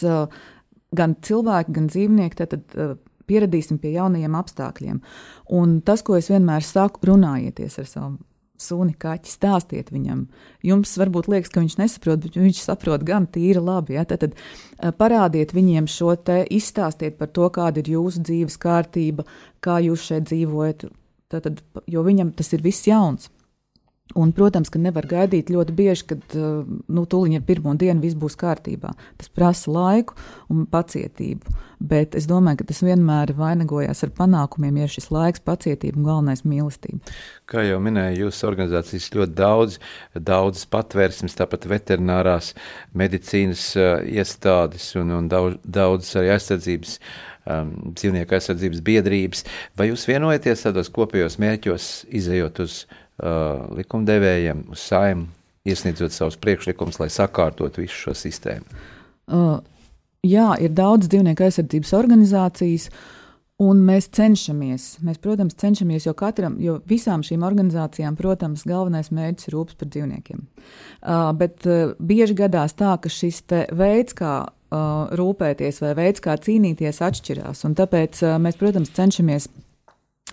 gan 0.96 1.16
cilvēki, 1.26 1.76
gan 1.76 1.90
dzīvnieki 1.92 2.40
tad, 2.40 2.56
tad, 2.56 2.98
pieradīsim 3.30 3.78
pie 3.82 3.94
jaunajiem 3.98 4.38
apstākļiem. 4.40 5.02
Un 5.60 5.80
tas, 5.86 6.02
ko 6.06 6.18
es 6.18 6.32
vienmēr 6.32 6.66
saku, 6.66 7.04
runājieties 7.12 7.78
ar 7.82 7.90
savu 7.90 8.18
suni, 8.64 8.94
kaķi, 9.00 9.32
stāstiet 9.32 9.92
viņam. 9.94 10.26
Jums 10.66 10.96
varbūt 11.00 11.30
liekas, 11.32 11.52
ka 11.54 11.64
viņš 11.64 11.78
nesaprot, 11.80 12.22
bet 12.26 12.38
viņš 12.40 12.62
saprot 12.66 13.06
gan 13.08 13.28
tīri 13.32 13.62
labi. 13.64 13.98
Ja? 13.98 14.06
Tad, 14.10 14.26
tad 14.26 14.38
eh, 14.38 14.94
parādiet 14.96 15.56
viņiem 15.56 15.90
šo 15.90 16.16
te, 16.16 16.42
izstāstiet 16.46 17.20
par 17.20 17.32
to, 17.36 17.50
kāda 17.56 17.84
ir 17.84 17.94
jūsu 17.96 18.24
dzīves 18.28 18.60
kārtība, 18.62 19.28
kā 19.64 19.80
jūs 19.86 20.08
šeit 20.12 20.30
dzīvojat. 20.30 20.88
Tad, 21.30 21.46
tad, 21.46 21.62
jo 21.88 22.04
viņam 22.06 22.34
tas 22.38 22.54
ir 22.58 22.66
viss 22.66 22.88
jauns. 22.90 23.30
Un, 24.18 24.32
protams, 24.34 24.72
ka 24.74 24.80
nevar 24.82 25.06
gaidīt 25.06 25.52
ļoti 25.54 25.74
bieži, 25.78 26.06
kad 26.10 26.34
uh, 26.34 26.64
nu, 26.66 27.04
tūlīt 27.06 27.38
ar 27.38 27.44
pirmo 27.46 27.76
dienu 27.78 28.02
viss 28.02 28.18
būs 28.18 28.34
kārtībā. 28.42 28.96
Tas 29.22 29.30
prasa 29.30 29.70
laiku 29.70 30.16
un 30.50 30.64
pacietību. 30.70 31.54
Bet 31.80 32.16
es 32.18 32.26
domāju, 32.28 32.60
ka 32.60 32.66
tas 32.72 32.82
vienmēr 32.84 33.36
vainagojas 33.38 34.02
ar 34.04 34.10
panākumiem, 34.18 34.82
ja 34.82 34.90
šis 34.90 35.12
laiks, 35.14 35.44
pacietība 35.46 36.02
un 36.02 36.08
galvenais 36.08 36.42
mīlestība. 36.42 37.14
Kā 37.48 37.62
jau 37.68 37.78
minēju, 37.86 38.26
jūsu 38.26 38.48
organizācijas 38.50 39.12
ļoti 39.14 39.38
daudz, 39.38 39.78
daudzas 40.18 40.66
patvērsmes, 40.74 41.38
tāpat 41.38 41.70
veterinārās 41.70 42.56
medicīnas 42.98 43.68
uh, 43.78 44.00
iestādes 44.10 44.90
un, 45.00 45.14
un 45.20 45.30
daudz, 45.30 45.62
daudzas 45.64 46.18
arī 46.18 46.34
aizsardzības, 46.34 46.98
um, 47.46 47.76
dzīvnieku 47.94 48.40
aizsardzības 48.40 48.82
biedrības. 48.90 49.46
Vai 49.78 49.92
jūs 49.92 50.10
vienojaties 50.10 50.66
tādos 50.66 50.90
kopējos 50.98 51.38
mērķos, 51.42 51.92
izējot 52.10 52.66
uz 52.66 52.82
likumdevējiem, 53.80 54.66
uz 54.74 54.86
saimu, 54.90 55.28
iesniedzot 55.68 56.16
savus 56.16 56.40
priekšlikumus, 56.42 57.00
lai 57.02 57.10
sakārtotu 57.14 57.84
visu 57.84 58.06
šo 58.08 58.16
sistēmu? 58.18 58.82
Uh, 59.30 59.60
jā, 60.26 60.52
ir 60.64 60.74
daudz 60.76 61.10
dzīvnieku 61.12 61.48
aizsardzības 61.48 61.96
organizācijas. 62.00 62.90
Un 63.60 63.82
mēs 63.84 64.06
cenšamies, 64.16 64.84
mēs, 65.04 65.18
protams, 65.20 65.58
cenšamies, 65.60 66.06
jo 66.08 66.14
katram, 66.16 66.54
jo 66.64 66.78
visām 66.88 67.26
šīm 67.28 67.42
organizācijām, 67.44 68.16
protams, 68.16 68.64
galvenais 68.64 69.10
mērķis 69.12 69.50
ir 69.50 69.58
rūpes 69.58 69.76
par 69.76 69.90
dzīvniekiem. 69.92 70.46
Uh, 70.46 71.34
bet 71.36 71.68
uh, 71.68 71.92
bieži 72.00 72.38
gadās 72.40 72.78
tā, 72.80 72.94
ka 73.04 73.12
šis 73.12 73.44
veids, 73.76 74.16
kā 74.16 74.34
uh, 74.48 75.12
rūpēties 75.12 75.84
vai 75.84 75.92
veids, 76.00 76.24
kā 76.24 76.38
cīnīties, 76.40 77.02
atšķirās. 77.04 77.66
Un 77.68 77.76
tāpēc 77.76 78.24
uh, 78.24 78.38
mēs, 78.40 78.56
protams, 78.64 78.96
cenšamies 78.96 79.50
uh, 79.52 79.66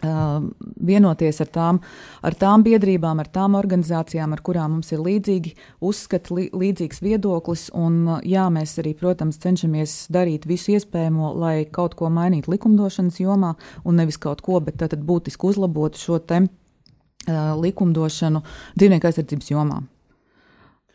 vienoties 0.02 1.40
ar 1.40 1.48
tām, 1.52 1.80
ar 2.22 2.34
tām 2.36 2.64
biedrībām, 2.66 3.20
ar 3.20 3.30
tām 3.32 3.56
organizācijām, 3.58 4.32
ar 4.32 4.42
kurām 4.44 4.76
mums 4.76 4.92
ir 4.92 5.00
līdzīgi 5.00 5.54
uzskati, 5.80 6.34
li, 6.36 6.46
līdzīgs 6.52 7.02
viedoklis. 7.02 7.68
Un, 7.76 8.02
uh, 8.08 8.20
jā, 8.26 8.46
mēs 8.52 8.76
arī, 8.82 8.94
protams, 8.98 9.40
cenšamies 9.42 9.96
darīt 10.12 10.46
visu 10.46 10.76
iespējamo, 10.76 11.32
lai 11.40 11.56
kaut 11.70 11.96
ko 11.98 12.10
mainītu 12.12 12.52
likumdošanas 12.52 13.20
jomā, 13.22 13.54
un 13.84 14.00
nevis 14.00 14.20
kaut 14.20 14.44
ko, 14.44 14.60
bet 14.60 14.78
tad 14.82 14.96
būtiski 15.00 15.48
uzlabotu 15.48 16.00
šo 16.00 16.20
te 16.20 16.44
uh, 16.44 17.52
likumdošanu 17.60 18.44
dzīvnieku 18.76 19.10
aizsardzības 19.10 19.52
jomā. 19.54 19.82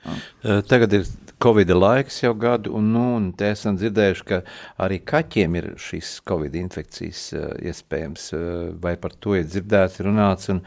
Uh, 0.01 0.61
Tagad 0.65 0.93
ir 0.97 1.09
Covid 1.41 1.73
laiks 1.73 2.21
jau 2.21 2.33
gadu, 2.37 2.75
un, 2.77 2.91
nu, 2.93 3.05
un 3.17 3.29
te 3.37 3.49
esam 3.51 3.77
dzirdējuši, 3.79 4.25
ka 4.29 4.41
arī 4.85 5.01
kaķiem 5.11 5.57
ir 5.57 5.69
šīs 5.81 6.19
Covid 6.29 6.57
infekcijas 6.59 7.23
uh, 7.33 7.51
iespējams. 7.71 8.27
Uh, 8.37 8.41
vai 8.83 8.95
par 9.01 9.15
to 9.17 9.35
ir 9.39 9.47
dzirdēts, 9.49 10.03
runāts, 10.05 10.51
un, 10.53 10.61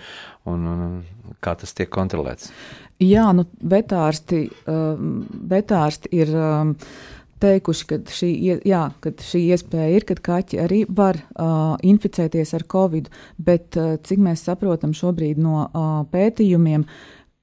un, 0.51 0.67
un 0.75 1.37
kā 1.45 1.55
tas 1.61 1.75
tiek 1.77 1.91
kontrolēts? 1.95 2.51
Jā, 3.03 3.27
nu, 3.35 3.47
vetārsti, 3.75 4.45
um, 4.71 5.25
vetārsti 5.51 6.11
ir 6.15 6.31
teikuši, 7.43 7.87
ka 7.91 7.99
šī, 8.15 8.31
jā, 8.67 8.85
ka 9.03 9.13
šī 9.21 9.43
iespēja 9.55 9.89
ir, 9.97 10.07
ka 10.09 10.17
kaķi 10.31 10.61
arī 10.63 10.81
var 10.89 11.19
uh, 11.21 11.75
inficēties 11.85 12.55
ar 12.57 12.65
covid, 12.71 13.11
bet 13.37 13.79
uh, 13.81 13.97
cik 14.05 14.23
mēs 14.25 14.47
saprotam 14.47 14.95
šobrīd 14.97 15.41
no 15.43 15.65
uh, 15.67 15.97
pētījumiem, 16.13 16.87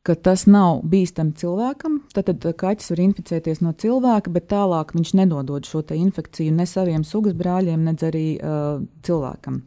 ka 0.08 0.16
tas 0.16 0.48
nav 0.50 0.82
bīstami 0.88 1.36
cilvēkam. 1.38 2.00
Tad, 2.16 2.32
tad 2.32 2.46
kaķis 2.58 2.94
var 2.94 3.04
inficēties 3.06 3.62
no 3.66 3.74
cilvēka, 3.78 4.34
bet 4.34 4.50
tālāk 4.52 4.96
viņš 4.98 5.16
nedodod 5.22 5.68
šo 5.68 5.84
infekciju 5.94 6.54
ne 6.56 6.66
saviem 6.70 7.06
sugas 7.08 7.36
brāļiem, 7.38 7.84
ne 7.86 7.98
arī 8.08 8.26
uh, 8.38 8.82
cilvēkam. 9.06 9.62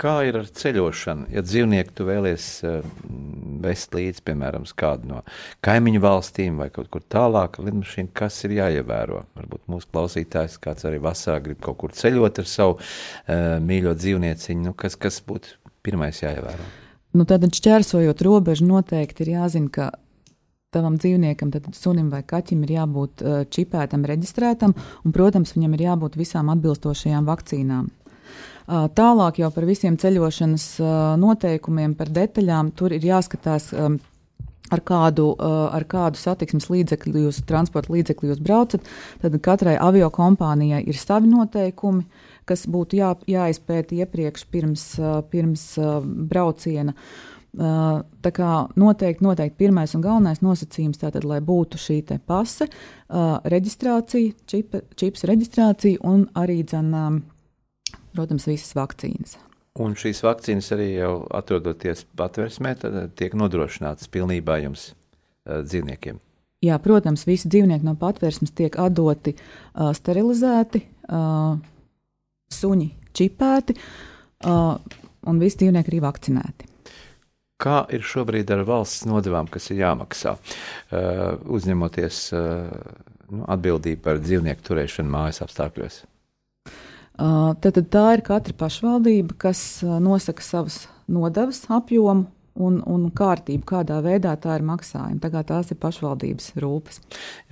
Kā 0.00 0.20
ir 0.22 0.36
ar 0.38 0.46
ceļošanu? 0.46 1.26
Ja 1.34 1.42
dzīvnieku 1.42 1.94
tu 1.98 2.04
vēlies 2.06 2.44
uh, 2.62 2.84
vest 3.64 3.96
līdzi, 3.96 4.22
piemēram, 4.28 4.68
kādu 4.78 5.08
no 5.10 5.22
kaimiņu 5.66 6.02
valstīm 6.04 6.60
vai 6.62 6.68
kaut 6.70 6.92
kur 6.94 7.02
tālāk, 7.02 7.58
lidmašīnu, 7.58 8.12
kas 8.14 8.38
ir 8.46 8.54
jāievēro? 8.60 9.24
Varbūt 9.40 9.64
mūsu 9.72 9.90
klausītājs 9.90 10.60
kāds 10.62 10.86
arī 10.86 11.02
vasarā 11.02 11.40
grib 11.48 11.58
kaut 11.64 11.80
kur 11.82 11.96
ceļot 11.96 12.38
ar 12.44 12.52
savu 12.52 12.78
uh, 12.78 13.58
mīļo 13.64 13.96
dzīvnieciņu. 13.98 14.68
Nu, 14.68 14.76
kas, 14.78 14.94
kas 15.00 15.18
būtu 15.26 15.58
pirmais 15.82 16.22
jāievēro? 16.22 16.70
Nu, 17.16 17.26
tad 17.26 17.44
šķērsojot 17.46 18.22
robežu, 18.22 18.68
noteikti 18.68 19.24
ir 19.24 19.32
jāzina, 19.34 19.70
ka 19.74 19.90
tavam 20.70 20.98
dzīvniekam, 21.00 21.50
tad 21.50 21.66
sunim 21.74 22.10
vai 22.12 22.22
kaķim 22.22 22.60
ir 22.62 22.76
jābūt 22.76 23.24
uh, 23.24 23.40
čipētam, 23.50 24.04
reģistrētam, 24.06 24.76
un, 25.04 25.14
protams, 25.14 25.56
viņam 25.56 25.74
ir 25.74 25.88
jābūt 25.88 26.20
visām 26.20 26.52
atbilstošajām 26.54 27.26
vakcīnām. 27.26 27.88
Tālāk 28.70 29.40
jau 29.42 29.48
par 29.50 29.64
visiem 29.66 29.96
ceļošanas 29.98 30.64
noteikumiem, 31.18 31.96
par 31.98 32.10
detaļām, 32.14 32.70
tur 32.78 32.94
ir 32.94 33.02
jāskatās. 33.02 33.72
Ar 34.70 34.82
kādu, 34.86 35.32
uh, 35.34 35.66
ar 35.74 35.82
kādu 35.90 36.20
satiksmes 36.20 36.68
līdzekli 36.70 37.24
jūs, 37.24 37.40
transporta 37.48 37.90
līdzekli 37.90 38.30
jūs 38.30 38.42
braucat, 38.44 38.86
tad 39.22 39.34
katrai 39.42 39.74
avio 39.82 40.06
kompānijai 40.14 40.84
ir 40.86 40.98
savi 40.98 41.30
noteikumi, 41.30 42.06
kas 42.46 42.68
būtu 42.70 43.00
jā, 43.00 43.10
jāizpēta 43.30 43.98
iepriekš 43.98 44.46
pirms, 44.52 44.86
uh, 45.02 45.18
pirms 45.32 45.66
uh, 45.82 45.98
brauciena. 46.04 46.94
Tā 47.50 48.30
kā 48.30 48.48
noteikti, 48.78 49.24
noteikti 49.26 49.58
pirmais 49.58 49.90
un 49.98 50.04
galvenais 50.04 50.38
nosacījums 50.38 51.00
tātad, 51.02 51.26
lai 51.26 51.40
būtu 51.42 51.80
šī 51.82 51.96
pase, 52.22 52.68
reģistrācija, 53.10 54.38
čipa, 54.46 54.84
čips 54.94 55.26
reģistrācija 55.26 55.98
un 56.06 56.28
arī, 56.38 56.62
dzen, 56.62 56.94
um, 56.94 57.22
protams, 58.14 58.46
visas 58.46 58.76
vakcīnas. 58.78 59.49
Un 59.80 59.94
šīs 59.96 60.20
vakcīnas 60.24 60.70
arī 60.76 60.88
jau 60.98 61.12
atrodoties 61.36 62.04
patvērsmē, 62.18 62.74
eh, 62.76 62.98
tiek 63.16 63.36
nodrošinātas 63.38 64.10
pilnībā 64.12 64.60
jums 64.64 64.90
uh, 64.92 65.62
dzīvniekiem. 65.64 66.20
Jā, 66.60 66.76
protams, 66.84 67.24
visi 67.24 67.48
dzīvnieki 67.48 67.86
no 67.88 67.94
patvērsmes 67.96 68.52
tiek 68.52 68.74
atdoti 68.76 69.32
uh, 69.32 69.94
sterilizēti, 69.96 70.82
uh, 71.08 71.54
suņi 72.52 72.90
čipēti, 73.16 73.76
uh, 74.44 74.98
un 75.30 75.40
visi 75.40 75.62
dzīvnieki 75.62 75.92
arī 75.94 76.02
vakcinēti. 76.04 76.68
Kā 77.60 77.80
ir 77.92 78.04
šobrīd 78.04 78.52
ar 78.52 78.66
valsts 78.68 79.08
nodevām, 79.08 79.48
kas 79.52 79.70
ir 79.72 79.80
jāmaksā, 79.80 80.36
uh, 80.36 81.40
uzņemoties 81.48 82.20
uh, 82.36 82.68
nu, 83.32 83.44
atbildību 83.56 84.04
par 84.04 84.20
dzīvnieku 84.20 84.68
turēšanu 84.68 85.12
mājas 85.16 85.40
apstākļos? 85.46 86.02
Uh, 87.20 87.50
tad, 87.60 87.74
tad 87.76 87.88
tā 87.92 88.02
ir 88.16 88.22
katra 88.24 88.54
pašvaldība, 88.56 89.34
kas 89.42 89.60
uh, 89.84 89.98
nosaka 90.00 90.40
savas 90.40 90.86
nodevas 91.10 91.66
apjomu 91.68 92.30
un, 92.56 92.78
un 92.88 93.02
kārtību, 93.12 93.66
kādā 93.68 93.98
veidā 94.00 94.32
tā 94.40 94.54
ir 94.56 94.64
maksājuma. 94.64 95.20
Tagad 95.20 95.50
tās 95.50 95.68
ir 95.68 95.76
pašvaldības 95.82 96.54
rūpes. 96.64 97.02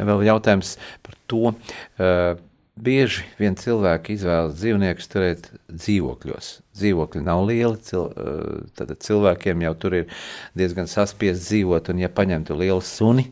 Ja 0.00 0.06
vēl 0.08 0.24
jautājums 0.30 0.78
par 1.04 1.18
to. 1.28 1.52
Uh, 2.00 2.38
Bieži 2.78 3.24
vien 3.40 3.56
cilvēki 3.58 4.14
izvēlas 4.14 4.52
dzīvniekus 4.54 5.08
turēt 5.10 5.48
dzīvokļos. 5.66 6.50
Dzīvokļi 6.78 7.22
nav 7.26 7.40
lieli, 7.48 7.74
cil, 7.82 8.04
tad 8.78 8.92
cilvēkiem 9.02 9.64
jau 9.66 9.72
tur 9.82 9.96
ir 9.98 10.20
diezgan 10.54 10.86
saspiesti 10.86 11.42
dzīvot, 11.42 11.90
un 11.90 12.04
ja 12.04 12.06
paņemtu 12.06 12.54
lielu 12.54 12.84
suni, 12.86 13.24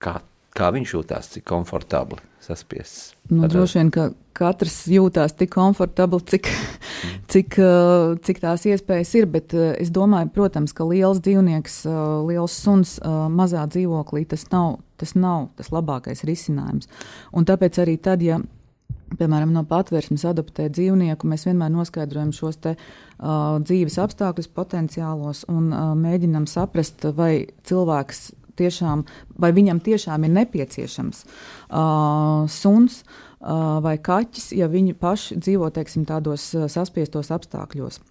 kā, 0.00 0.14
kā 0.56 0.70
viņš 0.72 0.96
jūtās, 0.96 1.28
cik 1.34 1.44
komfortabli 1.52 2.24
saspiests. 2.46 3.12
Nu, 3.30 3.48
droši 3.50 3.80
vien, 3.80 3.90
ka 3.94 4.08
katrs 4.36 4.84
jūtās 4.90 5.34
tik 5.36 5.50
komfortabli, 5.54 6.20
cik, 6.32 6.50
cik, 7.32 7.58
uh, 7.62 8.16
cik 8.22 8.42
tās 8.42 8.66
iespējas 8.68 9.14
ir. 9.18 9.28
Bet 9.30 9.54
uh, 9.56 9.72
es 9.80 9.92
domāju, 9.94 10.30
protams, 10.34 10.74
ka 10.76 10.86
liels 10.88 11.22
dzīvnieks, 11.24 11.80
uh, 11.90 12.02
liels 12.28 12.56
suns 12.56 12.96
mazā 13.32 13.66
dzīvoklī 13.70 14.26
tas 14.30 14.46
nav, 14.52 14.78
tas 15.00 15.16
nav 15.18 15.50
tas 15.58 15.72
labākais 15.74 16.24
risinājums. 16.28 16.90
Un 17.36 17.48
tāpēc 17.48 17.80
arī 17.82 17.96
tad, 18.02 18.22
ja 18.24 18.40
piemēram, 19.14 19.52
no 19.54 19.62
patvērsmes 19.68 20.24
adoptē 20.28 20.68
dzīvnieku, 20.72 21.28
mēs 21.30 21.46
vienmēr 21.46 21.70
noskaidrojam 21.72 22.32
šos 22.36 22.58
te, 22.62 22.74
uh, 22.76 23.58
dzīves 23.62 23.98
apstākļus 24.02 24.50
potenciālos 24.56 25.44
un 25.52 25.70
uh, 25.70 25.92
mēģinam 25.98 26.48
saprast, 26.50 27.06
vai 27.16 27.46
cilvēks 27.68 28.28
tiešām, 28.58 29.04
vai 29.38 29.52
viņam 29.56 29.80
tiešām 29.84 30.26
ir 30.26 30.34
nepieciešams 30.40 31.22
uh, 31.22 32.44
suns 32.50 33.02
uh, 33.04 33.78
vai 33.84 33.96
kaķis, 33.98 34.52
ja 34.56 34.68
viņi 34.72 34.96
paši 35.00 35.40
dzīvo 35.40 35.70
teiksim, 35.74 36.06
tādos 36.08 36.50
uh, 36.56 36.68
saspiestos 36.72 37.32
apstākļos. 37.34 38.02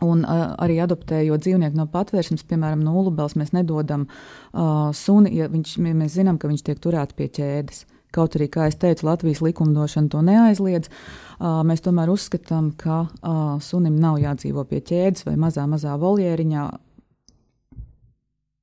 Un 0.00 0.24
uh, 0.24 0.54
arī 0.62 0.78
adoptējot 0.80 1.44
dzīvnieku 1.44 1.76
no 1.76 1.84
patvērsmes, 1.92 2.46
piemēram, 2.48 2.80
no 2.84 2.94
Ulubels, 2.96 3.36
mēs 3.36 3.52
nedodam 3.52 4.06
uh, 4.08 4.88
suni, 4.96 5.34
ja 5.36 5.50
viņš, 5.52 5.76
mēs 5.84 6.16
zinām, 6.16 6.40
ka 6.40 6.48
viņš 6.48 6.64
tiek 6.64 6.80
turēts 6.80 7.16
pie 7.18 7.28
ķēdes. 7.28 7.84
Kaut 8.10 8.34
arī, 8.34 8.48
kā 8.50 8.66
jau 8.66 8.78
teicu, 8.86 9.06
Latvijas 9.06 9.42
likumdošana 9.44 10.10
to 10.10 10.22
neaizliedz. 10.26 10.90
Uh, 11.38 11.60
mēs 11.66 11.84
tomēr 11.84 12.10
uzskatām, 12.10 12.72
ka 12.80 13.04
uh, 13.06 13.52
sunim 13.62 14.00
nav 14.02 14.18
jādzīvo 14.22 14.64
pie 14.66 14.80
ķēdes 14.82 15.28
vai 15.28 15.36
mazā, 15.38 15.68
mazā 15.70 15.94
voljēriņā. 16.00 16.64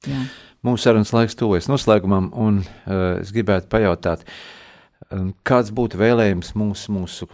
Jā. 0.05 0.27
Mūsu 0.65 0.87
sarunas 0.87 1.13
laiks 1.15 1.37
tuvojas 1.37 1.69
noslēgumam, 1.71 2.29
un 2.37 2.61
uh, 2.61 3.17
es 3.21 3.31
gribētu 3.33 3.69
pajautāt, 3.71 4.25
um, 5.09 5.31
kāds 5.47 5.71
būtu 5.73 5.99
vēlējums 6.01 6.53
mūsu, 6.59 6.93
mūsu 6.93 7.27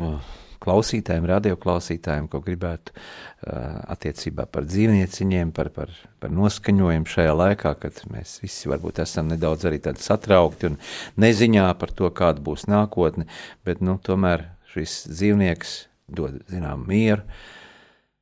klausītājiem, 0.63 1.27
radioklausītājiem, 1.27 2.27
ko 2.31 2.39
gribētu 2.43 2.93
uh, 2.93 3.81
attiecībā 3.95 4.45
par 4.51 4.67
dzīvnieciņiem, 4.69 5.51
par, 5.55 5.71
par, 5.75 5.91
par 6.23 6.31
noskaņojumu 6.35 7.11
šajā 7.13 7.33
laikā, 7.39 7.73
kad 7.81 8.03
mēs 8.13 8.37
visi 8.43 8.71
varbūt 8.71 9.01
esam 9.03 9.31
nedaudz 9.31 9.67
arī 9.67 9.81
tādi 9.83 10.03
satraukti 10.05 10.71
un 10.71 10.79
neziņā 11.19 11.67
par 11.81 11.91
to, 11.95 12.11
kāda 12.15 12.43
būs 12.43 12.67
nākotne, 12.71 13.27
bet 13.67 13.83
nu, 13.83 13.97
tomēr 14.03 14.47
šis 14.73 15.03
dzīvnieks 15.11 15.75
dod 16.13 16.39
zinām 16.51 16.87
mieru. 16.87 17.23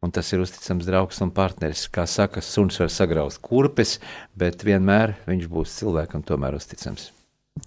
Un 0.02 0.10
tas 0.10 0.32
ir 0.34 0.42
uzticams 0.42 0.88
draugs 0.88 1.20
un 1.22 1.30
partneris. 1.30 1.84
Kā 1.94 2.08
saka, 2.10 2.42
suns 2.42 2.80
var 2.82 2.90
sagraut 2.90 3.36
kurpes, 3.38 4.00
bet 4.34 4.64
vienmēr 4.66 5.14
viņš 5.28 5.44
būs 5.52 5.76
cilvēkam 5.78 6.24
tomēr 6.26 6.58
uzticams. 6.58 7.12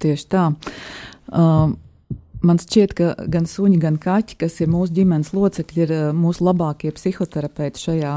Tieši 0.02 0.26
tā. 0.32 0.48
Um, 1.30 1.76
man 2.42 2.58
šķiet, 2.58 2.96
ka 2.98 3.12
gan 3.30 3.46
suņi, 3.46 3.78
gan 3.84 4.00
kaķi, 4.02 4.40
kas 4.42 4.58
ir 4.64 4.72
mūsu 4.72 4.96
ģimenes 4.96 5.30
locekļi, 5.30 5.84
ir 5.86 5.94
uh, 5.94 6.08
mūsu 6.10 6.42
labākie 6.48 6.90
psihoterapeiti 6.96 7.84
šajā 7.86 8.16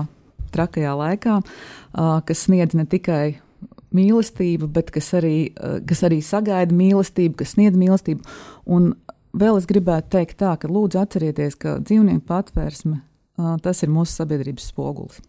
trakajā 0.56 0.96
laikā, 0.98 1.36
uh, 1.44 2.18
kas 2.26 2.48
sniedz 2.48 2.74
ne 2.80 2.88
tikai 2.90 3.38
mīlestību, 3.94 4.72
bet 4.74 4.90
kas 4.96 5.12
arī, 5.20 5.52
uh, 5.54 5.78
kas 5.86 6.02
arī 6.10 6.24
sagaida 6.26 6.74
mīlestību, 6.74 7.38
kas 7.44 7.54
sniedz 7.54 7.78
mīlestību. 7.78 8.26
Un 8.66 8.96
vēl 9.38 9.62
es 9.62 9.70
gribētu 9.70 10.16
teikt 10.18 10.42
tā, 10.42 10.56
ka 10.58 10.74
lūdzu 10.74 11.04
atcerieties, 11.06 11.60
ka 11.62 11.78
dzīvnieku 11.86 12.26
patvērsme 12.26 13.04
tas 13.38 13.84
ir 13.86 13.92
mūsu 13.94 14.18
sabiedrības 14.18 14.72
spogulis. 14.72 15.22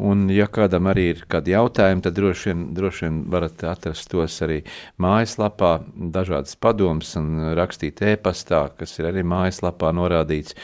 Un, 0.00 0.28
ja 0.32 0.46
kādam 0.48 0.88
arī 0.88 1.10
ir 1.12 1.24
kādi 1.28 1.52
jautājumi, 1.52 2.04
tad 2.06 2.16
droši 2.16 2.50
vien, 2.50 2.62
droši 2.76 3.04
vien 3.06 3.18
varat 3.32 3.64
atrast 3.68 4.08
tos 4.12 4.38
arī 4.46 4.62
mājaslapā, 5.02 5.74
dažādas 6.14 6.56
padomas 6.56 7.12
un 7.20 7.52
rakstīt 7.58 8.00
e-pastā, 8.14 8.68
kas 8.78 8.96
ir 9.00 9.10
arī 9.10 9.26
mājaslapā 9.26 9.92
norādīts, 9.96 10.56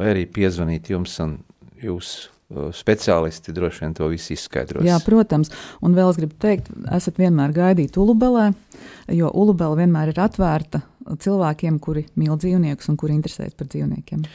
vai 0.00 0.10
arī 0.14 0.26
piezvanīt 0.26 0.90
jums 0.94 1.18
un 1.22 1.38
jūs. 1.80 2.14
uh, 2.24 2.38
Speciālisti 2.74 3.54
droši 3.54 3.84
vien 3.84 3.92
to 3.94 4.08
visu 4.10 4.32
izskaidros. 4.34 4.82
Jā, 4.82 4.96
protams, 5.06 5.52
un 5.86 5.94
vēl 5.94 6.10
es 6.10 6.18
gribu 6.18 6.34
teikt, 6.42 6.72
esat 6.90 7.20
vienmēr 7.20 7.54
gaidīti 7.54 8.00
Ulubelē, 8.02 8.48
jo 9.14 9.30
Ulubela 9.30 9.78
vienmēr 9.78 10.10
ir 10.10 10.18
atvērta 10.24 10.82
cilvēkiem, 11.22 11.78
kuri 11.78 12.08
mīl 12.18 12.34
dzīvniekus 12.40 12.90
un 12.90 12.98
kuri 12.98 13.14
interesējas 13.20 13.54
par 13.54 13.70
dzīvniekiem. 13.70 14.26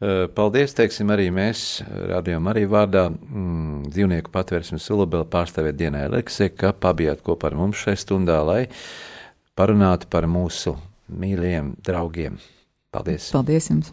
Uh, 0.00 0.24
Paldies, 0.32 0.72
teiksim, 0.72 1.10
arī 1.12 1.26
mēs, 1.28 1.82
radījām 2.08 2.46
arī 2.48 2.62
vārdā 2.72 3.02
mm, 3.10 3.90
dzīvnieku 3.92 4.32
patvērsmes 4.32 4.86
Ulubela 4.94 5.26
pārstāvēt 5.28 5.76
dienai 5.76 6.06
Leksē, 6.08 6.48
ka 6.56 6.72
pabijāt 6.72 7.20
kopā 7.26 7.50
ar 7.50 7.58
mums 7.60 7.82
šai 7.84 7.98
stundā, 8.00 8.38
lai 8.40 8.62
parunātu 9.60 10.08
par 10.08 10.24
mūsu 10.24 10.72
mīļajiem 11.12 11.74
draugiem. 11.84 12.40
Paldies! 12.96 13.28
Paldies 13.36 13.68
jums! 13.74 13.92